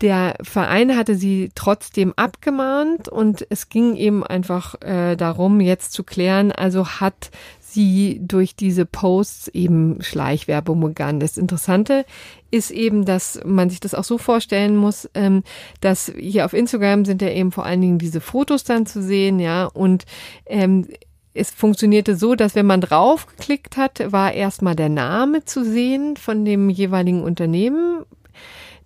Der 0.00 0.36
Verein 0.42 0.96
hatte 0.96 1.16
sie 1.16 1.50
trotzdem 1.56 2.12
abgemahnt 2.14 3.08
und 3.08 3.44
es 3.50 3.68
ging 3.68 3.96
eben 3.96 4.22
einfach 4.22 4.80
äh, 4.80 5.16
darum, 5.16 5.60
jetzt 5.60 5.92
zu 5.92 6.04
klären, 6.04 6.52
also 6.52 6.86
hat 6.86 7.32
sie 7.78 8.18
durch 8.20 8.56
diese 8.56 8.86
Posts 8.86 9.48
eben 9.48 10.02
Schleichwerbung 10.02 10.80
begann. 10.80 11.20
Das 11.20 11.38
Interessante 11.38 12.04
ist 12.50 12.72
eben, 12.72 13.04
dass 13.04 13.40
man 13.44 13.70
sich 13.70 13.78
das 13.78 13.94
auch 13.94 14.02
so 14.02 14.18
vorstellen 14.18 14.76
muss, 14.76 15.08
ähm, 15.14 15.44
dass 15.80 16.12
hier 16.18 16.44
auf 16.44 16.54
Instagram 16.54 17.04
sind 17.04 17.22
ja 17.22 17.28
eben 17.28 17.52
vor 17.52 17.64
allen 17.64 17.80
Dingen 17.80 17.98
diese 17.98 18.20
Fotos 18.20 18.64
dann 18.64 18.84
zu 18.84 19.00
sehen, 19.00 19.38
ja, 19.38 19.66
und 19.66 20.06
ähm, 20.46 20.88
es 21.34 21.50
funktionierte 21.52 22.16
so, 22.16 22.34
dass 22.34 22.56
wenn 22.56 22.66
man 22.66 22.80
draufgeklickt 22.80 23.76
hat, 23.76 24.10
war 24.10 24.32
erstmal 24.32 24.74
der 24.74 24.88
Name 24.88 25.44
zu 25.44 25.64
sehen 25.64 26.16
von 26.16 26.44
dem 26.44 26.70
jeweiligen 26.70 27.22
Unternehmen, 27.22 28.04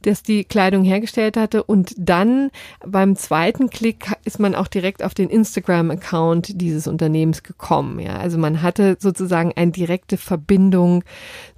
das 0.07 0.23
die 0.23 0.45
Kleidung 0.45 0.85
hergestellt 0.85 1.37
hatte. 1.37 1.63
Und 1.63 1.95
dann 1.97 2.51
beim 2.85 3.17
zweiten 3.17 3.71
Klick 3.71 4.13
ist 4.25 4.39
man 4.39 4.55
auch 4.55 4.69
direkt 4.69 5.03
auf 5.03 5.15
den 5.15 5.31
Instagram-Account 5.31 6.61
dieses 6.61 6.87
Unternehmens 6.87 7.43
gekommen. 7.43 7.99
Ja, 8.01 8.17
also 8.17 8.39
man 8.39 8.63
hatte 8.63 8.97
sozusagen 8.99 9.53
eine 9.57 9.73
direkte 9.73 10.17
Verbindung 10.17 11.05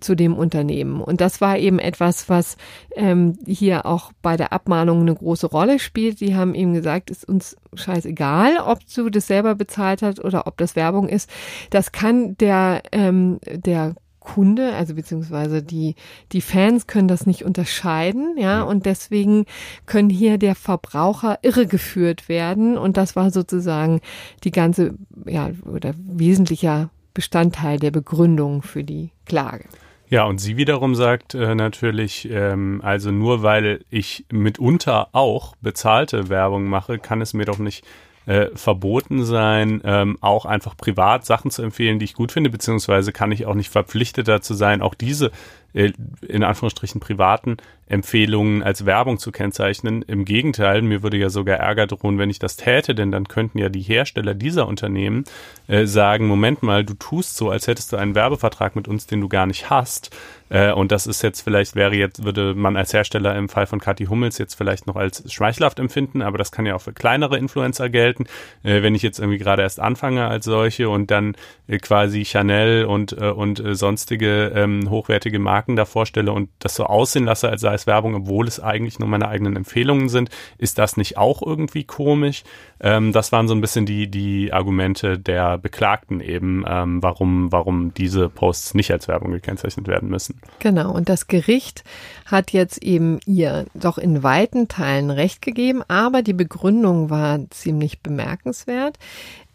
zu 0.00 0.14
dem 0.14 0.34
Unternehmen. 0.34 1.00
Und 1.00 1.20
das 1.20 1.40
war 1.40 1.58
eben 1.58 1.78
etwas, 1.78 2.28
was 2.28 2.56
ähm, 2.94 3.38
hier 3.46 3.86
auch 3.86 4.12
bei 4.22 4.36
der 4.36 4.52
Abmahnung 4.52 5.00
eine 5.00 5.14
große 5.14 5.46
Rolle 5.46 5.78
spielt. 5.78 6.20
Die 6.20 6.34
haben 6.34 6.54
eben 6.54 6.72
gesagt, 6.72 7.10
ist 7.10 7.28
uns 7.28 7.56
scheißegal, 7.74 8.58
ob 8.58 8.78
du 8.94 9.10
das 9.10 9.26
selber 9.26 9.54
bezahlt 9.54 10.02
hast 10.02 10.22
oder 10.22 10.46
ob 10.46 10.56
das 10.56 10.76
Werbung 10.76 11.08
ist. 11.08 11.30
Das 11.70 11.92
kann 11.92 12.36
der, 12.38 12.82
ähm, 12.92 13.38
der 13.44 13.94
Kunde, 14.24 14.74
also 14.74 14.94
beziehungsweise 14.94 15.62
die, 15.62 15.94
die 16.32 16.40
Fans 16.40 16.88
können 16.88 17.06
das 17.06 17.26
nicht 17.26 17.44
unterscheiden, 17.44 18.36
ja, 18.36 18.62
und 18.62 18.86
deswegen 18.86 19.44
können 19.86 20.10
hier 20.10 20.38
der 20.38 20.56
Verbraucher 20.56 21.38
irregeführt 21.42 22.28
werden 22.28 22.76
und 22.76 22.96
das 22.96 23.14
war 23.14 23.30
sozusagen 23.30 24.00
die 24.42 24.50
ganze, 24.50 24.94
ja, 25.26 25.50
oder 25.70 25.94
wesentlicher 25.96 26.90
Bestandteil 27.12 27.78
der 27.78 27.92
Begründung 27.92 28.62
für 28.62 28.82
die 28.82 29.10
Klage. 29.26 29.66
Ja, 30.08 30.24
und 30.24 30.40
sie 30.40 30.56
wiederum 30.56 30.94
sagt 30.94 31.34
äh, 31.34 31.54
natürlich, 31.54 32.28
ähm, 32.30 32.80
also 32.82 33.10
nur 33.10 33.42
weil 33.42 33.84
ich 33.90 34.26
mitunter 34.30 35.08
auch 35.12 35.54
bezahlte 35.60 36.28
Werbung 36.28 36.64
mache, 36.64 36.98
kann 36.98 37.20
es 37.20 37.34
mir 37.34 37.44
doch 37.44 37.58
nicht 37.58 37.84
äh, 38.26 38.46
verboten 38.54 39.24
sein, 39.24 39.80
ähm, 39.84 40.18
auch 40.20 40.46
einfach 40.46 40.76
privat 40.76 41.24
Sachen 41.26 41.50
zu 41.50 41.62
empfehlen, 41.62 41.98
die 41.98 42.06
ich 42.06 42.14
gut 42.14 42.32
finde, 42.32 42.50
beziehungsweise 42.50 43.12
kann 43.12 43.32
ich 43.32 43.46
auch 43.46 43.54
nicht 43.54 43.70
verpflichtet 43.70 44.28
dazu 44.28 44.54
sein, 44.54 44.82
auch 44.82 44.94
diese 44.94 45.30
äh, 45.74 45.92
in 46.26 46.42
Anführungsstrichen 46.42 47.00
privaten 47.00 47.58
Empfehlungen 47.86 48.62
als 48.62 48.86
Werbung 48.86 49.18
zu 49.18 49.30
kennzeichnen. 49.32 50.02
Im 50.02 50.24
Gegenteil, 50.24 50.82
mir 50.82 51.02
würde 51.02 51.16
ja 51.16 51.28
sogar 51.28 51.58
Ärger 51.58 51.86
drohen, 51.86 52.18
wenn 52.18 52.30
ich 52.30 52.38
das 52.38 52.56
täte, 52.56 52.94
denn 52.94 53.12
dann 53.12 53.28
könnten 53.28 53.58
ja 53.58 53.68
die 53.68 53.82
Hersteller 53.82 54.34
dieser 54.34 54.66
Unternehmen 54.66 55.24
äh, 55.66 55.86
sagen, 55.86 56.26
Moment 56.26 56.62
mal, 56.62 56.84
du 56.84 56.94
tust 56.94 57.36
so, 57.36 57.50
als 57.50 57.66
hättest 57.66 57.92
du 57.92 57.96
einen 57.96 58.14
Werbevertrag 58.14 58.74
mit 58.76 58.88
uns, 58.88 59.06
den 59.06 59.20
du 59.20 59.28
gar 59.28 59.46
nicht 59.46 59.70
hast. 59.70 60.10
Äh, 60.48 60.72
und 60.72 60.92
das 60.92 61.06
ist 61.06 61.22
jetzt 61.22 61.40
vielleicht, 61.40 61.74
wäre 61.74 61.94
jetzt, 61.94 62.24
würde 62.24 62.54
man 62.54 62.76
als 62.76 62.92
Hersteller 62.92 63.36
im 63.36 63.48
Fall 63.48 63.66
von 63.66 63.80
Kathi 63.80 64.06
Hummels 64.06 64.38
jetzt 64.38 64.54
vielleicht 64.54 64.86
noch 64.86 64.96
als 64.96 65.30
schmeichelhaft 65.32 65.78
empfinden, 65.78 66.22
aber 66.22 66.38
das 66.38 66.52
kann 66.52 66.66
ja 66.66 66.74
auch 66.74 66.80
für 66.80 66.92
kleinere 66.92 67.38
Influencer 67.38 67.88
gelten. 67.90 68.24
Äh, 68.62 68.82
wenn 68.82 68.94
ich 68.94 69.02
jetzt 69.02 69.18
irgendwie 69.18 69.38
gerade 69.38 69.62
erst 69.62 69.80
anfange 69.80 70.26
als 70.26 70.44
solche 70.44 70.88
und 70.88 71.10
dann 71.10 71.36
äh, 71.66 71.78
quasi 71.78 72.24
Chanel 72.24 72.84
und, 72.84 73.12
äh, 73.12 73.30
und 73.30 73.60
äh, 73.60 73.74
sonstige 73.74 74.52
ähm, 74.54 74.88
hochwertige 74.90 75.38
Marken 75.38 75.76
da 75.76 75.84
vorstelle 75.84 76.32
und 76.32 76.48
das 76.58 76.74
so 76.74 76.84
aussehen 76.84 77.24
lasse, 77.24 77.48
als 77.48 77.60
sei 77.60 77.73
als 77.74 77.86
Werbung, 77.86 78.14
obwohl 78.14 78.48
es 78.48 78.60
eigentlich 78.60 78.98
nur 78.98 79.08
meine 79.08 79.28
eigenen 79.28 79.56
Empfehlungen 79.56 80.08
sind. 80.08 80.30
Ist 80.58 80.78
das 80.78 80.96
nicht 80.96 81.18
auch 81.18 81.42
irgendwie 81.42 81.84
komisch? 81.84 82.44
Ähm, 82.80 83.12
das 83.12 83.32
waren 83.32 83.48
so 83.48 83.54
ein 83.54 83.60
bisschen 83.60 83.84
die, 83.84 84.10
die 84.10 84.52
Argumente 84.52 85.18
der 85.18 85.58
Beklagten 85.58 86.20
eben, 86.20 86.64
ähm, 86.66 87.02
warum, 87.02 87.52
warum 87.52 87.92
diese 87.94 88.28
Posts 88.28 88.74
nicht 88.74 88.90
als 88.90 89.08
Werbung 89.08 89.32
gekennzeichnet 89.32 89.86
werden 89.86 90.08
müssen. 90.08 90.40
Genau. 90.60 90.92
Und 90.92 91.08
das 91.08 91.26
Gericht 91.26 91.84
hat 92.26 92.52
jetzt 92.52 92.82
eben 92.82 93.20
ihr 93.26 93.66
doch 93.74 93.98
in 93.98 94.22
weiten 94.22 94.68
Teilen 94.68 95.10
Recht 95.10 95.42
gegeben, 95.42 95.82
aber 95.88 96.22
die 96.22 96.32
Begründung 96.32 97.10
war 97.10 97.38
ziemlich 97.50 98.00
bemerkenswert. 98.00 98.98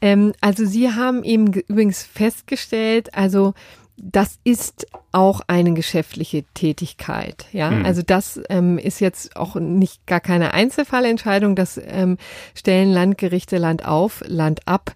Ähm, 0.02 0.34
also 0.42 0.66
sie 0.66 0.92
haben 0.92 1.24
eben 1.24 1.52
übrigens 1.54 2.04
festgestellt, 2.04 3.14
also 3.14 3.54
das 4.02 4.40
ist 4.44 4.88
auch 5.12 5.42
eine 5.48 5.74
geschäftliche 5.74 6.44
Tätigkeit. 6.54 7.46
Ja, 7.52 7.72
mhm. 7.72 7.86
also 7.86 8.02
das 8.02 8.40
ähm, 8.50 8.78
ist 8.78 9.00
jetzt 9.00 9.36
auch 9.36 9.56
nicht 9.56 10.06
gar 10.06 10.20
keine 10.20 10.54
Einzelfallentscheidung. 10.54 11.56
Das 11.56 11.80
ähm, 11.84 12.18
stellen 12.56 12.92
Landgerichte 12.92 13.58
Land 13.58 13.86
auf, 13.86 14.24
Land 14.28 14.68
ab 14.68 14.96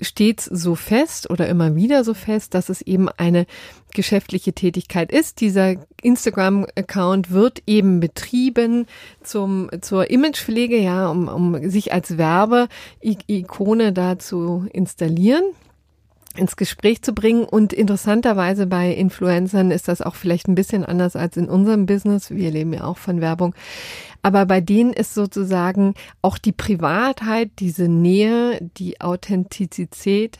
stets 0.00 0.44
so 0.44 0.74
fest 0.74 1.30
oder 1.30 1.48
immer 1.48 1.76
wieder 1.76 2.04
so 2.04 2.14
fest, 2.14 2.54
dass 2.54 2.68
es 2.68 2.82
eben 2.82 3.08
eine 3.08 3.46
geschäftliche 3.92 4.52
Tätigkeit 4.52 5.12
ist. 5.12 5.40
Dieser 5.40 5.76
Instagram-Account 6.02 7.30
wird 7.30 7.62
eben 7.66 8.00
betrieben 8.00 8.86
zum, 9.22 9.70
zur 9.80 10.10
Imagepflege, 10.10 10.78
ja, 10.78 11.08
um, 11.08 11.28
um 11.28 11.70
sich 11.70 11.92
als 11.92 12.18
Werbe-Ikone 12.18 13.92
da 13.92 14.18
zu 14.18 14.66
installieren 14.72 15.44
ins 16.36 16.56
Gespräch 16.56 17.02
zu 17.02 17.12
bringen. 17.12 17.44
Und 17.44 17.72
interessanterweise 17.72 18.66
bei 18.66 18.92
Influencern 18.92 19.70
ist 19.70 19.88
das 19.88 20.02
auch 20.02 20.14
vielleicht 20.14 20.48
ein 20.48 20.54
bisschen 20.54 20.84
anders 20.84 21.16
als 21.16 21.36
in 21.36 21.48
unserem 21.48 21.86
Business. 21.86 22.30
Wir 22.30 22.50
leben 22.50 22.72
ja 22.72 22.84
auch 22.84 22.98
von 22.98 23.20
Werbung. 23.20 23.54
Aber 24.22 24.46
bei 24.46 24.60
denen 24.60 24.92
ist 24.92 25.14
sozusagen 25.14 25.94
auch 26.22 26.38
die 26.38 26.52
Privatheit, 26.52 27.50
diese 27.58 27.88
Nähe, 27.88 28.58
die 28.78 29.00
Authentizität 29.00 30.38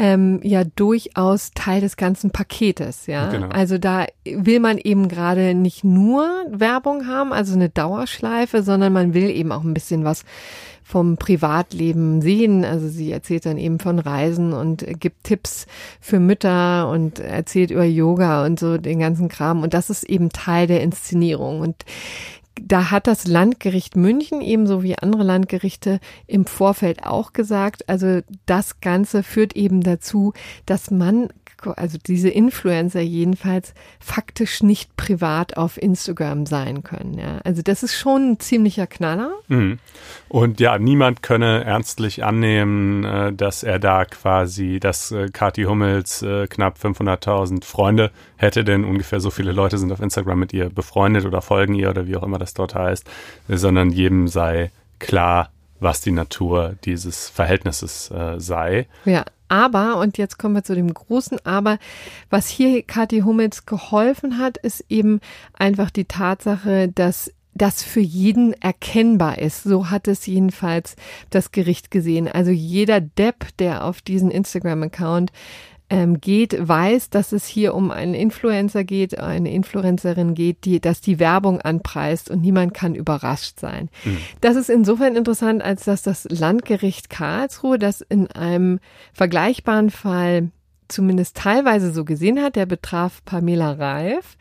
ähm, 0.00 0.40
ja 0.42 0.64
durchaus 0.64 1.50
Teil 1.54 1.82
des 1.82 1.98
ganzen 1.98 2.30
Paketes, 2.30 3.06
ja. 3.06 3.28
Genau. 3.30 3.48
Also 3.48 3.76
da 3.76 4.06
will 4.24 4.58
man 4.58 4.78
eben 4.78 5.08
gerade 5.08 5.52
nicht 5.52 5.84
nur 5.84 6.26
Werbung 6.48 7.06
haben, 7.06 7.34
also 7.34 7.52
eine 7.52 7.68
Dauerschleife, 7.68 8.62
sondern 8.62 8.94
man 8.94 9.12
will 9.12 9.28
eben 9.28 9.52
auch 9.52 9.62
ein 9.62 9.74
bisschen 9.74 10.02
was 10.02 10.24
vom 10.90 11.16
Privatleben 11.16 12.20
sehen. 12.20 12.64
Also 12.64 12.88
sie 12.88 13.12
erzählt 13.12 13.46
dann 13.46 13.58
eben 13.58 13.78
von 13.78 13.98
Reisen 13.98 14.52
und 14.52 14.84
gibt 14.98 15.24
Tipps 15.24 15.66
für 16.00 16.18
Mütter 16.18 16.88
und 16.90 17.20
erzählt 17.20 17.70
über 17.70 17.84
Yoga 17.84 18.44
und 18.44 18.58
so 18.58 18.76
den 18.76 18.98
ganzen 18.98 19.28
Kram. 19.28 19.62
Und 19.62 19.72
das 19.72 19.88
ist 19.88 20.04
eben 20.04 20.30
Teil 20.30 20.66
der 20.66 20.82
Inszenierung. 20.82 21.60
Und 21.60 21.84
da 22.60 22.90
hat 22.90 23.06
das 23.06 23.26
Landgericht 23.26 23.96
München 23.96 24.40
ebenso 24.40 24.82
wie 24.82 24.98
andere 24.98 25.22
Landgerichte 25.22 26.00
im 26.26 26.44
Vorfeld 26.44 27.04
auch 27.04 27.32
gesagt, 27.32 27.88
also 27.88 28.20
das 28.46 28.80
Ganze 28.80 29.22
führt 29.22 29.56
eben 29.56 29.82
dazu, 29.82 30.32
dass 30.66 30.90
man 30.90 31.28
also 31.66 31.98
diese 31.98 32.28
Influencer 32.28 33.00
jedenfalls 33.00 33.74
faktisch 33.98 34.62
nicht 34.62 34.96
privat 34.96 35.56
auf 35.56 35.80
Instagram 35.80 36.46
sein 36.46 36.82
können. 36.82 37.18
Ja. 37.18 37.38
Also 37.44 37.62
das 37.62 37.82
ist 37.82 37.96
schon 37.96 38.32
ein 38.32 38.40
ziemlicher 38.40 38.86
Knaller. 38.86 39.32
Mhm. 39.48 39.78
Und 40.28 40.60
ja, 40.60 40.78
niemand 40.78 41.22
könne 41.22 41.64
ernstlich 41.64 42.24
annehmen, 42.24 43.04
äh, 43.04 43.32
dass 43.32 43.62
er 43.62 43.78
da 43.78 44.04
quasi, 44.04 44.80
dass 44.80 45.12
äh, 45.12 45.28
Kathi 45.32 45.64
Hummels 45.64 46.22
äh, 46.22 46.46
knapp 46.46 46.78
500.000 46.78 47.64
Freunde 47.64 48.10
hätte, 48.36 48.64
denn 48.64 48.84
ungefähr 48.84 49.20
so 49.20 49.30
viele 49.30 49.52
Leute 49.52 49.78
sind 49.78 49.92
auf 49.92 50.00
Instagram 50.00 50.38
mit 50.38 50.52
ihr 50.52 50.70
befreundet 50.70 51.24
oder 51.24 51.42
folgen 51.42 51.74
ihr 51.74 51.90
oder 51.90 52.06
wie 52.06 52.16
auch 52.16 52.22
immer 52.22 52.38
das 52.38 52.54
dort 52.54 52.74
heißt, 52.74 53.08
sondern 53.48 53.90
jedem 53.90 54.28
sei 54.28 54.70
klar, 54.98 55.50
was 55.80 56.00
die 56.00 56.12
Natur 56.12 56.76
dieses 56.84 57.28
Verhältnisses 57.28 58.10
äh, 58.10 58.38
sei. 58.38 58.86
Ja, 59.04 59.24
aber, 59.50 59.98
und 59.98 60.16
jetzt 60.16 60.38
kommen 60.38 60.54
wir 60.54 60.62
zu 60.62 60.74
dem 60.74 60.94
großen 60.94 61.44
Aber, 61.44 61.78
was 62.30 62.48
hier 62.48 62.82
Kathi 62.82 63.20
Hummels 63.20 63.66
geholfen 63.66 64.38
hat, 64.38 64.56
ist 64.58 64.84
eben 64.88 65.20
einfach 65.54 65.90
die 65.90 66.04
Tatsache, 66.04 66.88
dass 66.88 67.32
das 67.54 67.82
für 67.82 68.00
jeden 68.00 68.52
erkennbar 68.62 69.38
ist. 69.38 69.64
So 69.64 69.90
hat 69.90 70.06
es 70.06 70.24
jedenfalls 70.26 70.94
das 71.30 71.50
Gericht 71.50 71.90
gesehen. 71.90 72.28
Also 72.28 72.52
jeder 72.52 73.00
Depp, 73.00 73.56
der 73.58 73.84
auf 73.84 74.00
diesen 74.02 74.30
Instagram-Account 74.30 75.32
ähm, 75.90 76.20
geht, 76.20 76.56
weiß, 76.56 77.10
dass 77.10 77.32
es 77.32 77.46
hier 77.46 77.74
um 77.74 77.90
einen 77.90 78.14
Influencer 78.14 78.84
geht, 78.84 79.18
eine 79.18 79.52
Influencerin 79.52 80.34
geht, 80.34 80.64
die, 80.64 80.80
dass 80.80 81.00
die 81.00 81.18
Werbung 81.18 81.60
anpreist 81.60 82.30
und 82.30 82.40
niemand 82.40 82.72
kann 82.72 82.94
überrascht 82.94 83.58
sein. 83.58 83.90
Mhm. 84.04 84.18
Das 84.40 84.56
ist 84.56 84.70
insofern 84.70 85.16
interessant, 85.16 85.62
als 85.62 85.84
dass 85.84 86.02
das 86.02 86.26
Landgericht 86.30 87.10
Karlsruhe 87.10 87.78
das 87.78 88.00
in 88.00 88.28
einem 88.28 88.78
vergleichbaren 89.12 89.90
Fall 89.90 90.50
zumindest 90.88 91.36
teilweise 91.36 91.92
so 91.92 92.04
gesehen 92.04 92.40
hat. 92.40 92.56
Der 92.56 92.66
betraf 92.66 93.24
Pamela 93.24 93.72
Reif. 93.72 94.36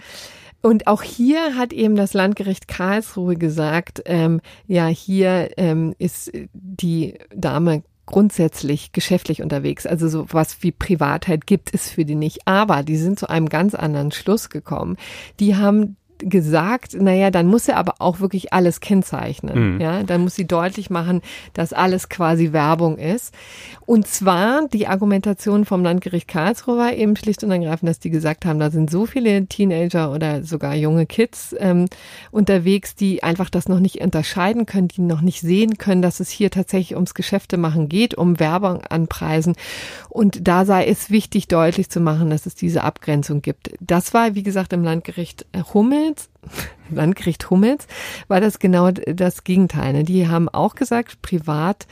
Und 0.62 0.88
auch 0.88 1.04
hier 1.04 1.56
hat 1.56 1.74
eben 1.74 1.96
das 1.96 2.14
Landgericht 2.14 2.68
Karlsruhe 2.68 3.36
gesagt, 3.36 4.02
ähm, 4.06 4.42
ja, 4.68 4.88
hier 4.88 5.52
ähm, 5.58 5.96
ist 5.98 6.32
die 6.54 7.16
Dame 7.34 7.84
grundsätzlich 8.10 8.92
geschäftlich 8.92 9.44
unterwegs. 9.44 9.86
Also 9.86 10.08
so 10.08 10.26
was 10.32 10.64
wie 10.64 10.72
Privatheit 10.72 11.46
gibt 11.46 11.74
es 11.74 11.92
für 11.92 12.06
die 12.06 12.16
nicht. 12.16 12.48
Aber 12.48 12.82
die 12.82 12.98
sind 12.98 13.20
zu 13.20 13.30
einem 13.30 13.50
ganz 13.50 13.76
anderen 13.76 14.12
Schluss 14.12 14.50
gekommen. 14.50 14.98
Die 15.40 15.56
haben 15.56 15.96
gesagt, 16.20 16.94
naja, 17.00 17.32
dann 17.32 17.48
muss 17.48 17.68
er 17.68 17.78
aber 17.78 17.96
auch 18.00 18.20
wirklich 18.20 18.54
alles 18.54 18.80
kennzeichnen. 18.80 19.76
Mhm. 19.76 19.82
Ja, 19.82 20.04
dann 20.04 20.22
muss 20.22 20.36
sie 20.36 20.48
deutlich 20.48 20.90
machen, 20.90 21.22
dass 21.54 21.74
alles 21.74 22.10
quasi 22.10 22.52
Werbung 22.52 22.98
ist. 22.98 23.34
Und 23.86 24.08
zwar 24.08 24.68
die 24.68 24.88
Argumentation 24.88 25.66
vom 25.66 25.84
Landgericht 25.84 26.28
Karlsruhe 26.28 26.78
war 26.78 26.94
eben 26.94 27.16
schlicht 27.16 27.44
und 27.44 27.52
ergreifend, 27.52 27.90
dass 27.90 28.00
die 28.00 28.10
gesagt 28.10 28.46
haben, 28.46 28.60
da 28.60 28.70
sind 28.70 28.92
so 28.92 29.06
viele 29.06 29.46
Teenager 29.48 30.12
oder 30.12 30.44
sogar 30.44 30.76
junge 30.76 31.06
Kids 31.06 31.56
ähm, 31.60 31.86
unterwegs, 32.32 32.96
die 32.96 33.24
einfach 33.24 33.50
das 33.50 33.68
noch 33.68 33.80
nicht 33.80 34.02
unterscheiden 34.02 34.66
können, 34.66 34.90
die 34.90 35.02
noch 35.02 35.22
nicht 35.22 35.42
sehen 35.42 35.78
können, 35.78 36.02
dass 36.02 36.20
es 36.20 36.30
hier 36.30 36.52
tatsächlich 36.52 36.96
ums 36.96 37.14
Geschäftemachen 37.14 37.90
geht, 37.90 38.16
um 38.16 38.40
Werbung 38.40 38.82
anpreisen. 38.90 39.56
Und 40.10 40.48
da 40.48 40.66
sei 40.66 40.86
es 40.86 41.10
wichtig, 41.10 41.48
deutlich 41.48 41.90
zu 41.90 42.00
machen, 42.00 42.30
dass 42.30 42.46
es 42.46 42.56
diese 42.56 42.84
Abgrenzung 42.84 43.42
gibt. 43.42 43.72
Das 43.80 44.14
war, 44.14 44.36
wie 44.36 44.44
gesagt, 44.44 44.74
im 44.74 44.84
Landgericht 44.84 45.46
Hummel 45.74 46.09
Hummels, 46.10 46.30
Landgericht 46.90 47.50
Hummels, 47.50 47.88
war 48.28 48.42
das 48.42 48.60
genau 48.60 48.92
das 48.92 49.44
Gegenteil. 49.44 49.94
Ne? 49.94 50.04
Die 50.04 50.28
haben 50.28 50.50
auch 50.50 50.76
gesagt, 50.76 51.22
privat 51.22 51.88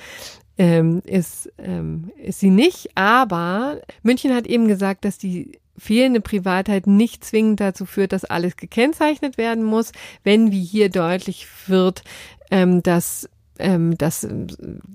ähm, 0.57 1.01
ist, 1.05 1.51
ähm, 1.59 2.11
ist 2.17 2.39
sie 2.39 2.49
nicht, 2.49 2.89
aber 2.95 3.81
München 4.01 4.33
hat 4.33 4.47
eben 4.47 4.67
gesagt, 4.67 5.05
dass 5.05 5.17
die 5.17 5.59
fehlende 5.77 6.21
Privatheit 6.21 6.87
nicht 6.87 7.23
zwingend 7.23 7.59
dazu 7.59 7.85
führt, 7.85 8.11
dass 8.11 8.25
alles 8.25 8.57
gekennzeichnet 8.57 9.37
werden 9.37 9.63
muss, 9.63 9.91
wenn 10.23 10.51
wie 10.51 10.63
hier 10.63 10.89
deutlich 10.89 11.47
wird, 11.67 12.03
ähm, 12.49 12.81
dass 12.81 13.29
ähm, 13.59 13.97
dass 13.97 14.27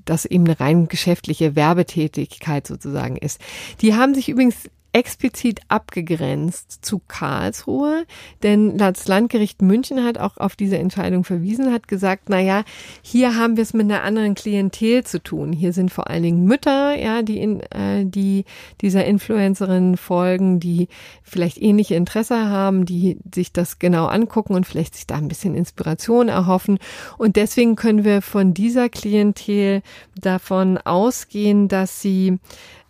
das 0.05 0.25
eben 0.25 0.45
eine 0.47 0.61
rein 0.61 0.87
geschäftliche 0.87 1.57
Werbetätigkeit 1.57 2.65
sozusagen 2.65 3.17
ist. 3.17 3.41
Die 3.81 3.95
haben 3.95 4.15
sich 4.15 4.29
übrigens 4.29 4.69
explizit 4.93 5.61
abgegrenzt 5.69 6.85
zu 6.85 7.01
Karlsruhe, 7.09 8.05
denn 8.43 8.77
das 8.77 9.09
Landgericht 9.09 9.63
München 9.63 10.05
hat 10.05 10.19
auch 10.19 10.37
auf 10.37 10.55
diese 10.55 10.79
Entscheidung 10.79 11.25
verwiesen, 11.25 11.73
hat 11.73 11.89
gesagt, 11.89 12.25
na 12.29 12.39
ja, 12.39 12.65
hier 13.01 13.37
haben 13.37 13.57
wir 13.57 13.63
es 13.63 13.73
mit 13.73 13.85
einer 13.85 14.03
anderen 14.03 14.35
Klientel 14.35 15.05
zu 15.05 15.23
tun. 15.23 15.53
Hier 15.53 15.73
sind 15.73 15.91
vor 15.91 16.11
allen 16.11 16.23
Dingen 16.23 16.45
Mütter, 16.45 16.95
ja, 16.95 17.23
die 17.23 17.39
in, 17.41 17.61
äh, 17.61 18.05
die 18.05 18.45
dieser 18.83 19.05
Influencerin 19.07 19.97
folgen, 19.97 20.61
die 20.61 20.89
vielleicht 21.23 21.61
ähnliche 21.61 21.95
Interesse 21.95 22.49
haben, 22.49 22.85
die 22.85 23.17
sich 23.35 23.53
das 23.53 23.79
genau 23.79 24.07
angucken 24.07 24.55
und 24.55 24.67
vielleicht 24.67 24.95
sich 24.95 25.07
da 25.07 25.17
ein 25.17 25.29
bisschen 25.29 25.55
Inspiration 25.55 26.29
erhoffen. 26.29 26.79
Und 27.17 27.37
deswegen 27.37 27.77
können 27.77 28.05
wir 28.05 28.21
von 28.21 28.53
dieser 28.53 28.91
Klientel 28.91 29.83
davon 30.21 30.77
ausgehen, 30.77 31.69
dass 31.69 32.03
sie 32.03 32.39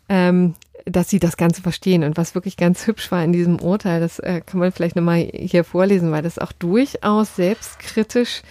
ähm, 0.08 0.54
dass 0.84 1.08
sie 1.08 1.18
das 1.18 1.36
Ganze 1.36 1.62
verstehen. 1.62 2.04
Und 2.04 2.16
was 2.16 2.34
wirklich 2.34 2.56
ganz 2.56 2.86
hübsch 2.86 3.10
war 3.10 3.22
in 3.24 3.32
diesem 3.32 3.60
Urteil, 3.60 4.00
das 4.00 4.18
äh, 4.18 4.40
kann 4.44 4.60
man 4.60 4.72
vielleicht 4.72 4.96
nochmal 4.96 5.28
hier 5.32 5.64
vorlesen, 5.64 6.10
weil 6.12 6.22
das 6.22 6.38
auch 6.38 6.52
durchaus 6.52 7.36
selbstkritisch 7.36 8.40
äh, 8.40 8.42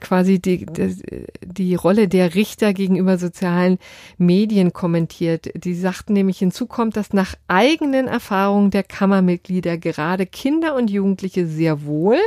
quasi 0.00 0.38
die, 0.38 0.66
die, 0.66 1.26
die 1.44 1.74
Rolle 1.74 2.06
der 2.06 2.36
Richter 2.36 2.72
gegenüber 2.72 3.18
sozialen 3.18 3.78
Medien 4.16 4.72
kommentiert. 4.72 5.50
Die 5.56 5.74
sagten 5.74 6.12
nämlich, 6.12 6.38
hinzu 6.38 6.66
kommt, 6.66 6.96
dass 6.96 7.12
nach 7.12 7.34
eigenen 7.48 8.06
Erfahrungen 8.06 8.70
der 8.70 8.84
Kammermitglieder 8.84 9.78
gerade 9.78 10.26
Kinder 10.26 10.76
und 10.76 10.90
Jugendliche 10.90 11.48
sehr 11.48 11.84
wohl 11.84 12.18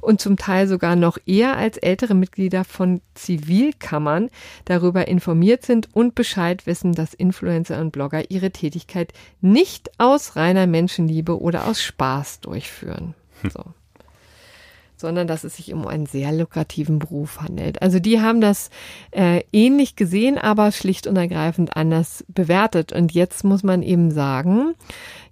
und 0.00 0.22
zum 0.22 0.38
Teil 0.38 0.66
sogar 0.66 0.96
noch 0.96 1.18
eher 1.26 1.58
als 1.58 1.76
ältere 1.76 2.14
Mitglieder 2.14 2.64
von 2.64 3.02
Zivilkammern 3.12 4.30
darüber 4.64 5.06
informiert 5.06 5.66
sind 5.66 5.90
und 5.92 6.14
Bescheid 6.14 6.66
wissen, 6.66 6.94
dass 6.94 7.12
Influencer 7.12 7.78
und 7.78 7.90
Blogger 7.90 8.30
ihre 8.30 8.52
Tätigkeit 8.52 9.12
nicht 9.42 9.90
aus 9.98 10.34
reiner 10.34 10.66
Menschenliebe 10.66 11.38
oder 11.38 11.66
aus 11.66 11.82
Spaß 11.82 12.40
durchführen. 12.40 13.14
So 13.52 13.64
sondern 14.96 15.26
dass 15.26 15.44
es 15.44 15.56
sich 15.56 15.72
um 15.72 15.86
einen 15.86 16.06
sehr 16.06 16.32
lukrativen 16.32 16.98
Beruf 16.98 17.40
handelt. 17.40 17.82
Also 17.82 17.98
die 17.98 18.20
haben 18.20 18.40
das 18.40 18.70
äh, 19.10 19.42
ähnlich 19.52 19.96
gesehen, 19.96 20.38
aber 20.38 20.72
schlicht 20.72 21.06
und 21.06 21.16
ergreifend 21.16 21.76
anders 21.76 22.24
bewertet. 22.28 22.92
Und 22.92 23.12
jetzt 23.12 23.44
muss 23.44 23.62
man 23.62 23.82
eben 23.82 24.10
sagen, 24.10 24.74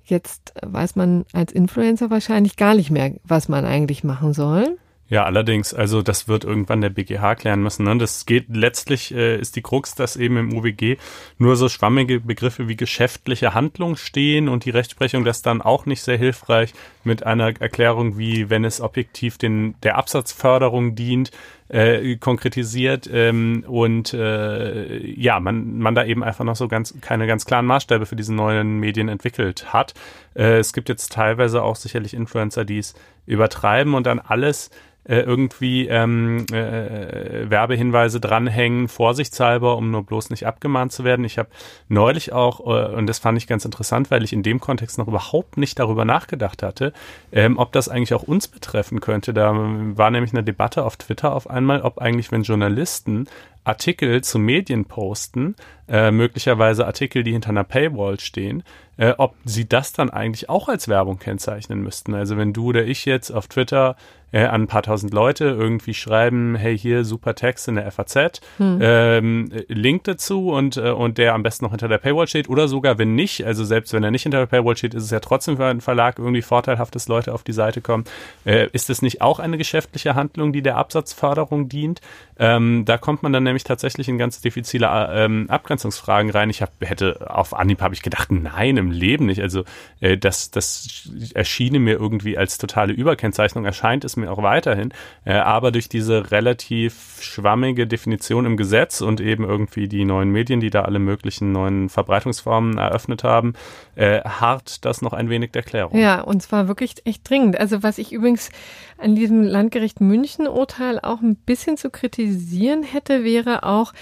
jetzt 0.05 0.53
weiß 0.63 0.97
man 0.97 1.25
als 1.33 1.53
Influencer 1.53 2.11
wahrscheinlich 2.11 2.57
gar 2.57 2.75
nicht 2.75 2.91
mehr, 2.91 3.15
was 3.25 3.49
man 3.49 3.65
eigentlich 3.65 4.05
machen 4.05 4.35
soll. 4.35 4.79
Ja, 5.13 5.25
allerdings, 5.25 5.75
also 5.75 6.01
das 6.01 6.27
wird 6.27 6.43
irgendwann 6.45 6.81
der 6.81 6.89
BGH 6.89 7.35
klären 7.35 7.63
müssen. 7.63 7.85
Ne? 7.85 7.99
Das 7.99 8.25
geht 8.25 8.47
letztlich, 8.49 9.15
äh, 9.15 9.39
ist 9.39 9.57
die 9.57 9.61
Krux, 9.61 9.95
dass 9.95 10.17
eben 10.17 10.39
im 10.39 10.57
UWG 10.57 10.97
nur 11.37 11.57
so 11.57 11.69
schwammige 11.69 12.21
Begriffe 12.21 12.67
wie 12.67 12.77
geschäftliche 12.77 13.53
Handlung 13.53 13.97
stehen 13.97 14.49
und 14.49 14.65
die 14.65 14.71
Rechtsprechung 14.71 15.23
das 15.23 15.43
dann 15.43 15.61
auch 15.61 15.85
nicht 15.85 16.01
sehr 16.01 16.17
hilfreich 16.17 16.73
mit 17.05 17.27
einer 17.27 17.61
Erklärung 17.61 18.17
wie, 18.17 18.49
wenn 18.49 18.65
es 18.65 18.81
objektiv 18.81 19.37
den, 19.37 19.75
der 19.83 19.99
Absatzförderung 19.99 20.95
dient, 20.95 21.31
äh, 21.73 22.17
konkretisiert 22.17 23.09
ähm, 23.11 23.65
und 23.67 24.13
äh, 24.13 24.99
ja, 24.99 25.41
man, 25.41 25.79
man 25.79 25.95
da 25.95 26.05
eben 26.05 26.23
einfach 26.23 26.45
noch 26.45 26.57
so 26.57 26.69
ganz 26.69 26.95
keine 27.01 27.27
ganz 27.27 27.47
klaren 27.47 27.67
Maßstäbe 27.67 28.05
für 28.05 28.17
diese 28.17 28.35
neuen 28.35 28.79
Medien 28.79 29.09
entwickelt 29.09 29.73
hat. 29.73 29.95
Äh, 30.35 30.59
es 30.59 30.73
gibt 30.75 30.89
jetzt 30.91 31.13
teilweise 31.13 31.63
auch 31.63 31.77
sicherlich 31.77 32.13
Influencer, 32.15 32.65
die 32.65 32.79
es 32.79 32.95
übertreiben 33.27 33.95
und 33.95 34.07
dann 34.07 34.19
alles 34.19 34.71
äh, 35.05 35.19
irgendwie 35.19 35.89
ähm, 35.89 36.47
äh, 36.53 37.51
Werbehinweise 37.51 38.21
dranhängen, 38.21 38.87
vorsichtshalber, 38.87 39.77
um 39.77 39.91
nur 39.91 40.05
bloß 40.05 40.31
nicht 40.31 40.47
abgemahnt 40.47 40.93
zu 40.93 41.03
werden. 41.03 41.25
Ich 41.25 41.39
habe 41.39 41.49
neulich 41.89 42.33
auch, 42.33 42.61
äh, 42.61 42.95
und 42.95 43.09
das 43.09 43.19
fand 43.19 43.37
ich 43.39 43.49
ganz 43.49 43.65
interessant, 43.65 44.11
weil 44.11 44.23
ich 44.23 44.33
in 44.33 44.45
dem 44.45 44.61
Kontext 44.61 44.99
noch 44.99 45.09
überhaupt 45.09 45.57
nicht 45.57 45.79
darüber 45.79 46.05
nachgedacht 46.05 46.63
hatte, 46.63 46.93
ähm, 47.33 47.59
ob 47.59 47.73
das 47.73 47.89
eigentlich 47.89 48.15
auch 48.15 48.23
uns 48.23 48.47
betreffen 48.47 49.01
könnte. 49.01 49.35
Da 49.35 49.53
war 49.55 50.11
nämlich 50.11 50.33
eine 50.33 50.45
Debatte 50.45 50.85
auf 50.85 50.97
Twitter 50.97 51.35
auf 51.35 51.51
einmal, 51.51 51.62
ob 51.71 51.99
eigentlich, 51.99 52.33
wenn 52.33 52.43
Journalisten 52.43 53.29
Artikel 53.65 54.23
zu 54.23 54.39
Medien 54.39 54.87
posten, 54.87 55.55
äh, 55.89 56.11
möglicherweise 56.11 56.87
Artikel, 56.87 57.23
die 57.23 57.33
hinter 57.33 57.51
einer 57.51 57.65
Paywall 57.65 58.19
stehen, 58.19 58.65
äh, 59.03 59.15
ob 59.19 59.35
sie 59.45 59.69
das 59.69 59.93
dann 59.93 60.11
eigentlich 60.11 60.49
auch 60.49 60.69
als 60.69 60.87
Werbung 60.87 61.19
kennzeichnen 61.19 61.83
müssten. 61.83 62.15
Also 62.15 62.37
wenn 62.37 62.53
du 62.53 62.67
oder 62.67 62.85
ich 62.85 63.05
jetzt 63.05 63.33
auf 63.33 63.49
Twitter 63.49 63.97
äh, 64.33 64.45
an 64.45 64.63
ein 64.63 64.67
paar 64.67 64.83
tausend 64.83 65.13
Leute 65.13 65.45
irgendwie 65.45 65.95
schreiben, 65.95 66.55
hey, 66.55 66.77
hier 66.77 67.05
super 67.05 67.35
Text 67.35 67.69
in 67.69 67.77
der 67.77 67.91
FAZ, 67.91 68.41
hm. 68.57 68.79
ähm, 68.81 69.53
Link 69.69 70.05
dazu 70.05 70.51
und, 70.51 70.77
äh, 70.77 70.91
und 70.91 71.19
der 71.19 71.35
am 71.35 71.43
besten 71.43 71.67
noch 71.67 71.73
hinter 71.73 71.89
der 71.89 71.99
Paywall 71.99 72.27
steht 72.27 72.49
oder 72.49 72.67
sogar 72.67 72.99
wenn 72.99 73.15
nicht, 73.15 73.45
also 73.45 73.65
selbst 73.65 73.93
wenn 73.93 74.03
er 74.03 74.11
nicht 74.11 74.23
hinter 74.23 74.39
der 74.39 74.47
Paywall 74.47 74.77
steht, 74.77 74.95
ist 74.95 75.05
es 75.05 75.11
ja 75.11 75.21
trotzdem 75.21 75.57
für 75.57 75.67
einen 75.67 75.81
Verlag 75.81 76.19
irgendwie 76.19 76.43
vorteilhaft, 76.43 76.95
dass 76.95 77.09
Leute 77.09 77.35
auf 77.35 77.43
die 77.43 77.53
Seite 77.53 77.81
kommen. 77.81 78.05
Äh, 78.45 78.69
ist 78.73 78.89
es 78.89 79.03
nicht 79.03 79.21
auch 79.21 79.39
eine 79.39 79.59
geschäftliche 79.59 80.15
Handlung, 80.15 80.53
die 80.53 80.63
der 80.63 80.77
Absatzförderung 80.77 81.69
dient? 81.69 82.01
Ähm, 82.39 82.85
da 82.87 82.99
kommt 82.99 83.23
man 83.23 83.33
dann 83.33 83.45
nämlich 83.45 83.65
tatsächlich 83.65 84.09
in 84.09 84.17
ganz 84.17 84.41
diffizile 84.41 84.89
ähm, 85.13 85.47
Abgrenzungsfragen 85.49 86.31
rein. 86.31 86.51
Ich 86.51 86.63
hab, 86.63 86.71
hätte 86.81 87.31
auf 87.31 87.55
Anhieb 87.55 87.83
habe 87.83 87.95
ich 87.95 88.03
gedacht, 88.03 88.33
nein, 88.33 88.79
im 88.79 88.91
Leben 88.93 89.27
nicht. 89.27 89.41
Also 89.41 89.65
äh, 90.01 90.17
das, 90.17 90.51
das 90.51 91.09
erschiene 91.35 91.79
mir 91.79 91.95
irgendwie 91.95 92.39
als 92.39 92.59
totale 92.59 92.93
Überkennzeichnung, 92.93 93.65
erscheint 93.65 94.05
es 94.05 94.17
mir 94.17 94.31
auch 94.31 94.43
weiterhin. 94.43 94.93
Äh, 95.25 95.35
aber 95.35 95.73
durch 95.73 95.89
diese 95.89 96.31
relativ 96.31 97.19
schwammige 97.21 97.87
Definition 97.87 98.47
im 98.47 98.57
Gesetz 98.57 99.01
und 99.01 99.21
eben 99.21 99.45
irgendwie 99.45 99.89
die 99.89 100.05
neuen 100.05 100.31
Medien, 100.31 100.61
die 100.61 100.71
da 100.71 100.83
alle 100.83 100.99
möglichen 100.99 101.53
neuen 101.53 101.89
Verbreitungsformen 101.89 102.79
eröffnet 102.79 103.25
haben, 103.25 103.55
äh, 103.95 104.21
hart 104.21 104.85
das 104.85 105.03
noch 105.03 105.13
ein 105.13 105.29
wenig 105.29 105.53
der 105.53 105.63
Klärung. 105.63 105.99
Ja, 105.99 106.21
und 106.21 106.43
zwar 106.43 106.69
wirklich 106.69 106.95
echt 107.05 107.29
dringend. 107.29 107.59
Also 107.59 107.83
was 107.83 107.99
ich 107.99 108.13
übrigens 108.13 108.51
an 108.99 109.15
diesem 109.15 109.43
Landgericht 109.43 110.01
München 110.01 110.47
Urteil 110.47 111.01
auch 111.01 111.21
ein 111.21 111.37
bisschen 111.37 111.77
zu 111.77 111.91
kritisieren 111.91 112.83
hätte, 112.83 113.25
wäre 113.25 113.65
auch 113.65 113.93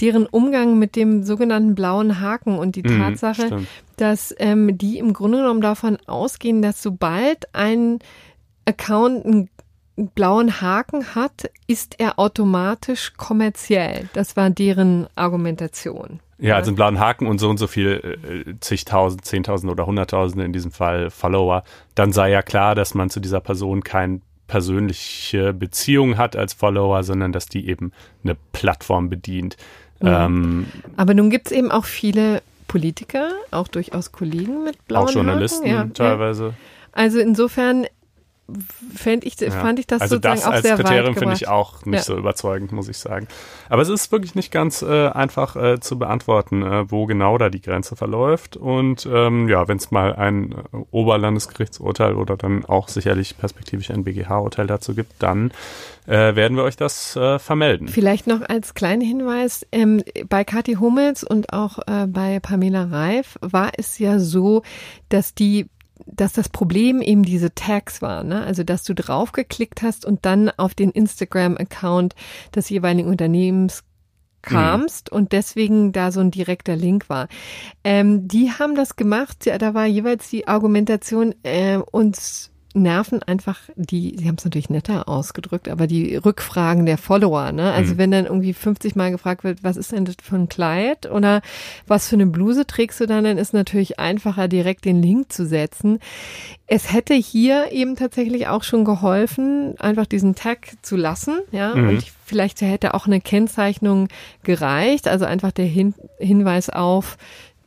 deren 0.00 0.26
Umgang 0.26 0.78
mit 0.78 0.96
dem 0.96 1.22
sogenannten 1.22 1.74
blauen 1.74 2.20
Haken 2.20 2.58
und 2.58 2.76
die 2.76 2.82
mhm, 2.82 2.98
Tatsache, 2.98 3.46
stimmt. 3.46 3.68
dass 3.96 4.34
ähm, 4.38 4.76
die 4.78 4.98
im 4.98 5.12
Grunde 5.12 5.38
genommen 5.38 5.60
davon 5.60 5.98
ausgehen, 6.06 6.62
dass 6.62 6.82
sobald 6.82 7.54
ein 7.54 7.98
Account 8.64 9.24
ein 9.24 9.50
einen 9.98 10.10
blauen 10.10 10.60
Haken 10.60 11.14
hat, 11.14 11.50
ist 11.66 11.96
er 11.98 12.18
automatisch 12.18 13.14
kommerziell. 13.16 14.08
Das 14.12 14.36
war 14.36 14.48
deren 14.48 15.08
Argumentation. 15.16 16.20
Ja, 16.38 16.54
also 16.54 16.68
einen 16.68 16.76
blauen 16.76 17.00
Haken 17.00 17.26
und 17.26 17.38
so 17.38 17.50
und 17.50 17.58
so 17.58 17.66
viel 17.66 18.46
äh, 18.46 18.54
zigtausend, 18.60 19.24
zehntausend 19.24 19.72
oder 19.72 19.86
hunderttausende 19.86 20.44
in 20.44 20.52
diesem 20.52 20.70
Fall 20.70 21.10
Follower, 21.10 21.64
dann 21.96 22.12
sei 22.12 22.30
ja 22.30 22.42
klar, 22.42 22.76
dass 22.76 22.94
man 22.94 23.10
zu 23.10 23.18
dieser 23.18 23.40
Person 23.40 23.82
kein 23.82 24.22
persönliche 24.46 25.52
Beziehung 25.52 26.16
hat 26.16 26.36
als 26.36 26.54
Follower, 26.54 27.02
sondern 27.02 27.32
dass 27.32 27.46
die 27.46 27.68
eben 27.68 27.92
eine 28.22 28.36
Plattform 28.52 29.10
bedient. 29.10 29.56
Mhm. 30.00 30.08
Ähm, 30.08 30.66
Aber 30.96 31.14
nun 31.14 31.30
gibt 31.30 31.46
es 31.46 31.52
eben 31.52 31.70
auch 31.70 31.84
viele 31.84 32.42
Politiker, 32.68 33.30
auch 33.50 33.68
durchaus 33.68 34.12
Kollegen 34.12 34.64
mit 34.64 34.86
blauen 34.86 35.08
Auch 35.08 35.12
Journalisten 35.12 35.64
Haken. 35.70 35.88
Ja, 35.88 35.94
teilweise. 35.94 36.54
Also 36.92 37.18
insofern 37.18 37.86
fänd 38.94 39.24
ich, 39.24 39.38
ja. 39.40 39.50
fand 39.50 39.78
ich 39.78 39.86
das 39.86 40.00
also 40.00 40.16
sozusagen 40.16 40.36
das 40.36 40.46
auch 40.46 40.52
als 40.52 40.62
sehr 40.62 40.76
Kriterium 40.76 41.14
finde 41.14 41.34
ich 41.34 41.48
auch 41.48 41.84
nicht 41.84 41.98
ja. 41.98 42.02
so 42.02 42.16
überzeugend, 42.16 42.72
muss 42.72 42.88
ich 42.88 42.96
sagen. 42.96 43.28
Aber 43.68 43.82
es 43.82 43.88
ist 43.88 44.10
wirklich 44.10 44.34
nicht 44.34 44.50
ganz 44.50 44.82
äh, 44.82 45.08
einfach 45.08 45.56
äh, 45.56 45.80
zu 45.80 45.98
beantworten, 45.98 46.62
äh, 46.62 46.90
wo 46.90 47.06
genau 47.06 47.36
da 47.36 47.50
die 47.50 47.60
Grenze 47.60 47.96
verläuft. 47.96 48.56
Und 48.56 49.06
ähm, 49.10 49.48
ja, 49.48 49.68
wenn 49.68 49.76
es 49.76 49.90
mal 49.90 50.14
ein 50.14 50.52
äh, 50.52 50.76
Oberlandesgerichtsurteil 50.90 52.14
oder 52.14 52.36
dann 52.36 52.64
auch 52.64 52.88
sicherlich 52.88 53.36
perspektivisch 53.36 53.90
ein 53.90 54.04
BGH-Urteil 54.04 54.66
dazu 54.66 54.94
gibt, 54.94 55.22
dann 55.22 55.52
äh, 56.06 56.34
werden 56.34 56.56
wir 56.56 56.64
euch 56.64 56.76
das 56.76 57.16
äh, 57.16 57.38
vermelden. 57.38 57.88
Vielleicht 57.88 58.26
noch 58.26 58.40
als 58.40 58.72
kleinen 58.72 59.02
Hinweis, 59.02 59.66
ähm, 59.72 60.02
bei 60.28 60.44
Kathi 60.44 60.74
Hummels 60.74 61.22
und 61.22 61.52
auch 61.52 61.78
äh, 61.86 62.06
bei 62.06 62.40
Pamela 62.40 62.84
Reif 62.84 63.36
war 63.42 63.72
es 63.76 63.98
ja 63.98 64.18
so, 64.18 64.62
dass 65.10 65.34
die 65.34 65.66
dass 66.06 66.32
das 66.32 66.48
Problem 66.48 67.00
eben 67.00 67.22
diese 67.22 67.54
Tags 67.54 68.02
war, 68.02 68.22
ne? 68.24 68.42
Also 68.44 68.64
dass 68.64 68.84
du 68.84 68.94
draufgeklickt 68.94 69.82
hast 69.82 70.04
und 70.04 70.24
dann 70.24 70.50
auf 70.50 70.74
den 70.74 70.90
Instagram-Account 70.90 72.14
des 72.54 72.68
jeweiligen 72.68 73.08
Unternehmens 73.08 73.84
kamst 74.42 75.10
mhm. 75.10 75.16
und 75.16 75.32
deswegen 75.32 75.92
da 75.92 76.12
so 76.12 76.20
ein 76.20 76.30
direkter 76.30 76.76
Link 76.76 77.08
war. 77.08 77.28
Ähm, 77.84 78.28
die 78.28 78.52
haben 78.52 78.74
das 78.74 78.96
gemacht, 78.96 79.46
ja, 79.46 79.58
da 79.58 79.74
war 79.74 79.86
jeweils 79.86 80.30
die 80.30 80.46
Argumentation, 80.46 81.34
äh, 81.42 81.78
uns 81.78 82.50
nerven 82.74 83.22
einfach 83.22 83.60
die, 83.76 84.14
sie 84.18 84.28
haben 84.28 84.36
es 84.36 84.44
natürlich 84.44 84.68
netter 84.68 85.08
ausgedrückt, 85.08 85.68
aber 85.68 85.86
die 85.86 86.16
Rückfragen 86.16 86.84
der 86.86 86.98
Follower, 86.98 87.50
ne? 87.52 87.72
Also 87.72 87.94
mhm. 87.94 87.98
wenn 87.98 88.10
dann 88.10 88.26
irgendwie 88.26 88.52
50 88.52 88.94
Mal 88.94 89.10
gefragt 89.10 89.42
wird, 89.42 89.64
was 89.64 89.76
ist 89.76 89.92
denn 89.92 90.04
das 90.04 90.16
für 90.22 90.36
ein 90.36 90.48
Kleid 90.48 91.10
oder 91.10 91.40
was 91.86 92.08
für 92.08 92.16
eine 92.16 92.26
Bluse 92.26 92.66
trägst 92.66 93.00
du 93.00 93.06
dann, 93.06 93.24
dann 93.24 93.38
ist 93.38 93.54
natürlich 93.54 93.98
einfacher, 93.98 94.48
direkt 94.48 94.84
den 94.84 95.02
Link 95.02 95.32
zu 95.32 95.46
setzen. 95.46 95.98
Es 96.66 96.92
hätte 96.92 97.14
hier 97.14 97.72
eben 97.72 97.96
tatsächlich 97.96 98.48
auch 98.48 98.62
schon 98.62 98.84
geholfen, 98.84 99.74
einfach 99.78 100.06
diesen 100.06 100.34
Tag 100.34 100.68
zu 100.82 100.96
lassen, 100.96 101.40
ja, 101.50 101.74
mhm. 101.74 101.88
und 101.88 102.04
vielleicht 102.24 102.60
hätte 102.60 102.92
auch 102.92 103.06
eine 103.06 103.22
Kennzeichnung 103.22 104.08
gereicht, 104.42 105.08
also 105.08 105.24
einfach 105.24 105.52
der 105.52 105.64
Hin 105.64 105.94
Hinweis 106.18 106.68
auf 106.68 107.16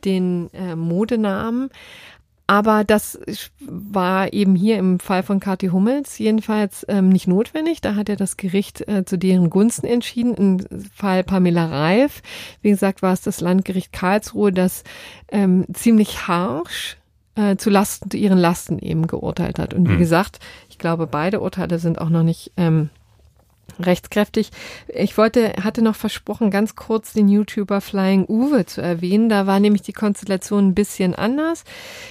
den 0.04 0.50
äh, 0.54 0.76
Modenamen. 0.76 1.70
Aber 2.52 2.84
das 2.84 3.18
war 3.60 4.34
eben 4.34 4.54
hier 4.54 4.76
im 4.76 5.00
Fall 5.00 5.22
von 5.22 5.40
Kathi 5.40 5.68
Hummels 5.68 6.18
jedenfalls 6.18 6.84
ähm, 6.86 7.08
nicht 7.08 7.26
notwendig. 7.26 7.80
Da 7.80 7.94
hat 7.94 8.10
ja 8.10 8.14
das 8.14 8.36
Gericht 8.36 8.86
äh, 8.88 9.06
zu 9.06 9.16
deren 9.16 9.48
Gunsten 9.48 9.86
entschieden. 9.86 10.34
Im 10.34 10.66
Fall 10.94 11.24
Pamela 11.24 11.64
Reif, 11.64 12.20
wie 12.60 12.68
gesagt, 12.68 13.00
war 13.00 13.14
es 13.14 13.22
das 13.22 13.40
Landgericht 13.40 13.90
Karlsruhe, 13.94 14.52
das 14.52 14.84
ähm, 15.30 15.64
ziemlich 15.72 16.28
harsch 16.28 16.98
äh, 17.36 17.56
zu 17.56 17.70
Lasten, 17.70 18.10
zu 18.10 18.18
ihren 18.18 18.36
Lasten 18.36 18.78
eben 18.80 19.06
geurteilt 19.06 19.58
hat. 19.58 19.72
Und 19.72 19.88
wie 19.88 19.94
mhm. 19.94 20.00
gesagt, 20.00 20.38
ich 20.68 20.76
glaube, 20.76 21.06
beide 21.06 21.40
Urteile 21.40 21.78
sind 21.78 22.02
auch 22.02 22.10
noch 22.10 22.22
nicht 22.22 22.52
ähm, 22.58 22.90
rechtskräftig. 23.80 24.50
Ich 24.88 25.16
wollte, 25.18 25.52
hatte 25.62 25.82
noch 25.82 25.96
versprochen, 25.96 26.50
ganz 26.50 26.76
kurz 26.76 27.12
den 27.12 27.28
YouTuber 27.28 27.80
Flying 27.80 28.26
Uwe 28.28 28.66
zu 28.66 28.82
erwähnen. 28.82 29.28
Da 29.28 29.46
war 29.46 29.60
nämlich 29.60 29.82
die 29.82 29.92
Konstellation 29.92 30.68
ein 30.68 30.74
bisschen 30.74 31.14
anders. 31.14 31.62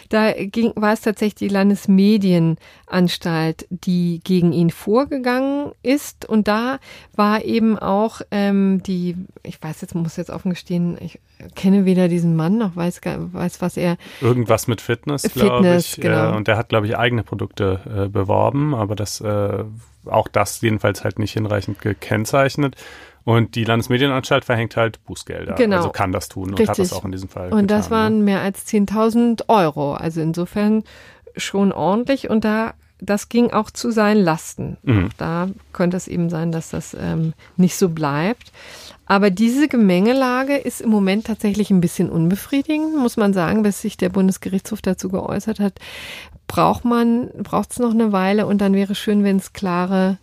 Da 0.09 0.31
ging, 0.33 0.71
war 0.75 0.93
es 0.93 1.01
tatsächlich 1.01 1.35
die 1.35 1.49
Landesmedienanstalt, 1.49 3.67
die 3.69 4.21
gegen 4.23 4.53
ihn 4.53 4.69
vorgegangen 4.69 5.71
ist. 5.83 6.27
Und 6.27 6.47
da 6.47 6.79
war 7.15 7.43
eben 7.43 7.77
auch 7.77 8.21
ähm, 8.31 8.81
die, 8.83 9.17
ich 9.43 9.61
weiß 9.61 9.81
jetzt, 9.81 9.93
muss 9.95 10.15
jetzt 10.17 10.31
offen 10.31 10.51
gestehen, 10.51 10.97
ich 10.99 11.19
kenne 11.55 11.85
weder 11.85 12.07
diesen 12.07 12.35
Mann 12.35 12.57
noch 12.57 12.75
weiß, 12.75 13.01
weiß 13.03 13.61
was 13.61 13.77
er. 13.77 13.97
Irgendwas 14.19 14.67
mit 14.67 14.81
Fitness, 14.81 15.23
glaube 15.33 15.77
ich. 15.77 15.95
Genau. 15.95 16.35
Und 16.35 16.47
der 16.47 16.57
hat, 16.57 16.69
glaube 16.69 16.87
ich, 16.87 16.97
eigene 16.97 17.21
Produkte 17.23 17.81
äh, 17.85 18.07
beworben, 18.07 18.73
aber 18.75 18.95
das 18.95 19.21
äh, 19.21 19.63
auch 20.05 20.27
das 20.27 20.61
jedenfalls 20.61 21.03
halt 21.03 21.19
nicht 21.19 21.33
hinreichend 21.33 21.79
gekennzeichnet. 21.79 22.75
Und 23.23 23.53
die 23.53 23.63
Landesmedienanstalt 23.63 24.45
verhängt 24.45 24.75
halt 24.75 25.03
Bußgelder. 25.05 25.53
Genau. 25.53 25.77
Also 25.77 25.89
kann 25.89 26.11
das 26.11 26.27
tun 26.27 26.49
und 26.49 26.59
Richtig. 26.59 26.69
hat 26.69 26.79
das 26.79 26.93
auch 26.93 27.05
in 27.05 27.11
diesem 27.11 27.29
Fall. 27.29 27.51
Und 27.51 27.61
getan, 27.61 27.67
das 27.67 27.91
waren 27.91 28.17
ne? 28.19 28.23
mehr 28.23 28.41
als 28.41 28.65
10.000 28.67 29.47
Euro. 29.47 29.93
Also 29.93 30.21
insofern 30.21 30.83
schon 31.37 31.71
ordentlich. 31.71 32.29
Und 32.29 32.43
da 32.43 32.73
das 33.01 33.29
ging 33.29 33.51
auch 33.51 33.71
zu 33.71 33.91
seinen 33.91 34.23
Lasten. 34.23 34.77
Mhm. 34.83 35.07
Auch 35.07 35.13
da 35.17 35.49
könnte 35.73 35.97
es 35.97 36.07
eben 36.07 36.29
sein, 36.29 36.51
dass 36.51 36.69
das 36.69 36.95
ähm, 36.99 37.33
nicht 37.57 37.75
so 37.75 37.89
bleibt. 37.89 38.51
Aber 39.12 39.30
diese 39.30 39.68
Gemengelage 39.68 40.55
ist 40.55 40.80
im 40.80 40.89
Moment 40.89 41.28
tatsächlich 41.28 41.70
ein 41.70 41.82
bisschen 41.82 42.09
unbefriedigend, 42.09 42.95
muss 42.95 43.18
man 43.18 43.34
sagen, 43.34 43.62
bis 43.62 43.82
sich 43.82 43.97
der 43.97 44.07
Bundesgerichtshof 44.07 44.82
dazu 44.82 45.09
geäußert 45.09 45.59
hat. 45.59 45.74
Braucht 46.47 46.86
man, 46.86 47.28
braucht 47.43 47.74
es 47.74 47.80
noch 47.80 47.91
eine 47.91 48.14
Weile 48.14 48.45
und 48.45 48.59
dann 48.62 48.74
wäre 48.74 48.95
schön, 48.95 49.26
wenn 49.26 49.36
es 49.36 49.51
klare 49.51 50.18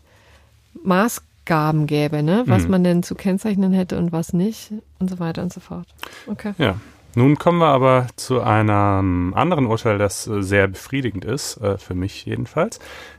Maßgaben 0.85 1.87
gäbe, 1.87 2.23
ne? 2.23 2.45
was 2.47 2.63
mhm. 2.63 2.71
man 2.71 2.85
denn 2.85 3.03
zu 3.03 3.15
kennzeichnen 3.15 3.75
hätte 3.75 3.99
und 3.99 4.11
was 4.11 4.33
nicht 4.33 4.73
und 4.99 5.11
so 5.11 5.19
weiter 5.19 5.43
und 5.43 5.53
so 5.53 5.61
fort. 5.61 5.87
Okay. 6.27 6.55
Ja, 6.57 6.77
nun 7.19 7.37
kommen 7.37 7.59
wir 7.59 7.67
aber 7.67 8.07
zu 8.15 8.41
einem 8.41 9.35
anderen 9.35 9.67
Urteil, 9.67 9.99
das 9.99 10.29
äh, 10.29 10.41
sehr 10.41 10.69
befriedigend 10.69 11.25
ist, 11.25 11.57
äh, 11.57 11.77
für 11.77 11.95
mich 11.95 12.25
jedenfalls, 12.25 12.79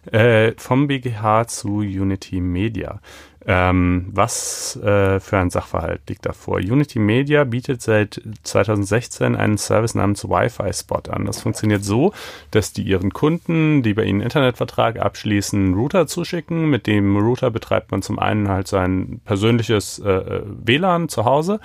äh, 0.09 0.53
vom 0.57 0.87
BGH 0.87 1.47
zu 1.47 1.79
Unity 1.79 2.39
Media. 2.39 3.01
Ähm, 3.45 4.09
was 4.11 4.77
für 4.81 5.37
ein 5.37 5.49
Sachverhalt 5.49 6.01
liegt 6.09 6.25
davor? 6.25 6.57
Unity 6.57 6.99
Media 6.99 7.45
bietet 7.45 7.81
seit 7.81 8.21
2016 8.43 9.35
einen 9.35 9.57
Service 9.57 9.95
namens 9.95 10.25
Wi-Fi 10.25 10.71
Spot 10.73 11.01
an. 11.09 11.25
Das 11.25 11.41
funktioniert 11.41 11.83
so, 11.83 12.13
dass 12.51 12.73
die 12.73 12.83
ihren 12.83 13.11
Kunden, 13.11 13.81
die 13.81 13.93
bei 13.93 14.03
ihnen 14.03 14.19
Internetvertrag 14.19 14.99
abschließen, 14.99 15.57
einen 15.57 15.73
Router 15.73 16.05
zuschicken. 16.05 16.69
Mit 16.69 16.85
dem 16.85 17.15
Router 17.17 17.49
betreibt 17.49 17.91
man 17.91 18.01
zum 18.01 18.19
einen 18.19 18.49
halt 18.49 18.67
sein 18.67 19.21
persönliches 19.23 20.01
WLAN 20.03 21.07
zu 21.07 21.23
Hause 21.23 21.59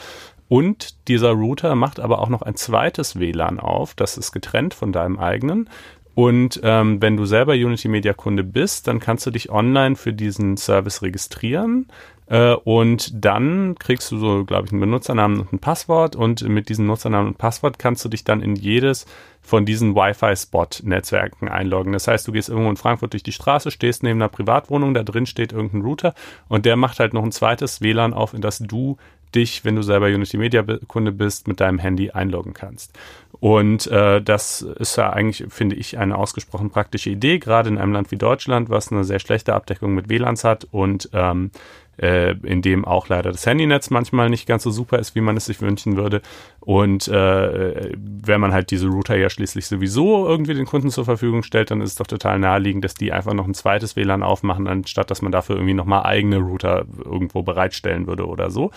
und 0.54 1.08
dieser 1.08 1.32
Router 1.32 1.74
macht 1.74 1.98
aber 1.98 2.20
auch 2.20 2.28
noch 2.28 2.42
ein 2.42 2.54
zweites 2.54 3.18
WLAN 3.18 3.58
auf, 3.58 3.94
das 3.94 4.16
ist 4.16 4.30
getrennt 4.30 4.72
von 4.72 4.92
deinem 4.92 5.18
eigenen. 5.18 5.68
Und 6.14 6.60
ähm, 6.62 7.02
wenn 7.02 7.16
du 7.16 7.26
selber 7.26 7.54
Unity 7.54 7.88
Media 7.88 8.12
Kunde 8.12 8.44
bist, 8.44 8.86
dann 8.86 9.00
kannst 9.00 9.26
du 9.26 9.32
dich 9.32 9.50
online 9.50 9.96
für 9.96 10.12
diesen 10.12 10.56
Service 10.56 11.02
registrieren. 11.02 11.88
Äh, 12.26 12.54
und 12.54 13.24
dann 13.24 13.74
kriegst 13.80 14.12
du 14.12 14.18
so, 14.18 14.44
glaube 14.44 14.66
ich, 14.66 14.72
einen 14.72 14.80
Benutzernamen 14.80 15.40
und 15.40 15.52
ein 15.52 15.58
Passwort. 15.58 16.14
Und 16.14 16.48
mit 16.48 16.68
diesem 16.68 16.86
Nutzernamen 16.86 17.30
und 17.30 17.38
Passwort 17.38 17.80
kannst 17.80 18.04
du 18.04 18.08
dich 18.08 18.22
dann 18.22 18.40
in 18.40 18.54
jedes 18.54 19.06
von 19.42 19.66
diesen 19.66 19.96
Wi-Fi-Spot-Netzwerken 19.96 21.48
einloggen. 21.48 21.92
Das 21.92 22.06
heißt, 22.06 22.28
du 22.28 22.32
gehst 22.32 22.48
irgendwo 22.48 22.70
in 22.70 22.76
Frankfurt 22.76 23.12
durch 23.12 23.24
die 23.24 23.32
Straße, 23.32 23.72
stehst 23.72 24.04
neben 24.04 24.22
einer 24.22 24.28
Privatwohnung, 24.28 24.94
da 24.94 25.02
drin 25.02 25.26
steht 25.26 25.52
irgendein 25.52 25.82
Router 25.82 26.14
und 26.48 26.64
der 26.64 26.76
macht 26.76 27.00
halt 27.00 27.12
noch 27.12 27.24
ein 27.24 27.32
zweites 27.32 27.80
WLAN 27.80 28.14
auf, 28.14 28.32
in 28.32 28.40
das 28.40 28.60
du 28.60 28.96
dich, 29.34 29.64
wenn 29.64 29.76
du 29.76 29.82
selber 29.82 30.06
Unity 30.06 30.36
Media 30.36 30.64
Kunde 30.86 31.12
bist, 31.12 31.48
mit 31.48 31.60
deinem 31.60 31.78
Handy 31.78 32.10
einloggen 32.10 32.54
kannst. 32.54 32.98
Und 33.40 33.86
äh, 33.88 34.22
das 34.22 34.62
ist 34.62 34.96
ja 34.96 35.10
eigentlich, 35.12 35.52
finde 35.52 35.76
ich, 35.76 35.98
eine 35.98 36.16
ausgesprochen 36.16 36.70
praktische 36.70 37.10
Idee, 37.10 37.38
gerade 37.38 37.68
in 37.68 37.78
einem 37.78 37.92
Land 37.92 38.10
wie 38.10 38.16
Deutschland, 38.16 38.70
was 38.70 38.90
eine 38.90 39.04
sehr 39.04 39.18
schlechte 39.18 39.54
Abdeckung 39.54 39.94
mit 39.94 40.08
WLANs 40.08 40.44
hat 40.44 40.66
und 40.70 41.10
ähm, 41.12 41.50
äh, 41.96 42.34
in 42.42 42.62
dem 42.62 42.84
auch 42.84 43.08
leider 43.08 43.32
das 43.32 43.46
Handynetz 43.46 43.90
manchmal 43.90 44.30
nicht 44.30 44.46
ganz 44.46 44.62
so 44.62 44.70
super 44.70 44.98
ist, 44.98 45.14
wie 45.14 45.20
man 45.20 45.36
es 45.36 45.46
sich 45.46 45.60
wünschen 45.60 45.96
würde. 45.96 46.22
Und 46.60 47.08
äh, 47.08 47.92
wenn 47.94 48.40
man 48.40 48.52
halt 48.52 48.70
diese 48.70 48.88
Router 48.88 49.16
ja 49.16 49.28
schließlich 49.28 49.66
sowieso 49.66 50.26
irgendwie 50.26 50.54
den 50.54 50.64
Kunden 50.64 50.90
zur 50.90 51.04
Verfügung 51.04 51.42
stellt, 51.42 51.70
dann 51.70 51.82
ist 51.82 51.90
es 51.90 51.96
doch 51.96 52.06
total 52.06 52.38
naheliegend, 52.38 52.84
dass 52.84 52.94
die 52.94 53.12
einfach 53.12 53.34
noch 53.34 53.46
ein 53.46 53.52
zweites 53.54 53.96
WLAN 53.96 54.22
aufmachen, 54.22 54.66
anstatt 54.66 55.10
dass 55.10 55.20
man 55.20 55.30
dafür 55.30 55.56
irgendwie 55.56 55.74
nochmal 55.74 56.04
eigene 56.04 56.38
Router 56.38 56.86
irgendwo 57.04 57.42
bereitstellen 57.42 58.06
würde 58.06 58.26
oder 58.26 58.50
so. 58.50 58.70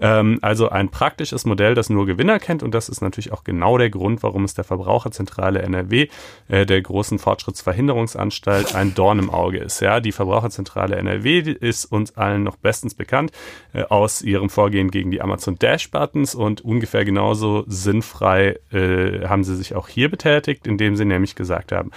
Ähm, 0.00 0.38
also 0.42 0.68
ein 0.68 0.88
praktisches 0.90 1.44
Modell, 1.44 1.74
das 1.74 1.90
nur 1.90 2.06
Gewinner 2.06 2.38
kennt 2.38 2.62
und 2.62 2.74
das 2.74 2.88
ist 2.88 3.00
natürlich 3.00 3.32
auch 3.32 3.44
genau 3.44 3.78
der 3.78 3.90
Grund, 3.90 4.22
warum 4.22 4.44
es 4.44 4.54
der 4.54 4.64
Verbraucherzentrale 4.64 5.62
NRW, 5.62 6.08
äh, 6.48 6.66
der 6.66 6.82
großen 6.82 7.18
Fortschrittsverhinderungsanstalt, 7.18 8.74
ein 8.74 8.94
Dorn 8.94 9.20
im 9.20 9.30
Auge 9.30 9.58
ist. 9.58 9.80
Ja, 9.80 10.00
die 10.00 10.12
Verbraucherzentrale 10.12 10.96
NRW 10.96 11.38
ist 11.52 11.84
uns 11.86 12.16
allen 12.16 12.42
noch 12.42 12.56
bestens 12.62 12.94
bekannt 12.94 13.32
äh, 13.72 13.82
aus 13.82 14.22
ihrem 14.22 14.50
Vorgehen 14.50 14.90
gegen 14.90 15.10
die 15.10 15.20
Amazon 15.20 15.58
Dash 15.58 15.90
Buttons 15.90 16.34
und 16.34 16.60
ungefähr 16.60 17.04
genauso 17.04 17.64
sinnfrei 17.66 18.58
äh, 18.72 19.26
haben 19.26 19.44
sie 19.44 19.56
sich 19.56 19.74
auch 19.74 19.88
hier 19.88 20.10
betätigt, 20.10 20.66
indem 20.66 20.96
sie 20.96 21.04
nämlich 21.04 21.34
gesagt 21.34 21.72
haben, 21.72 21.90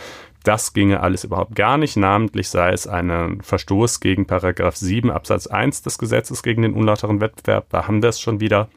Das 0.43 0.73
ginge 0.73 1.01
alles 1.01 1.23
überhaupt 1.23 1.55
gar 1.55 1.77
nicht. 1.77 1.97
Namentlich 1.97 2.49
sei 2.49 2.71
es 2.71 2.87
ein 2.87 3.41
Verstoß 3.43 3.99
gegen 3.99 4.25
Paragraph 4.25 4.75
7 4.75 5.11
Absatz 5.11 5.45
1 5.45 5.83
des 5.83 5.99
Gesetzes 5.99 6.41
gegen 6.41 6.63
den 6.63 6.73
unlauteren 6.73 7.21
Wettbewerb. 7.21 7.67
Da 7.69 7.87
haben 7.87 8.01
wir 8.01 8.09
es 8.09 8.19
schon 8.19 8.39
wieder 8.39 8.67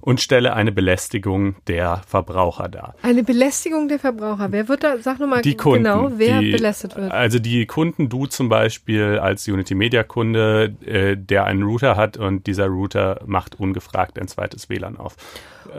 und 0.00 0.20
stelle 0.20 0.54
eine 0.54 0.72
Belästigung 0.72 1.56
der 1.66 2.02
Verbraucher 2.06 2.68
dar. 2.68 2.94
Eine 3.02 3.22
Belästigung 3.22 3.88
der 3.88 3.98
Verbraucher. 3.98 4.50
Wer 4.50 4.68
wird 4.68 4.84
da, 4.84 4.98
sag 4.98 5.18
nochmal 5.18 5.42
genau, 5.42 6.10
wer 6.16 6.40
die, 6.40 6.52
belästigt 6.52 6.96
wird. 6.96 7.12
Also 7.12 7.38
die 7.38 7.66
Kunden, 7.66 8.08
du 8.08 8.26
zum 8.26 8.48
Beispiel 8.48 9.18
als 9.18 9.46
Unity 9.46 9.74
Media 9.74 10.02
Kunde, 10.02 10.74
äh, 10.84 11.16
der 11.16 11.44
einen 11.44 11.62
Router 11.62 11.96
hat 11.96 12.16
und 12.16 12.46
dieser 12.46 12.66
Router 12.66 13.20
macht 13.26 13.60
ungefragt 13.60 14.18
ein 14.18 14.28
zweites 14.28 14.68
WLAN 14.68 14.96
auf. 14.96 15.16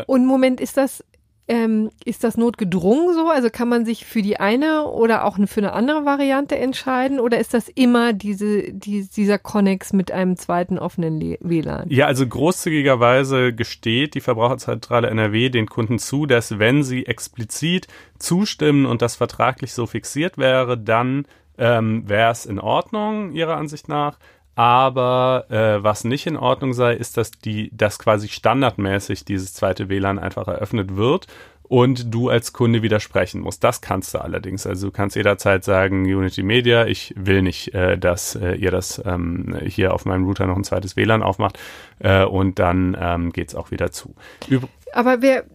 Und 0.05 0.25
Moment, 0.25 0.61
ist 0.61 0.77
das 0.77 1.03
ähm, 1.51 1.89
ist 2.05 2.23
das 2.23 2.37
notgedrungen 2.37 3.13
so? 3.13 3.27
Also 3.27 3.49
kann 3.49 3.67
man 3.67 3.83
sich 3.83 4.05
für 4.05 4.21
die 4.21 4.39
eine 4.39 4.85
oder 4.85 5.25
auch 5.25 5.37
für 5.47 5.59
eine 5.59 5.73
andere 5.73 6.05
Variante 6.05 6.57
entscheiden? 6.57 7.19
Oder 7.19 7.39
ist 7.39 7.53
das 7.53 7.67
immer 7.67 8.13
diese, 8.13 8.71
die, 8.71 9.05
dieser 9.05 9.37
Connex 9.37 9.91
mit 9.91 10.13
einem 10.13 10.37
zweiten 10.37 10.79
offenen 10.79 11.19
WLAN? 11.41 11.89
Ja, 11.89 12.05
also 12.05 12.25
großzügigerweise 12.25 13.51
gesteht 13.51 14.15
die 14.15 14.21
Verbraucherzentrale 14.21 15.09
NRW 15.09 15.49
den 15.49 15.67
Kunden 15.67 15.99
zu, 15.99 16.25
dass 16.25 16.57
wenn 16.57 16.83
sie 16.83 17.05
explizit 17.05 17.89
zustimmen 18.17 18.85
und 18.85 19.01
das 19.01 19.17
vertraglich 19.17 19.73
so 19.73 19.85
fixiert 19.87 20.37
wäre, 20.37 20.77
dann 20.77 21.25
ähm, 21.57 22.07
wäre 22.07 22.31
es 22.31 22.45
in 22.45 22.59
Ordnung, 22.59 23.33
ihrer 23.33 23.57
Ansicht 23.57 23.89
nach. 23.89 24.19
Aber 24.55 25.45
äh, 25.49 25.83
was 25.83 26.03
nicht 26.03 26.27
in 26.27 26.37
Ordnung 26.37 26.73
sei, 26.73 26.93
ist, 26.93 27.17
dass 27.17 27.31
die, 27.31 27.71
dass 27.75 27.99
quasi 27.99 28.27
standardmäßig 28.27 29.25
dieses 29.25 29.53
zweite 29.53 29.89
WLAN 29.89 30.19
einfach 30.19 30.47
eröffnet 30.47 30.95
wird 30.95 31.27
und 31.71 32.13
du 32.13 32.27
als 32.27 32.51
Kunde 32.51 32.81
widersprechen 32.81 33.39
musst. 33.39 33.63
Das 33.63 33.79
kannst 33.79 34.13
du 34.13 34.17
allerdings. 34.17 34.67
Also 34.67 34.87
du 34.87 34.91
kannst 34.91 35.15
jederzeit 35.15 35.63
sagen, 35.63 36.03
Unity 36.03 36.43
Media, 36.43 36.85
ich 36.85 37.13
will 37.15 37.41
nicht, 37.41 37.73
äh, 37.73 37.97
dass 37.97 38.35
äh, 38.35 38.55
ihr 38.55 38.71
das 38.71 39.01
ähm, 39.05 39.57
hier 39.65 39.93
auf 39.93 40.03
meinem 40.03 40.25
Router 40.25 40.47
noch 40.47 40.57
ein 40.57 40.65
zweites 40.65 40.97
WLAN 40.97 41.23
aufmacht 41.23 41.57
äh, 41.99 42.25
und 42.25 42.59
dann 42.59 42.97
ähm, 42.99 43.31
geht's 43.31 43.55
auch 43.55 43.71
wieder 43.71 43.89
zu. 43.89 44.13
Üb 44.49 44.67
Aber 44.91 45.21
wer, 45.21 45.45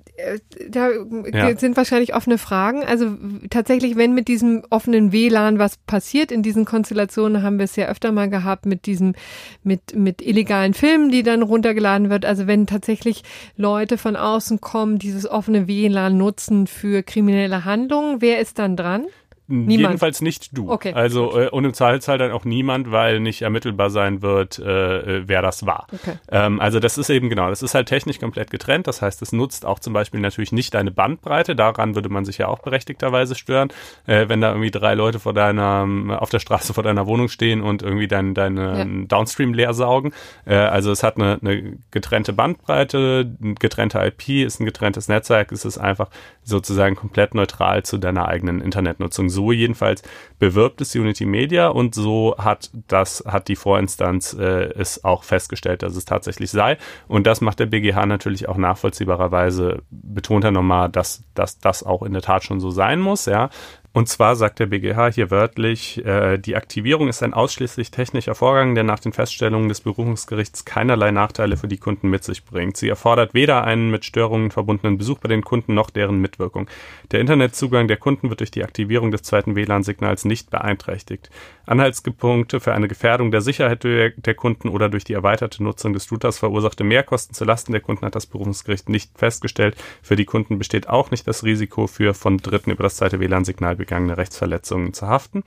da 0.68 0.90
ja. 1.32 1.56
sind 1.56 1.76
wahrscheinlich 1.76 2.14
offene 2.14 2.38
Fragen. 2.38 2.84
Also 2.84 3.16
tatsächlich, 3.50 3.96
wenn 3.96 4.14
mit 4.14 4.28
diesem 4.28 4.64
offenen 4.70 5.12
WLAN 5.12 5.58
was 5.58 5.76
passiert, 5.76 6.32
in 6.32 6.42
diesen 6.42 6.64
Konstellationen 6.64 7.42
haben 7.42 7.58
wir 7.58 7.64
es 7.64 7.76
ja 7.76 7.86
öfter 7.86 8.12
mal 8.12 8.30
gehabt 8.30 8.66
mit 8.66 8.86
diesem, 8.86 9.14
mit, 9.62 9.94
mit 9.94 10.22
illegalen 10.22 10.74
Filmen, 10.74 11.10
die 11.10 11.22
dann 11.22 11.42
runtergeladen 11.42 12.10
wird. 12.10 12.24
Also 12.24 12.46
wenn 12.46 12.66
tatsächlich 12.66 13.22
Leute 13.56 13.98
von 13.98 14.16
außen 14.16 14.60
kommen, 14.60 14.98
dieses 14.98 15.28
offene 15.28 15.68
WLAN 15.68 16.16
nutzen 16.16 16.66
für 16.66 17.02
kriminelle 17.02 17.64
Handlungen, 17.64 18.20
wer 18.20 18.40
ist 18.40 18.58
dann 18.58 18.76
dran? 18.76 19.06
Niemand. 19.48 19.70
Jedenfalls 19.70 20.22
nicht 20.22 20.56
du. 20.56 20.70
Okay. 20.72 20.92
Also 20.92 21.38
äh, 21.38 21.48
und 21.48 21.64
im 21.64 21.72
Zweifelsfall 21.72 22.18
dann 22.18 22.32
auch 22.32 22.44
niemand, 22.44 22.90
weil 22.90 23.20
nicht 23.20 23.42
ermittelbar 23.42 23.90
sein 23.90 24.20
wird, 24.20 24.58
äh, 24.58 25.18
äh, 25.18 25.22
wer 25.26 25.40
das 25.40 25.66
war. 25.66 25.86
Okay. 25.92 26.18
Ähm, 26.30 26.60
also 26.60 26.80
das 26.80 26.98
ist 26.98 27.10
eben 27.10 27.30
genau, 27.30 27.48
das 27.48 27.62
ist 27.62 27.74
halt 27.74 27.86
technisch 27.88 28.18
komplett 28.18 28.50
getrennt. 28.50 28.88
Das 28.88 29.02
heißt, 29.02 29.22
es 29.22 29.32
nutzt 29.32 29.64
auch 29.64 29.78
zum 29.78 29.92
Beispiel 29.92 30.18
natürlich 30.18 30.50
nicht 30.50 30.74
deine 30.74 30.90
Bandbreite. 30.90 31.54
Daran 31.54 31.94
würde 31.94 32.08
man 32.08 32.24
sich 32.24 32.38
ja 32.38 32.48
auch 32.48 32.58
berechtigterweise 32.58 33.36
stören, 33.36 33.68
äh, 34.06 34.28
wenn 34.28 34.40
da 34.40 34.48
irgendwie 34.48 34.72
drei 34.72 34.94
Leute 34.94 35.20
vor 35.20 35.32
deiner 35.32 35.86
auf 36.18 36.30
der 36.30 36.40
Straße 36.40 36.74
vor 36.74 36.82
deiner 36.82 37.06
Wohnung 37.06 37.28
stehen 37.28 37.62
und 37.62 37.82
irgendwie 37.82 38.08
dein, 38.08 38.34
deine 38.34 38.78
ja. 38.78 39.04
Downstream 39.06 39.54
leer 39.54 39.74
saugen. 39.74 40.12
Äh, 40.44 40.56
also 40.56 40.90
es 40.90 41.04
hat 41.04 41.18
eine, 41.18 41.38
eine 41.40 41.78
getrennte 41.92 42.32
Bandbreite, 42.32 43.32
ein 43.40 43.54
getrennte 43.54 44.00
IP, 44.00 44.44
ist 44.44 44.60
ein 44.60 44.66
getrenntes 44.66 45.06
Netzwerk. 45.06 45.52
Es 45.52 45.64
ist 45.64 45.78
einfach 45.78 46.08
sozusagen 46.42 46.96
komplett 46.96 47.34
neutral 47.34 47.84
zu 47.84 47.98
deiner 47.98 48.26
eigenen 48.26 48.60
Internetnutzung 48.60 49.28
so 49.36 49.52
jedenfalls 49.52 50.02
bewirbt 50.40 50.80
es 50.80 50.94
Unity 50.96 51.26
Media 51.26 51.68
und 51.68 51.94
so 51.94 52.34
hat 52.38 52.70
das, 52.88 53.22
hat 53.26 53.48
die 53.48 53.56
Vorinstanz 53.56 54.32
äh, 54.32 54.70
es 54.74 55.04
auch 55.04 55.22
festgestellt, 55.22 55.82
dass 55.82 55.94
es 55.94 56.04
tatsächlich 56.04 56.50
sei. 56.50 56.78
Und 57.06 57.26
das 57.26 57.40
macht 57.40 57.60
der 57.60 57.66
BGH 57.66 58.06
natürlich 58.06 58.48
auch 58.48 58.56
nachvollziehbarerweise, 58.56 59.82
betont 59.90 60.44
er 60.44 60.50
nochmal, 60.50 60.88
dass, 60.88 61.22
dass 61.34 61.58
das 61.58 61.82
auch 61.82 62.02
in 62.02 62.12
der 62.12 62.22
Tat 62.22 62.42
schon 62.42 62.60
so 62.60 62.70
sein 62.70 62.98
muss, 63.00 63.26
ja. 63.26 63.50
Und 63.96 64.10
zwar 64.10 64.36
sagt 64.36 64.58
der 64.58 64.66
BGH 64.66 65.12
hier 65.12 65.30
wörtlich, 65.30 66.04
äh, 66.04 66.36
die 66.36 66.54
Aktivierung 66.54 67.08
ist 67.08 67.22
ein 67.22 67.32
ausschließlich 67.32 67.90
technischer 67.90 68.34
Vorgang, 68.34 68.74
der 68.74 68.84
nach 68.84 68.98
den 68.98 69.14
Feststellungen 69.14 69.70
des 69.70 69.80
Berufungsgerichts 69.80 70.66
keinerlei 70.66 71.12
Nachteile 71.12 71.56
für 71.56 71.66
die 71.66 71.78
Kunden 71.78 72.10
mit 72.10 72.22
sich 72.22 72.44
bringt. 72.44 72.76
Sie 72.76 72.90
erfordert 72.90 73.32
weder 73.32 73.64
einen 73.64 73.90
mit 73.90 74.04
Störungen 74.04 74.50
verbundenen 74.50 74.98
Besuch 74.98 75.20
bei 75.20 75.30
den 75.30 75.42
Kunden 75.42 75.72
noch 75.72 75.88
deren 75.88 76.20
Mitwirkung. 76.20 76.68
Der 77.10 77.20
Internetzugang 77.20 77.88
der 77.88 77.96
Kunden 77.96 78.28
wird 78.28 78.40
durch 78.40 78.50
die 78.50 78.64
Aktivierung 78.64 79.12
des 79.12 79.22
zweiten 79.22 79.56
WLAN-Signals 79.56 80.26
nicht 80.26 80.50
beeinträchtigt. 80.50 81.30
Anhaltspunkte 81.64 82.60
für 82.60 82.74
eine 82.74 82.88
Gefährdung 82.88 83.30
der 83.30 83.40
Sicherheit 83.40 83.82
der 83.82 84.34
Kunden 84.34 84.68
oder 84.68 84.90
durch 84.90 85.04
die 85.04 85.14
erweiterte 85.14 85.62
Nutzung 85.64 85.94
des 85.94 86.12
Routers 86.12 86.38
verursachte 86.38 86.84
Mehrkosten 86.84 87.34
zulasten 87.34 87.72
der 87.72 87.80
Kunden 87.80 88.04
hat 88.04 88.14
das 88.14 88.26
Berufungsgericht 88.26 88.90
nicht 88.90 89.16
festgestellt. 89.16 89.74
Für 90.02 90.16
die 90.16 90.26
Kunden 90.26 90.58
besteht 90.58 90.86
auch 90.86 91.10
nicht 91.10 91.26
das 91.26 91.44
Risiko 91.44 91.86
für 91.86 92.12
von 92.12 92.36
Dritten 92.36 92.70
über 92.70 92.82
das 92.82 92.96
zweite 92.96 93.20
WLAN-Signal 93.20 93.85
begangene 93.86 94.16
Rechtsverletzungen 94.16 94.92
zu 94.92 95.06
haften. 95.06 95.42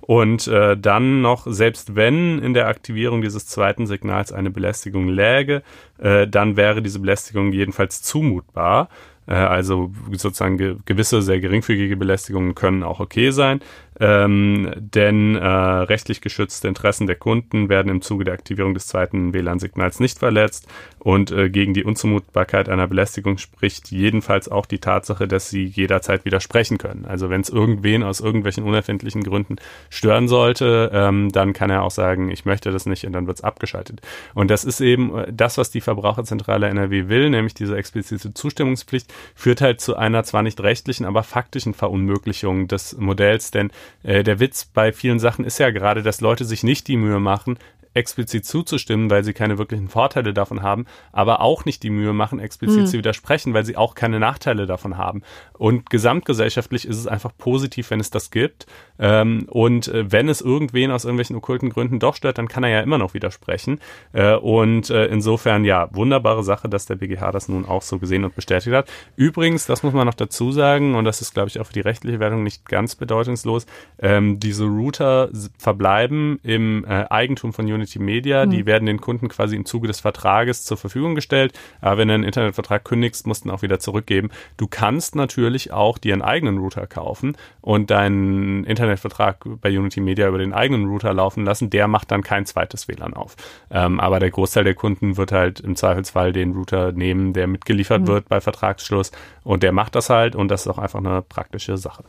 Und 0.00 0.46
äh, 0.46 0.76
dann 0.76 1.20
noch, 1.20 1.46
selbst 1.48 1.96
wenn 1.96 2.38
in 2.38 2.54
der 2.54 2.68
Aktivierung 2.68 3.22
dieses 3.22 3.46
zweiten 3.46 3.86
Signals 3.86 4.32
eine 4.32 4.50
Belästigung 4.50 5.08
läge, 5.08 5.62
äh, 5.98 6.28
dann 6.28 6.56
wäre 6.56 6.80
diese 6.80 7.00
Belästigung 7.00 7.52
jedenfalls 7.52 8.02
zumutbar. 8.02 8.88
Äh, 9.26 9.34
also 9.34 9.90
sozusagen 10.12 10.58
ge 10.58 10.76
gewisse 10.84 11.22
sehr 11.22 11.40
geringfügige 11.40 11.96
Belästigungen 11.96 12.54
können 12.54 12.84
auch 12.84 13.00
okay 13.00 13.30
sein 13.30 13.60
ähm, 14.00 14.72
denn 14.76 15.36
äh, 15.36 15.46
rechtlich 15.46 16.20
geschützte 16.20 16.68
Interessen 16.68 17.06
der 17.06 17.16
Kunden 17.16 17.68
werden 17.68 17.90
im 17.90 18.02
Zuge 18.02 18.24
der 18.24 18.34
Aktivierung 18.34 18.74
des 18.74 18.86
zweiten 18.86 19.32
WLAN-Signals 19.32 20.00
nicht 20.00 20.18
verletzt 20.18 20.68
und 21.06 21.30
äh, 21.30 21.50
gegen 21.50 21.72
die 21.72 21.84
Unzumutbarkeit 21.84 22.68
einer 22.68 22.88
Belästigung 22.88 23.38
spricht 23.38 23.92
jedenfalls 23.92 24.48
auch 24.48 24.66
die 24.66 24.80
Tatsache, 24.80 25.28
dass 25.28 25.48
sie 25.48 25.64
jederzeit 25.64 26.24
widersprechen 26.24 26.78
können. 26.78 27.04
Also 27.04 27.30
wenn 27.30 27.42
es 27.42 27.48
irgendwen 27.48 28.02
aus 28.02 28.18
irgendwelchen 28.18 28.64
unerfindlichen 28.64 29.22
Gründen 29.22 29.54
stören 29.88 30.26
sollte, 30.26 30.90
ähm, 30.92 31.30
dann 31.30 31.52
kann 31.52 31.70
er 31.70 31.84
auch 31.84 31.92
sagen, 31.92 32.30
ich 32.32 32.44
möchte 32.44 32.72
das 32.72 32.86
nicht 32.86 33.06
und 33.06 33.12
dann 33.12 33.28
wird 33.28 33.38
es 33.38 33.44
abgeschaltet. 33.44 34.00
Und 34.34 34.50
das 34.50 34.64
ist 34.64 34.80
eben 34.80 35.16
äh, 35.16 35.32
das, 35.32 35.58
was 35.58 35.70
die 35.70 35.80
Verbraucherzentrale 35.80 36.66
NRW 36.66 37.08
will, 37.08 37.30
nämlich 37.30 37.54
diese 37.54 37.76
explizite 37.76 38.34
Zustimmungspflicht, 38.34 39.12
führt 39.36 39.60
halt 39.60 39.80
zu 39.80 39.96
einer 39.96 40.24
zwar 40.24 40.42
nicht 40.42 40.60
rechtlichen, 40.60 41.06
aber 41.06 41.22
faktischen 41.22 41.72
Verunmöglichung 41.72 42.66
des 42.66 42.96
Modells, 42.98 43.52
denn 43.52 43.70
der 44.02 44.40
Witz 44.40 44.64
bei 44.64 44.92
vielen 44.92 45.18
Sachen 45.18 45.44
ist 45.44 45.58
ja 45.58 45.70
gerade, 45.70 46.02
dass 46.02 46.20
Leute 46.20 46.44
sich 46.44 46.62
nicht 46.62 46.88
die 46.88 46.96
Mühe 46.96 47.20
machen, 47.20 47.58
explizit 47.96 48.44
zuzustimmen, 48.44 49.10
weil 49.10 49.24
sie 49.24 49.32
keine 49.32 49.58
wirklichen 49.58 49.88
Vorteile 49.88 50.34
davon 50.34 50.62
haben, 50.62 50.86
aber 51.12 51.40
auch 51.40 51.64
nicht 51.64 51.82
die 51.82 51.90
Mühe 51.90 52.12
machen, 52.12 52.38
explizit 52.38 52.82
mhm. 52.82 52.86
zu 52.86 52.98
widersprechen, 52.98 53.54
weil 53.54 53.64
sie 53.64 53.76
auch 53.76 53.94
keine 53.94 54.20
Nachteile 54.20 54.66
davon 54.66 54.96
haben. 54.98 55.22
Und 55.54 55.90
gesamtgesellschaftlich 55.90 56.86
ist 56.86 56.98
es 56.98 57.06
einfach 57.06 57.32
positiv, 57.36 57.90
wenn 57.90 58.00
es 58.00 58.10
das 58.10 58.30
gibt. 58.30 58.66
Ähm, 58.98 59.46
und 59.48 59.88
äh, 59.88 60.10
wenn 60.12 60.28
es 60.28 60.40
irgendwen 60.40 60.90
aus 60.90 61.04
irgendwelchen 61.04 61.36
okkulten 61.36 61.70
Gründen 61.70 61.98
doch 61.98 62.14
stört, 62.14 62.38
dann 62.38 62.48
kann 62.48 62.64
er 62.64 62.70
ja 62.70 62.80
immer 62.80 62.98
noch 62.98 63.14
widersprechen. 63.14 63.80
Äh, 64.12 64.34
und 64.34 64.90
äh, 64.90 65.06
insofern, 65.06 65.64
ja, 65.64 65.88
wunderbare 65.92 66.44
Sache, 66.44 66.68
dass 66.68 66.86
der 66.86 66.96
BGH 66.96 67.32
das 67.32 67.48
nun 67.48 67.64
auch 67.64 67.82
so 67.82 67.98
gesehen 67.98 68.24
und 68.24 68.34
bestätigt 68.34 68.74
hat. 68.74 68.88
Übrigens, 69.16 69.66
das 69.66 69.82
muss 69.82 69.94
man 69.94 70.06
noch 70.06 70.14
dazu 70.14 70.52
sagen, 70.52 70.94
und 70.94 71.04
das 71.04 71.22
ist, 71.22 71.32
glaube 71.32 71.48
ich, 71.48 71.58
auch 71.60 71.66
für 71.66 71.72
die 71.72 71.80
rechtliche 71.80 72.20
Wertung 72.20 72.42
nicht 72.42 72.68
ganz 72.68 72.94
bedeutungslos, 72.94 73.66
ähm, 73.98 74.38
diese 74.38 74.64
Router 74.64 75.30
verbleiben 75.58 76.38
im 76.42 76.84
äh, 76.84 77.06
Eigentum 77.08 77.52
von 77.52 77.64
Unity 77.64 77.85
Media. 77.94 78.46
Mhm. 78.46 78.50
Die 78.50 78.66
werden 78.66 78.86
den 78.86 79.00
Kunden 79.00 79.28
quasi 79.28 79.56
im 79.56 79.64
Zuge 79.64 79.86
des 79.86 80.00
Vertrages 80.00 80.64
zur 80.64 80.76
Verfügung 80.76 81.14
gestellt. 81.14 81.52
Aber 81.80 81.98
wenn 81.98 82.08
du 82.08 82.14
einen 82.14 82.24
Internetvertrag 82.24 82.84
kündigst, 82.84 83.26
musst 83.26 83.44
du 83.44 83.48
ihn 83.48 83.52
auch 83.52 83.62
wieder 83.62 83.78
zurückgeben. 83.78 84.30
Du 84.56 84.66
kannst 84.66 85.14
natürlich 85.14 85.72
auch 85.72 85.98
dir 85.98 86.12
einen 86.12 86.22
eigenen 86.22 86.58
Router 86.58 86.86
kaufen 86.86 87.36
und 87.60 87.90
deinen 87.90 88.64
Internet 88.64 88.96
Internetvertrag 88.96 89.44
bei 89.60 89.76
Unity 89.76 90.00
Media 90.00 90.28
über 90.28 90.38
den 90.38 90.52
eigenen 90.52 90.86
Router 90.86 91.12
laufen 91.12 91.44
lassen, 91.44 91.70
der 91.70 91.88
macht 91.88 92.10
dann 92.10 92.22
kein 92.22 92.46
zweites 92.46 92.88
WLAN 92.88 93.14
auf. 93.14 93.36
Ähm, 93.70 94.00
aber 94.00 94.20
der 94.20 94.30
Großteil 94.30 94.64
der 94.64 94.74
Kunden 94.74 95.16
wird 95.16 95.32
halt 95.32 95.60
im 95.60 95.76
Zweifelsfall 95.76 96.32
den 96.32 96.52
Router 96.52 96.92
nehmen, 96.92 97.32
der 97.32 97.46
mitgeliefert 97.46 98.02
mhm. 98.02 98.06
wird 98.06 98.28
bei 98.28 98.40
Vertragsschluss 98.40 99.12
und 99.44 99.62
der 99.62 99.72
macht 99.72 99.94
das 99.94 100.10
halt 100.10 100.34
und 100.34 100.48
das 100.48 100.62
ist 100.62 100.68
auch 100.68 100.78
einfach 100.78 100.98
eine 100.98 101.22
praktische 101.22 101.76
Sache. 101.76 102.04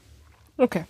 Okay. 0.58 0.86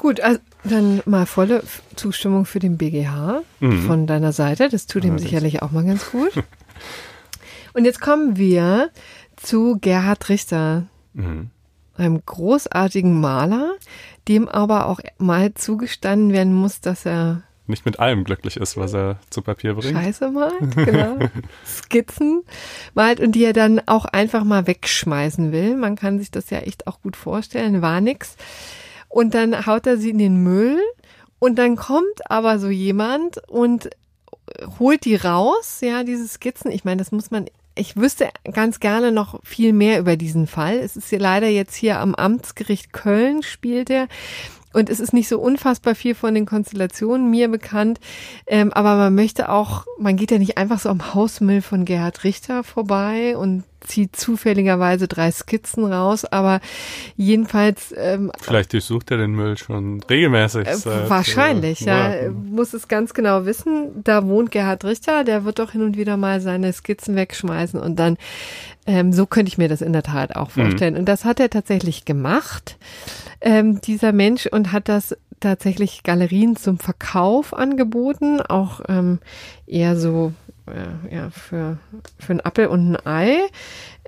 Gut, 0.00 0.20
also 0.20 0.40
dann 0.64 1.02
mal 1.04 1.26
volle 1.26 1.62
Zustimmung 1.94 2.46
für 2.46 2.58
den 2.58 2.78
BGH 2.78 3.42
mhm. 3.60 3.82
von 3.82 4.06
deiner 4.06 4.32
Seite. 4.32 4.68
Das 4.68 4.86
tut 4.86 5.04
ihm 5.04 5.18
sicherlich 5.18 5.62
auch 5.62 5.70
mal 5.70 5.84
ganz 5.84 6.10
gut. 6.10 6.32
Und 7.74 7.84
jetzt 7.84 8.00
kommen 8.00 8.36
wir 8.36 8.90
zu 9.36 9.78
Gerhard 9.80 10.28
Richter. 10.28 10.86
Mhm 11.12 11.50
einem 12.00 12.22
großartigen 12.24 13.20
Maler, 13.20 13.74
dem 14.26 14.48
aber 14.48 14.86
auch 14.86 15.00
mal 15.18 15.54
zugestanden 15.54 16.32
werden 16.32 16.54
muss, 16.54 16.80
dass 16.80 17.06
er 17.06 17.42
nicht 17.66 17.86
mit 17.86 18.00
allem 18.00 18.24
glücklich 18.24 18.56
ist, 18.56 18.76
was 18.76 18.94
er 18.94 19.20
zu 19.30 19.42
Papier 19.42 19.74
bringt. 19.74 19.96
Scheiße 19.96 20.30
malt, 20.30 20.54
genau. 20.74 21.18
Skizzen 21.64 22.42
malt 22.94 23.20
und 23.20 23.32
die 23.32 23.44
er 23.44 23.52
dann 23.52 23.80
auch 23.86 24.06
einfach 24.06 24.42
mal 24.42 24.66
wegschmeißen 24.66 25.52
will. 25.52 25.76
Man 25.76 25.94
kann 25.94 26.18
sich 26.18 26.32
das 26.32 26.50
ja 26.50 26.58
echt 26.58 26.88
auch 26.88 27.00
gut 27.00 27.14
vorstellen, 27.14 27.80
war 27.80 28.00
nix. 28.00 28.36
Und 29.10 29.34
dann 29.34 29.66
haut 29.66 29.86
er 29.86 29.98
sie 29.98 30.10
in 30.10 30.18
den 30.18 30.42
Müll 30.42 30.80
und 31.38 31.56
dann 31.56 31.76
kommt 31.76 32.30
aber 32.30 32.58
so 32.58 32.68
jemand 32.68 33.46
und 33.48 33.90
holt 34.78 35.04
die 35.04 35.16
raus, 35.16 35.80
ja, 35.82 36.02
diese 36.02 36.26
Skizzen. 36.26 36.70
Ich 36.70 36.84
meine, 36.84 36.98
das 36.98 37.12
muss 37.12 37.30
man 37.30 37.46
ich 37.74 37.96
wüsste 37.96 38.28
ganz 38.52 38.80
gerne 38.80 39.12
noch 39.12 39.40
viel 39.44 39.72
mehr 39.72 40.00
über 40.00 40.16
diesen 40.16 40.46
Fall. 40.46 40.78
Es 40.78 40.96
ist 40.96 41.10
leider 41.12 41.48
jetzt 41.48 41.74
hier 41.74 42.00
am 42.00 42.14
Amtsgericht 42.14 42.92
Köln 42.92 43.42
spielt 43.42 43.90
er. 43.90 44.08
Und 44.72 44.88
es 44.88 45.00
ist 45.00 45.12
nicht 45.12 45.28
so 45.28 45.40
unfassbar 45.40 45.94
viel 45.94 46.14
von 46.14 46.34
den 46.34 46.46
Konstellationen 46.46 47.30
mir 47.30 47.48
bekannt. 47.48 47.98
Ähm, 48.46 48.72
aber 48.72 48.96
man 48.96 49.14
möchte 49.14 49.48
auch, 49.48 49.86
man 49.98 50.16
geht 50.16 50.30
ja 50.30 50.38
nicht 50.38 50.58
einfach 50.58 50.78
so 50.78 50.90
am 50.90 51.14
Hausmüll 51.14 51.62
von 51.62 51.84
Gerhard 51.84 52.22
Richter 52.22 52.62
vorbei 52.62 53.36
und 53.36 53.64
zieht 53.80 54.16
zufälligerweise 54.16 55.08
drei 55.08 55.30
Skizzen 55.30 55.84
raus, 55.84 56.24
aber 56.24 56.60
jedenfalls. 57.16 57.94
Ähm, 57.96 58.30
Vielleicht 58.40 58.72
durchsucht 58.72 59.10
er 59.10 59.18
den 59.18 59.32
Müll 59.32 59.56
schon 59.58 60.02
regelmäßig. 60.08 60.66
Äh, 60.66 60.74
seit, 60.76 61.10
wahrscheinlich, 61.10 61.86
äh, 61.86 62.24
ja. 62.24 62.30
Muss 62.30 62.72
es 62.72 62.88
ganz 62.88 63.14
genau 63.14 63.46
wissen. 63.46 64.02
Da 64.04 64.26
wohnt 64.26 64.50
Gerhard 64.50 64.84
Richter, 64.84 65.24
der 65.24 65.44
wird 65.44 65.58
doch 65.58 65.72
hin 65.72 65.82
und 65.82 65.96
wieder 65.96 66.16
mal 66.16 66.40
seine 66.40 66.72
Skizzen 66.72 67.16
wegschmeißen 67.16 67.80
und 67.80 67.96
dann, 67.96 68.16
ähm, 68.86 69.12
so 69.12 69.26
könnte 69.26 69.48
ich 69.48 69.58
mir 69.58 69.68
das 69.68 69.82
in 69.82 69.92
der 69.92 70.02
Tat 70.02 70.36
auch 70.36 70.54
mhm. 70.56 70.62
vorstellen. 70.62 70.94
Mhm. 70.94 71.00
Und 71.00 71.08
das 71.08 71.24
hat 71.24 71.40
er 71.40 71.50
tatsächlich 71.50 72.04
gemacht, 72.04 72.76
ähm, 73.40 73.80
dieser 73.80 74.12
Mensch, 74.12 74.46
und 74.46 74.72
hat 74.72 74.88
das 74.88 75.16
tatsächlich 75.40 76.02
Galerien 76.02 76.56
zum 76.56 76.78
Verkauf 76.78 77.54
angeboten, 77.54 78.40
auch 78.40 78.82
ähm, 78.88 79.18
eher 79.66 79.96
so 79.96 80.32
äh, 80.32 80.49
ja, 81.10 81.30
für, 81.30 81.78
für 82.18 82.32
ein 82.32 82.40
Appel 82.40 82.66
und 82.66 82.96
ein 82.96 83.06
Ei. 83.06 83.38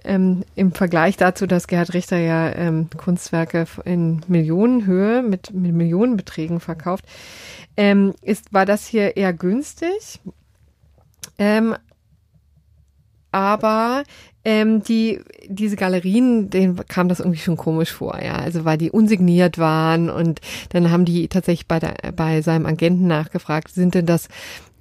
Ähm, 0.05 0.45
Im 0.57 0.73
Vergleich 0.73 1.17
dazu, 1.17 1.47
dass 1.47 1.69
Gerhard 1.69 1.95
Richter 1.95 2.19
ja 2.19 2.53
ähm, 2.55 2.89
Kunstwerke 2.97 3.67
in 3.85 4.23
Millionenhöhe 4.27 5.23
mit, 5.23 5.53
mit 5.53 5.75
Millionenbeträgen 5.75 6.59
verkauft, 6.61 7.05
ähm, 7.77 8.15
ist, 8.23 8.53
war 8.53 8.67
das 8.67 8.87
hier 8.87 9.17
eher 9.17 9.33
günstig. 9.33 10.21
Ähm, 11.39 11.77
aber 13.31 14.03
ähm, 14.45 14.83
die, 14.83 15.21
diese 15.47 15.77
Galerien, 15.77 16.51
denen 16.51 16.77
kam 16.87 17.09
das 17.09 17.21
irgendwie 17.21 17.39
schon 17.39 17.57
komisch 17.57 17.93
vor, 17.93 18.21
ja. 18.23 18.35
Also 18.37 18.65
weil 18.65 18.77
die 18.77 18.91
unsigniert 18.91 19.57
waren 19.59 20.11
und 20.11 20.41
dann 20.71 20.91
haben 20.91 21.05
die 21.05 21.29
tatsächlich 21.29 21.69
bei, 21.69 21.79
der, 21.79 21.95
bei 22.15 22.43
seinem 22.43 22.67
Agenten 22.67 23.07
nachgefragt, 23.07 23.73
sind 23.73 23.95
denn 23.95 24.07
das 24.07 24.29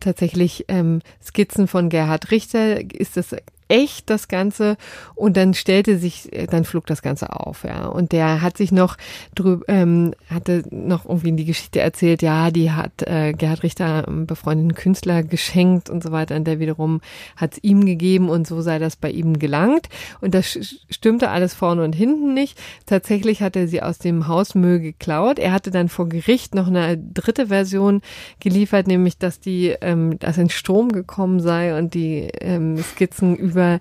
tatsächlich 0.01 0.65
ähm, 0.67 1.01
Skizzen 1.23 1.67
von 1.67 1.89
Gerhard 1.89 2.31
Richter, 2.31 2.81
ist 2.93 3.15
das 3.15 3.35
echt 3.71 4.09
das 4.09 4.27
Ganze 4.27 4.75
und 5.15 5.37
dann 5.37 5.53
stellte 5.53 5.97
sich, 5.97 6.31
äh, 6.33 6.45
dann 6.45 6.65
flog 6.65 6.85
das 6.87 7.01
Ganze 7.01 7.33
auf, 7.33 7.63
ja. 7.63 7.85
Und 7.85 8.11
der 8.11 8.41
hat 8.41 8.57
sich 8.57 8.73
noch 8.73 8.97
drüber, 9.33 9.63
ähm, 9.69 10.13
hatte 10.29 10.63
noch 10.71 11.05
irgendwie 11.05 11.29
in 11.29 11.37
die 11.37 11.45
Geschichte 11.45 11.79
erzählt, 11.79 12.21
ja, 12.21 12.51
die 12.51 12.71
hat 12.71 13.01
äh, 13.03 13.31
Gerhard 13.31 13.63
Richter 13.63 14.05
einem 14.05 14.25
befreundeten 14.25 14.75
Künstler 14.75 15.23
geschenkt 15.23 15.89
und 15.89 16.03
so 16.03 16.11
weiter 16.11 16.35
und 16.35 16.45
der 16.45 16.59
wiederum 16.59 16.99
hat 17.37 17.53
es 17.53 17.63
ihm 17.63 17.85
gegeben 17.85 18.27
und 18.27 18.45
so 18.45 18.61
sei 18.61 18.77
das 18.77 18.97
bei 18.97 19.09
ihm 19.09 19.39
gelangt. 19.39 19.87
Und 20.19 20.35
das 20.35 20.59
stimmte 20.89 21.29
alles 21.29 21.53
vorne 21.53 21.85
und 21.85 21.93
hinten 21.93 22.33
nicht. 22.33 22.59
Tatsächlich 22.85 23.41
hat 23.41 23.55
er 23.55 23.69
sie 23.69 23.81
aus 23.81 23.99
dem 23.99 24.27
Hausmüll 24.27 24.79
geklaut. 24.79 25.39
Er 25.39 25.53
hatte 25.53 25.71
dann 25.71 25.87
vor 25.87 26.09
Gericht 26.09 26.55
noch 26.55 26.67
eine 26.67 26.97
dritte 26.97 27.47
Version 27.47 28.01
geliefert, 28.41 28.87
nämlich 28.87 29.17
dass 29.17 29.39
die, 29.39 29.75
ähm, 29.79 30.19
dass 30.19 30.37
ein 30.37 30.49
Strom 30.49 30.91
gekommen 30.91 31.39
sei 31.39 31.77
und 31.77 31.93
die 31.93 32.27
ähm, 32.41 32.77
Skizzen 32.77 33.37
über 33.37 33.60
über 33.61 33.79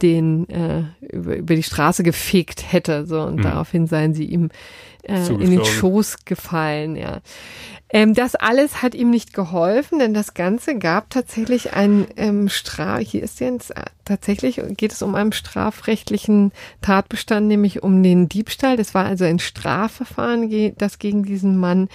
den 0.00 0.48
äh, 0.48 0.84
über, 1.00 1.36
über 1.36 1.54
die 1.56 1.62
Straße 1.62 2.02
gefegt 2.02 2.72
hätte 2.72 3.04
so 3.06 3.20
und 3.20 3.36
mhm. 3.36 3.42
daraufhin 3.42 3.86
seien 3.86 4.14
sie 4.14 4.24
ihm 4.24 4.50
äh, 5.02 5.26
in 5.26 5.50
den 5.50 5.64
Schoß 5.64 6.24
gefallen 6.24 6.96
ja. 6.96 7.20
Ähm, 7.90 8.14
das 8.14 8.36
alles 8.36 8.82
hat 8.82 8.94
ihm 8.94 9.10
nicht 9.10 9.34
geholfen 9.34 9.98
denn 9.98 10.14
das 10.14 10.34
Ganze 10.34 10.78
gab 10.78 11.10
tatsächlich 11.10 11.72
ein 11.72 12.06
ähm, 12.16 12.48
Straf 12.48 13.00
hier 13.00 13.24
ist 13.24 13.40
jetzt 13.40 13.72
äh, 13.76 13.86
tatsächlich 14.04 14.60
geht 14.76 14.92
es 14.92 15.02
um 15.02 15.16
einen 15.16 15.32
strafrechtlichen 15.32 16.52
Tatbestand 16.80 17.48
nämlich 17.48 17.82
um 17.82 18.02
den 18.02 18.28
Diebstahl. 18.28 18.76
Das 18.76 18.94
war 18.94 19.04
also 19.04 19.24
ein 19.24 19.38
Strafverfahren 19.38 20.74
das 20.78 20.98
gegen 20.98 21.24
diesen 21.24 21.58
Mann 21.58 21.88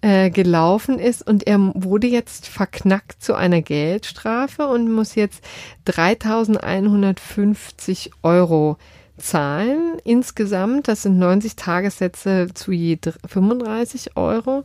äh, 0.00 0.30
gelaufen 0.30 0.98
ist 0.98 1.26
und 1.26 1.46
er 1.46 1.58
wurde 1.74 2.06
jetzt 2.06 2.46
verknackt 2.46 3.22
zu 3.22 3.34
einer 3.34 3.60
Geldstrafe 3.62 4.66
und 4.68 4.90
muss 4.92 5.16
jetzt 5.16 5.42
3150 5.86 8.12
Euro 8.22 8.76
zahlen 9.16 9.98
insgesamt. 10.04 10.88
Das 10.88 11.02
sind 11.02 11.18
90 11.18 11.56
Tagessätze 11.56 12.48
zu 12.54 12.72
je 12.72 12.98
35 13.26 14.16
Euro. 14.16 14.64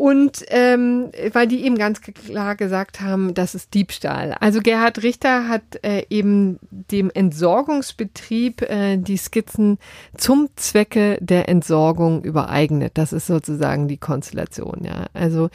Und 0.00 0.46
ähm, 0.48 1.10
weil 1.34 1.46
die 1.46 1.62
eben 1.62 1.76
ganz 1.76 2.00
klar 2.00 2.56
gesagt 2.56 3.02
haben, 3.02 3.34
das 3.34 3.54
ist 3.54 3.74
Diebstahl. 3.74 4.34
Also 4.40 4.60
Gerhard 4.62 5.02
Richter 5.02 5.46
hat 5.46 5.62
äh, 5.82 6.06
eben 6.08 6.58
dem 6.70 7.10
Entsorgungsbetrieb 7.10 8.62
äh, 8.62 8.96
die 8.96 9.18
Skizzen 9.18 9.76
zum 10.16 10.48
Zwecke 10.56 11.18
der 11.20 11.50
Entsorgung 11.50 12.24
übereignet. 12.24 12.92
Das 12.94 13.12
ist 13.12 13.26
sozusagen 13.26 13.88
die 13.88 13.98
Konstellation, 13.98 14.84
ja. 14.84 15.04
Also 15.12 15.50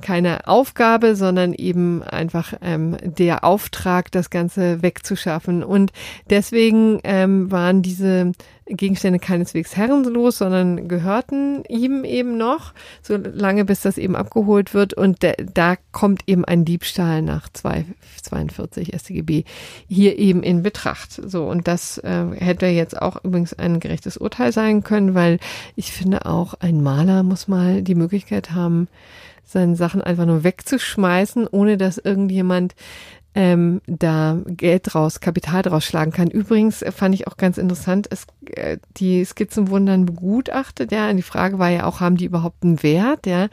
keine 0.00 0.48
Aufgabe, 0.48 1.14
sondern 1.14 1.52
eben 1.52 2.02
einfach 2.02 2.52
ähm, 2.62 2.96
der 3.04 3.44
Auftrag, 3.44 4.10
das 4.10 4.28
Ganze 4.28 4.82
wegzuschaffen. 4.82 5.62
Und 5.62 5.92
deswegen 6.28 6.98
ähm, 7.04 7.52
waren 7.52 7.80
diese 7.82 8.32
Gegenstände 8.66 9.18
keineswegs 9.18 9.76
herrenlos, 9.76 10.38
sondern 10.38 10.88
gehörten 10.88 11.64
ihm 11.68 12.04
eben 12.04 12.38
noch, 12.38 12.72
so 13.02 13.16
lange 13.16 13.64
bis 13.64 13.82
das 13.82 13.98
eben 13.98 14.16
abgeholt 14.16 14.72
wird. 14.72 14.94
Und 14.94 15.22
de, 15.22 15.34
da 15.52 15.76
kommt 15.92 16.22
eben 16.26 16.44
ein 16.44 16.64
Diebstahl 16.64 17.20
nach 17.20 17.48
2, 17.52 17.84
42 18.22 18.92
StGB 18.94 19.44
hier 19.88 20.18
eben 20.18 20.42
in 20.42 20.62
Betracht. 20.62 21.12
So, 21.12 21.46
und 21.46 21.68
das 21.68 21.98
äh, 21.98 22.26
hätte 22.38 22.66
jetzt 22.66 23.00
auch 23.00 23.22
übrigens 23.22 23.52
ein 23.52 23.80
gerechtes 23.80 24.16
Urteil 24.16 24.52
sein 24.52 24.82
können, 24.82 25.14
weil 25.14 25.38
ich 25.76 25.92
finde 25.92 26.24
auch, 26.24 26.54
ein 26.54 26.82
Maler 26.82 27.22
muss 27.22 27.48
mal 27.48 27.82
die 27.82 27.94
Möglichkeit 27.94 28.52
haben, 28.52 28.88
seine 29.44 29.76
Sachen 29.76 30.02
einfach 30.02 30.26
nur 30.26 30.44
wegzuschmeißen, 30.44 31.46
ohne 31.46 31.76
dass 31.76 31.98
irgendjemand 31.98 32.74
ähm, 33.36 33.80
da 33.86 34.38
Geld 34.46 34.92
draus, 34.92 35.20
Kapital 35.20 35.62
draus 35.62 35.84
schlagen 35.84 36.12
kann. 36.12 36.28
Übrigens 36.28 36.82
äh, 36.82 36.92
fand 36.92 37.14
ich 37.14 37.26
auch 37.26 37.36
ganz 37.36 37.58
interessant, 37.58 38.06
es, 38.10 38.26
äh, 38.46 38.78
die 38.96 39.24
Skizzen 39.24 39.68
wurden 39.68 39.86
dann 39.86 40.06
begutachtet, 40.06 40.92
ja. 40.92 41.10
Und 41.10 41.16
die 41.16 41.22
Frage 41.22 41.58
war 41.58 41.68
ja 41.68 41.84
auch, 41.84 42.00
haben 42.00 42.16
die 42.16 42.26
überhaupt 42.26 42.62
einen 42.62 42.82
Wert, 42.82 43.26
ja? 43.26 43.48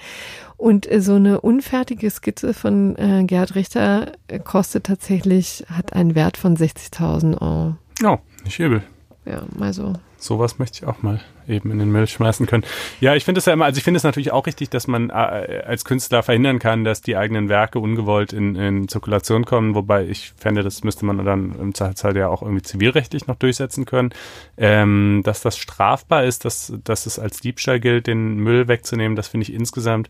Und 0.58 0.90
äh, 0.92 1.02
so 1.02 1.16
eine 1.16 1.42
unfertige 1.42 2.10
Skizze 2.12 2.54
von 2.54 2.96
äh, 2.98 3.24
Gerhard 3.26 3.56
Richter 3.56 4.12
äh, 4.28 4.40
kostet 4.40 4.86
tatsächlich, 4.86 5.66
hat 5.68 5.94
einen 5.94 6.14
Wert 6.14 6.38
von 6.38 6.56
60.000 6.56 7.42
Euro. 7.42 7.76
Oh, 8.04 8.20
nicht 8.44 8.60
übel. 8.60 8.84
Ja, 9.26 9.42
mal 9.58 9.74
so 9.74 9.94
sowas 10.24 10.60
möchte 10.60 10.80
ich 10.80 10.88
auch 10.88 11.02
mal 11.02 11.20
eben 11.48 11.72
in 11.72 11.80
den 11.80 11.92
Müll 11.92 12.08
schmeißen 12.08 12.46
können. 12.46 12.64
Ja, 13.00 13.16
ich 13.16 13.26
finde 13.26 13.40
es 13.40 13.46
ja 13.46 13.54
immer, 13.54 13.66
also 13.66 13.78
ich 13.78 13.84
finde 13.84 13.98
es 13.98 14.04
natürlich 14.04 14.32
auch 14.32 14.46
richtig, 14.46 14.70
dass 14.70 14.88
man 14.88 15.10
äh, 15.10 15.64
als 15.66 15.86
Künstler 15.86 16.24
verhindern 16.24 16.60
kann, 16.60 16.84
dass 16.84 17.02
die 17.02 17.18
eigenen 17.18 17.50
Werke 17.50 17.80
ungewollt 17.80 18.34
in, 18.34 18.56
in 18.56 18.88
Zirkulation 18.88 19.46
kommen, 19.46 19.76
wobei 19.76 20.06
ich 20.06 20.34
fände, 20.38 20.64
das 20.64 20.84
müsste 20.84 21.06
man 21.06 21.24
dann 21.26 21.60
im 21.60 21.74
Zweifelsfall 21.74 22.16
ja 22.16 22.28
auch 22.30 22.42
irgendwie 22.42 22.62
zivilrechtlich 22.62 23.28
noch 23.28 23.36
durchsetzen 23.36 23.86
können. 23.86 24.12
Ähm, 24.58 25.22
dass 25.24 25.42
das 25.42 25.58
strafbar 25.58 26.24
ist, 26.24 26.46
dass, 26.46 26.74
dass 26.84 27.06
es 27.06 27.20
als 27.20 27.40
Diebstahl 27.40 27.80
gilt, 27.80 28.08
den 28.08 28.38
Müll 28.38 28.68
wegzunehmen, 28.68 29.16
das 29.16 29.28
finde 29.28 29.44
ich 29.44 29.54
insgesamt 29.54 30.10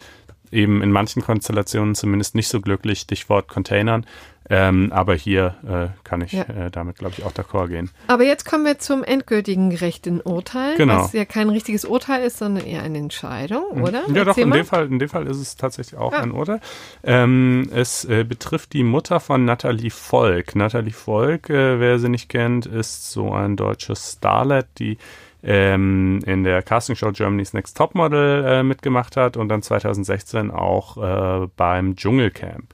eben 0.52 0.82
in 0.82 0.92
manchen 0.92 1.22
Konstellationen 1.22 1.96
zumindest 1.96 2.36
nicht 2.36 2.50
so 2.50 2.62
glücklich, 2.62 3.00
Stichwort 3.00 3.48
Containern. 3.48 4.06
Ähm, 4.54 4.92
aber 4.92 5.16
hier 5.16 5.56
äh, 5.66 5.98
kann 6.04 6.20
ich 6.20 6.34
ja. 6.34 6.42
äh, 6.42 6.70
damit, 6.70 6.98
glaube 6.98 7.16
ich, 7.18 7.24
auch 7.24 7.32
d'accord 7.32 7.70
gehen. 7.70 7.90
Aber 8.08 8.26
jetzt 8.26 8.44
kommen 8.44 8.66
wir 8.66 8.80
zum 8.80 9.02
endgültigen 9.02 9.70
gerechten 9.70 10.20
Urteil, 10.20 10.76
genau. 10.76 11.04
was 11.04 11.14
ja 11.14 11.24
kein 11.24 11.50
richtiges 11.50 11.86
Urteil 11.86 12.26
ist, 12.26 12.38
sondern 12.38 12.66
eher 12.66 12.84
eine 12.84 12.98
Entscheidung, 12.98 13.64
mhm. 13.76 13.84
oder? 13.84 14.02
Ja, 14.08 14.08
Erzähl 14.08 14.26
doch, 14.26 14.38
in 14.38 14.52
dem, 14.52 14.66
Fall, 14.66 14.88
in 14.88 15.00
dem 15.00 15.08
Fall 15.08 15.26
ist 15.28 15.38
es 15.38 15.56
tatsächlich 15.56 15.98
auch 15.98 16.12
ja. 16.12 16.20
ein 16.20 16.32
Urteil. 16.32 16.60
Ähm, 17.02 17.70
es 17.74 18.04
äh, 18.04 18.26
betrifft 18.26 18.74
die 18.74 18.84
Mutter 18.84 19.22
von 19.22 19.46
Natalie 19.46 19.90
Volk. 19.90 20.54
Natalie 20.54 20.92
Volk, 20.92 21.50
äh, 21.50 21.80
wer 21.80 21.98
sie 21.98 22.10
nicht 22.10 22.28
kennt, 22.28 22.66
ist 22.66 23.10
so 23.10 23.32
ein 23.32 23.56
deutsches 23.56 24.18
Starlet, 24.18 24.68
die 24.80 24.98
ähm, 25.44 26.20
in 26.26 26.44
der 26.44 26.62
Castingshow 26.62 27.12
Germany's 27.14 27.54
Next 27.54 27.78
Topmodel 27.78 28.44
äh, 28.46 28.64
mitgemacht 28.64 29.16
hat 29.16 29.38
und 29.38 29.48
dann 29.48 29.62
2016 29.62 30.52
auch 30.52 30.98
äh, 30.98 31.48
beim 31.56 31.96
Dschungelcamp. 31.96 32.74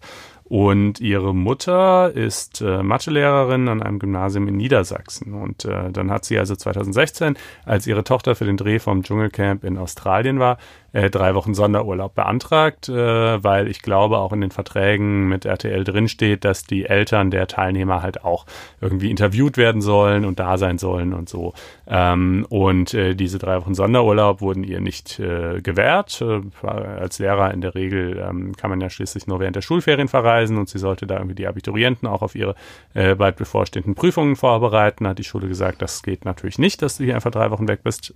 Und 0.49 1.01
ihre 1.01 1.35
Mutter 1.35 2.15
ist 2.15 2.61
äh, 2.61 2.81
Mathelehrerin 2.81 3.67
an 3.67 3.83
einem 3.83 3.99
Gymnasium 3.99 4.47
in 4.47 4.55
Niedersachsen. 4.55 5.33
Und 5.33 5.65
äh, 5.65 5.91
dann 5.91 6.09
hat 6.09 6.23
sie 6.23 6.39
also 6.39 6.55
2016, 6.55 7.37
als 7.65 7.85
ihre 7.85 8.05
Tochter 8.05 8.33
für 8.33 8.45
den 8.45 8.55
Dreh 8.55 8.79
vom 8.79 9.03
Dschungelcamp 9.03 9.65
in 9.65 9.77
Australien 9.77 10.39
war, 10.39 10.57
äh, 10.93 11.09
drei 11.09 11.35
Wochen 11.35 11.53
Sonderurlaub 11.53 12.15
beantragt, 12.15 12.89
äh, 12.89 13.43
weil 13.43 13.67
ich 13.67 13.81
glaube, 13.81 14.17
auch 14.17 14.33
in 14.33 14.41
den 14.41 14.51
Verträgen 14.51 15.27
mit 15.27 15.45
RTL 15.45 15.83
drinsteht, 15.83 16.45
dass 16.45 16.63
die 16.63 16.85
Eltern 16.85 17.31
der 17.31 17.47
Teilnehmer 17.47 18.01
halt 18.01 18.23
auch 18.23 18.45
irgendwie 18.81 19.11
interviewt 19.11 19.57
werden 19.57 19.81
sollen 19.81 20.25
und 20.25 20.39
da 20.39 20.57
sein 20.57 20.77
sollen 20.77 21.13
und 21.13 21.29
so. 21.29 21.53
Ähm, 21.87 22.45
und 22.49 22.93
äh, 22.93 23.15
diese 23.15 23.39
drei 23.39 23.59
Wochen 23.61 23.75
Sonderurlaub 23.75 24.41
wurden 24.41 24.63
ihr 24.63 24.79
nicht 24.79 25.19
äh, 25.19 25.61
gewährt. 25.61 26.21
Äh, 26.21 26.41
als 26.67 27.19
Lehrer 27.19 27.53
in 27.53 27.61
der 27.61 27.75
Regel 27.75 28.17
ähm, 28.17 28.55
kann 28.55 28.69
man 28.69 28.81
ja 28.81 28.89
schließlich 28.89 29.27
nur 29.27 29.39
während 29.39 29.55
der 29.55 29.61
Schulferien 29.61 30.07
verreisen 30.07 30.57
und 30.57 30.69
sie 30.69 30.79
sollte 30.79 31.07
da 31.07 31.15
irgendwie 31.15 31.35
die 31.35 31.47
Abiturienten 31.47 32.07
auch 32.07 32.21
auf 32.21 32.35
ihre 32.35 32.55
äh, 32.93 33.15
bald 33.15 33.35
bevorstehenden 33.35 33.95
Prüfungen 33.95 34.35
vorbereiten. 34.35 35.07
Hat 35.07 35.19
die 35.19 35.23
Schule 35.23 35.47
gesagt, 35.47 35.81
das 35.81 36.03
geht 36.03 36.25
natürlich 36.25 36.59
nicht, 36.59 36.81
dass 36.81 36.97
du 36.97 37.03
hier 37.03 37.15
einfach 37.15 37.31
drei 37.31 37.51
Wochen 37.51 37.67
weg 37.67 37.81
bist. 37.83 38.13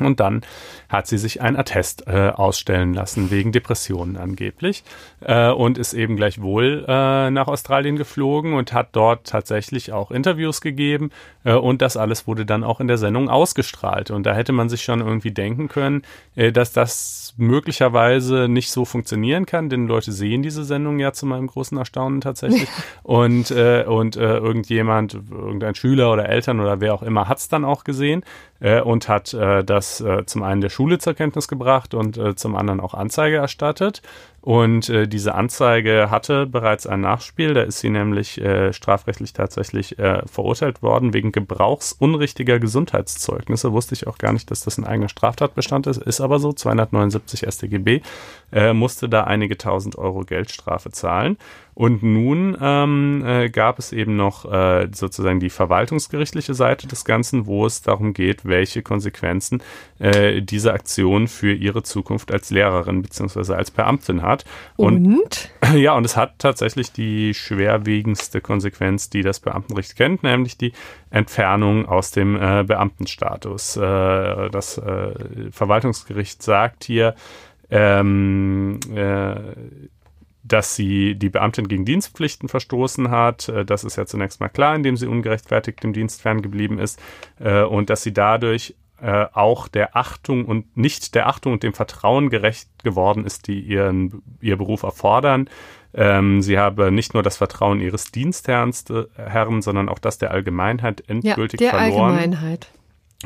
Und 0.00 0.20
dann 0.20 0.40
hat 0.88 1.06
sie 1.06 1.18
sich 1.18 1.42
ein 1.42 1.56
Attest 1.56 2.06
äh, 2.06 2.30
ausstellen 2.30 2.94
lassen, 2.94 3.30
wegen 3.30 3.52
Depressionen 3.52 4.16
angeblich. 4.16 4.84
Äh, 5.20 5.50
und 5.50 5.76
ist 5.76 5.92
eben 5.92 6.16
gleichwohl 6.16 6.84
äh, 6.88 7.30
nach 7.30 7.46
Australien 7.46 7.96
geflogen 7.96 8.54
und 8.54 8.72
hat 8.72 8.88
dort 8.92 9.26
tatsächlich 9.26 9.92
auch 9.92 10.10
Interviews 10.10 10.62
gegeben. 10.62 11.10
Äh, 11.44 11.54
und 11.54 11.82
das 11.82 11.98
alles 11.98 12.26
wurde 12.26 12.46
dann 12.46 12.64
auch 12.64 12.80
in 12.80 12.88
der 12.88 12.96
Sendung 12.96 13.28
ausgestrahlt. 13.28 14.10
Und 14.10 14.24
da 14.24 14.34
hätte 14.34 14.52
man 14.52 14.70
sich 14.70 14.82
schon 14.82 15.00
irgendwie 15.00 15.30
denken 15.30 15.68
können, 15.68 16.02
äh, 16.36 16.52
dass 16.52 16.72
das 16.72 17.34
möglicherweise 17.36 18.48
nicht 18.48 18.70
so 18.70 18.86
funktionieren 18.86 19.44
kann, 19.44 19.68
denn 19.68 19.86
Leute 19.86 20.12
sehen 20.12 20.42
diese 20.42 20.64
Sendung 20.64 21.00
ja 21.00 21.12
zu 21.12 21.26
meinem 21.26 21.48
großen 21.48 21.76
Erstaunen 21.76 22.22
tatsächlich. 22.22 22.68
und 23.02 23.50
äh, 23.50 23.84
und 23.86 24.16
irgendjemand, 24.16 25.14
irgendein 25.30 25.74
Schüler 25.74 26.12
oder 26.12 26.28
Eltern 26.28 26.60
oder 26.60 26.80
wer 26.80 26.94
auch 26.94 27.02
immer 27.02 27.28
hat 27.28 27.38
es 27.38 27.48
dann 27.48 27.64
auch 27.64 27.84
gesehen 27.84 28.24
äh, 28.62 28.80
und 28.80 29.08
hat 29.08 29.34
äh, 29.34 29.62
das 29.64 30.00
äh, 30.00 30.24
zum 30.24 30.42
einen 30.42 30.60
der 30.60 30.70
Schule 30.70 30.98
zur 30.98 31.14
Kenntnis 31.14 31.48
gebracht 31.48 31.94
und 31.94 32.16
äh, 32.16 32.34
zum 32.36 32.56
anderen 32.56 32.80
auch 32.80 32.94
Anzeige 32.94 33.36
erstattet. 33.36 34.02
Und 34.42 34.88
äh, 34.88 35.06
diese 35.06 35.36
Anzeige 35.36 36.10
hatte 36.10 36.46
bereits 36.46 36.88
ein 36.88 37.00
Nachspiel. 37.00 37.54
Da 37.54 37.62
ist 37.62 37.78
sie 37.78 37.90
nämlich 37.90 38.40
äh, 38.40 38.72
strafrechtlich 38.72 39.32
tatsächlich 39.32 40.00
äh, 40.00 40.22
verurteilt 40.26 40.82
worden 40.82 41.14
wegen 41.14 41.30
Gebrauchs 41.30 41.92
unrichtiger 41.92 42.58
Gesundheitszeugnisse. 42.58 43.72
Wusste 43.72 43.94
ich 43.94 44.08
auch 44.08 44.18
gar 44.18 44.32
nicht, 44.32 44.50
dass 44.50 44.64
das 44.64 44.78
ein 44.78 44.84
eigener 44.84 45.08
Straftatbestand 45.08 45.86
ist. 45.86 46.02
Ist 46.02 46.20
aber 46.20 46.40
so, 46.40 46.52
279 46.52 47.46
StGB, 47.48 48.00
äh, 48.52 48.72
musste 48.72 49.08
da 49.08 49.22
einige 49.24 49.56
tausend 49.56 49.96
Euro 49.96 50.22
Geldstrafe 50.22 50.90
zahlen. 50.90 51.38
Und 51.74 52.02
nun 52.02 52.56
ähm, 52.60 53.24
äh, 53.24 53.48
gab 53.48 53.78
es 53.78 53.92
eben 53.92 54.16
noch 54.16 54.44
äh, 54.50 54.88
sozusagen 54.92 55.40
die 55.40 55.48
verwaltungsgerichtliche 55.50 56.52
Seite 56.52 56.86
des 56.86 57.04
Ganzen, 57.04 57.46
wo 57.46 57.64
es 57.64 57.80
darum 57.80 58.12
geht, 58.12 58.44
welche 58.44 58.82
Konsequenzen 58.82 59.62
diese 60.40 60.72
Aktion 60.72 61.28
für 61.28 61.52
ihre 61.52 61.84
Zukunft 61.84 62.32
als 62.32 62.50
Lehrerin 62.50 63.02
beziehungsweise 63.02 63.56
als 63.56 63.70
Beamtin 63.70 64.22
hat. 64.22 64.31
Und? 64.76 65.06
und? 65.06 65.50
Ja, 65.74 65.94
und 65.94 66.04
es 66.04 66.18
hat 66.18 66.38
tatsächlich 66.38 66.92
die 66.92 67.32
schwerwiegendste 67.32 68.42
Konsequenz, 68.42 69.08
die 69.08 69.22
das 69.22 69.40
Beamtenrecht 69.40 69.96
kennt, 69.96 70.22
nämlich 70.22 70.58
die 70.58 70.72
Entfernung 71.08 71.86
aus 71.86 72.10
dem 72.10 72.36
äh, 72.36 72.62
Beamtenstatus. 72.64 73.76
Äh, 73.76 74.50
das 74.50 74.76
äh, 74.76 75.50
Verwaltungsgericht 75.50 76.42
sagt 76.42 76.84
hier, 76.84 77.14
ähm, 77.70 78.80
äh, 78.94 79.34
dass 80.44 80.74
sie 80.74 81.14
die 81.14 81.30
Beamtin 81.30 81.68
gegen 81.68 81.84
Dienstpflichten 81.84 82.48
verstoßen 82.48 83.10
hat. 83.10 83.48
Äh, 83.48 83.64
das 83.64 83.84
ist 83.84 83.96
ja 83.96 84.06
zunächst 84.06 84.40
mal 84.40 84.48
klar, 84.48 84.74
indem 84.74 84.96
sie 84.96 85.06
ungerechtfertigt 85.06 85.82
dem 85.82 85.92
Dienst 85.92 86.20
ferngeblieben 86.20 86.78
ist. 86.78 87.00
Äh, 87.40 87.62
und 87.62 87.90
dass 87.90 88.02
sie 88.02 88.12
dadurch 88.12 88.74
äh, 89.02 89.26
auch 89.32 89.66
der 89.66 89.96
Achtung 89.96 90.44
und 90.44 90.76
nicht 90.76 91.16
der 91.16 91.26
Achtung 91.26 91.52
und 91.54 91.64
dem 91.64 91.74
Vertrauen 91.74 92.30
gerecht 92.30 92.68
geworden 92.84 93.24
ist, 93.26 93.48
die 93.48 93.60
ihren, 93.60 94.22
ihr 94.40 94.56
Beruf 94.56 94.84
erfordern. 94.84 95.50
Ähm, 95.92 96.40
sie 96.40 96.58
habe 96.58 96.92
nicht 96.92 97.12
nur 97.12 97.24
das 97.24 97.36
Vertrauen 97.36 97.80
ihres 97.80 98.12
Dienstherrn, 98.12 98.72
sondern 98.72 99.88
auch 99.88 99.98
das 99.98 100.18
der 100.18 100.30
Allgemeinheit 100.30 101.02
endgültig 101.08 101.60
ja, 101.60 101.72
der 101.72 101.80
verloren. 101.80 102.12
Allgemeinheit. 102.12 102.68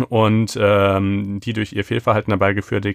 Und 0.09 0.59
ähm, 0.61 1.41
die 1.41 1.53
durch 1.53 1.75
ihr 1.75 1.85
Fehlverhalten 1.85 2.31
dabei 2.31 2.55
geführte, 2.55 2.95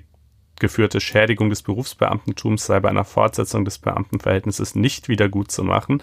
geführte 0.60 1.00
Schädigung 1.00 1.50
des 1.50 1.62
Berufsbeamtentums 1.62 2.66
sei 2.66 2.80
bei 2.80 2.90
einer 2.90 3.06
Fortsetzung 3.06 3.64
des 3.64 3.78
Beamtenverhältnisses 3.78 4.76
nicht 4.76 5.08
wieder 5.08 5.30
gut 5.30 5.52
zu 5.52 5.64
machen. 5.64 6.02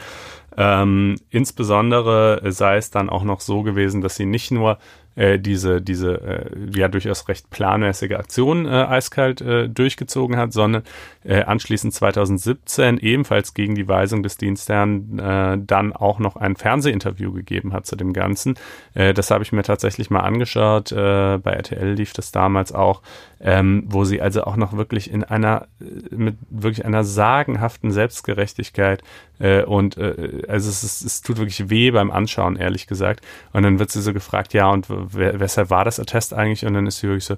Ähm, 0.60 1.14
insbesondere 1.30 2.42
sei 2.50 2.78
es 2.78 2.90
dann 2.90 3.08
auch 3.08 3.22
noch 3.22 3.40
so 3.40 3.62
gewesen, 3.62 4.00
dass 4.00 4.16
sie 4.16 4.26
nicht 4.26 4.50
nur 4.50 4.78
äh, 5.18 5.38
diese, 5.38 5.80
diese 5.80 6.20
äh, 6.20 6.50
ja 6.76 6.88
durchaus 6.88 7.28
recht 7.28 7.48
planmäßige 7.50 8.12
Aktion 8.12 8.66
äh, 8.66 8.70
eiskalt 8.70 9.40
äh, 9.40 9.68
durchgezogen 9.68 10.36
hat, 10.36 10.52
sondern 10.52 10.82
äh, 11.24 11.42
anschließend 11.42 11.92
2017 11.92 12.98
ebenfalls 12.98 13.54
gegen 13.54 13.76
die 13.76 13.86
Weisung 13.86 14.22
des 14.24 14.36
Dienstherrn 14.36 15.18
äh, 15.18 15.58
dann 15.60 15.92
auch 15.92 16.18
noch 16.18 16.36
ein 16.36 16.56
Fernsehinterview 16.56 17.32
gegeben 17.32 17.72
hat 17.72 17.86
zu 17.86 17.96
dem 17.96 18.12
Ganzen. 18.12 18.54
Das 18.94 19.30
habe 19.30 19.44
ich 19.44 19.52
mir 19.52 19.62
tatsächlich 19.62 20.10
mal 20.10 20.20
angeschaut. 20.20 20.90
Bei 20.90 21.38
RTL 21.40 21.92
lief 21.92 22.12
das 22.12 22.32
damals 22.32 22.72
auch, 22.72 23.02
ähm, 23.40 23.84
wo 23.86 24.04
sie 24.04 24.20
also 24.20 24.44
auch 24.44 24.56
noch 24.56 24.76
wirklich 24.76 25.10
in 25.10 25.24
einer 25.24 25.66
mit 26.10 26.36
wirklich 26.50 26.84
einer 26.84 27.04
sagenhaften 27.04 27.90
Selbstgerechtigkeit 27.90 29.02
äh, 29.38 29.62
und 29.62 29.96
äh, 29.96 30.42
also 30.48 30.68
es, 30.68 30.82
ist, 30.82 31.02
es 31.02 31.22
tut 31.22 31.38
wirklich 31.38 31.70
weh 31.70 31.90
beim 31.90 32.10
Anschauen, 32.10 32.56
ehrlich 32.56 32.86
gesagt. 32.86 33.24
Und 33.52 33.62
dann 33.62 33.78
wird 33.78 33.90
sie 33.90 34.02
so 34.02 34.12
gefragt, 34.12 34.54
ja, 34.54 34.68
und 34.68 34.86
weshalb 34.88 35.70
war 35.70 35.84
das 35.84 36.00
Attest 36.00 36.34
eigentlich? 36.34 36.64
Und 36.64 36.74
dann 36.74 36.86
ist 36.86 36.98
sie 36.98 37.08
wirklich 37.08 37.24
so, 37.24 37.36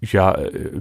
ja, 0.00 0.34
äh, 0.34 0.80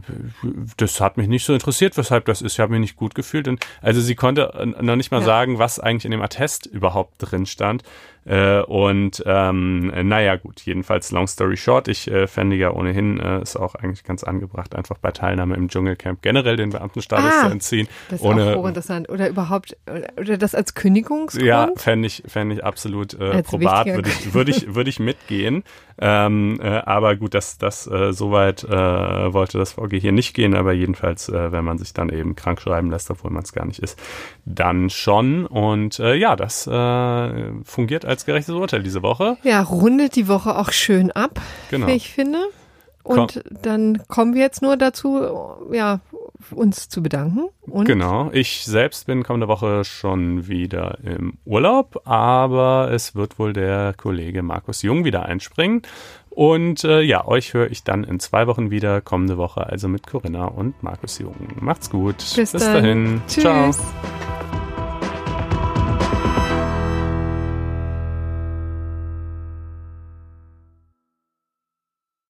das 0.78 1.02
hat 1.02 1.18
mich 1.18 1.28
nicht 1.28 1.46
so 1.46 1.54
interessiert, 1.54 1.98
weshalb 1.98 2.26
das 2.26 2.42
ist. 2.42 2.54
Ich 2.54 2.60
habe 2.60 2.72
mich 2.72 2.82
nicht 2.82 2.96
gut 2.96 3.16
gefühlt. 3.16 3.48
Und 3.48 3.66
also 3.82 4.02
sie 4.02 4.16
konnte 4.16 4.74
noch 4.82 4.96
nicht 4.96 5.12
mal 5.12 5.22
ja. 5.22 5.26
sagen, 5.26 5.60
was 5.60 5.80
eigentlich 5.80 6.06
in 6.06 6.12
dem 6.12 6.22
Attest 6.22 6.66
überhaupt 6.66 7.16
drin 7.20 7.46
stand. 7.46 7.84
Äh, 8.26 8.62
und 8.62 9.22
ähm, 9.26 9.88
naja, 10.08 10.38
gut, 10.38 10.62
jedenfalls 10.62 11.12
long 11.12 11.28
story 11.28 11.58
short, 11.58 11.88
ich 11.88 12.10
äh, 12.10 12.28
fände 12.28 12.56
ja 12.56 12.72
ohnehin, 12.72 13.20
äh, 13.20 13.42
ist 13.42 13.58
auch 13.58 13.76
eigentlich 13.76 14.04
ganz 14.04 14.24
angebracht, 14.24 14.76
einfach 14.76 14.98
bei 14.98 15.12
Teilnahme 15.12 15.56
im 15.56 15.68
Dschungelcamp 15.68 16.22
generell 16.22 16.56
den 16.56 16.70
Beamtenstatus 16.70 17.32
ah, 17.32 17.46
zu 17.46 17.52
entziehen. 17.52 17.88
Das 18.10 18.22
ist 18.22 18.26
ohne, 18.26 18.54
auch 18.54 18.60
hochinteressant. 18.60 19.10
Oder 19.10 19.30
überhaupt, 19.30 19.76
oder 20.18 20.38
das 20.38 20.56
als 20.56 20.74
Kündigungsgrund? 20.74 21.46
Ja, 21.46 21.70
fände 21.76 22.08
ich, 22.08 22.24
fände 22.26 22.56
ich 22.56 22.64
absolut 22.64 23.14
äh, 23.16 23.44
probat, 23.44 23.88
würde 23.88 24.10
ich, 24.10 24.34
würde 24.34 24.52
ich, 24.52 24.76
würde 24.76 24.90
ich 24.90 25.00
mitgehen. 25.00 25.64
Ähm, 26.00 26.60
äh, 26.62 26.82
aber 26.86 27.16
gut, 27.16 27.34
das, 27.34 27.58
das 27.58 27.88
äh, 27.88 28.14
soweit 28.14 28.64
äh, 28.64 28.70
wollte 29.34 29.58
das 29.58 29.74
VG 29.74 30.00
hier 30.00 30.12
nicht 30.12 30.34
gehen, 30.34 30.56
aber 30.56 30.74
jedenfalls, 30.74 31.30
äh, 31.30 31.52
wenn 31.52 31.64
man 31.64 31.78
sich 31.78 31.94
dann 31.94 32.10
eben 32.10 32.36
krank 32.36 32.62
schreiben 32.62 32.90
lässt, 32.90 33.12
obwohl 33.12 33.32
man 33.32 33.44
es 33.44 33.54
gar 33.54 33.66
nicht 33.66 33.80
ist, 33.80 34.00
dann 34.46 34.90
schon. 34.90 35.46
Und 35.46 36.00
äh, 36.00 36.16
ja, 36.16 36.36
das 36.36 36.68
äh, 36.68 37.52
fungiert 37.64 38.06
als 38.06 38.26
gerechtes 38.26 38.56
Urteil 38.56 38.84
diese 38.84 39.04
Woche. 39.04 39.38
Ja, 39.44 39.62
rundet 39.62 40.16
die 40.16 40.28
Woche 40.28 40.58
auch 40.58 40.72
schön 40.72 41.12
ab, 41.12 41.40
genau. 41.70 41.88
wie 41.88 41.92
ich 41.92 42.10
finde. 42.12 42.40
Und 43.04 43.34
Komm. 43.44 43.62
dann 43.62 44.08
kommen 44.08 44.34
wir 44.34 44.42
jetzt 44.42 44.62
nur 44.62 44.78
dazu, 44.78 45.22
ja, 45.72 46.00
uns 46.52 46.90
zu 46.90 47.02
bedanken. 47.02 47.50
Und 47.62 47.86
genau, 47.86 48.30
ich 48.32 48.66
selbst 48.66 49.08
bin 49.08 49.24
kommende 49.24 49.48
Woche 49.48 49.84
schon 49.84 50.48
wieder 50.48 50.98
im 51.04 51.38
Urlaub, 51.46 52.02
aber 52.06 52.92
es 52.92 53.16
wird 53.16 53.40
wohl 53.40 53.54
der 53.54 53.94
Kollege 53.96 54.44
Markus 54.44 54.82
Jung 54.82 55.06
wieder 55.06 55.26
einspringen. 55.26 55.82
Und 56.30 56.84
äh, 56.84 57.02
ja, 57.02 57.28
euch 57.28 57.54
höre 57.54 57.70
ich 57.70 57.84
dann 57.84 58.04
in 58.04 58.20
zwei 58.20 58.48
Wochen 58.48 58.72
wieder, 58.72 59.02
kommende 59.02 59.38
Woche, 59.38 59.68
also 59.68 59.88
mit 59.88 60.08
Corinna 60.08 60.46
und 60.46 60.82
Markus 60.82 61.20
Jung. 61.20 61.36
Macht's 61.60 61.90
gut. 61.90 62.18
Bis, 62.18 62.52
Bis 62.52 62.64
dahin. 62.64 63.22
Tschüss. 63.28 63.44
Ciao. 63.44 63.72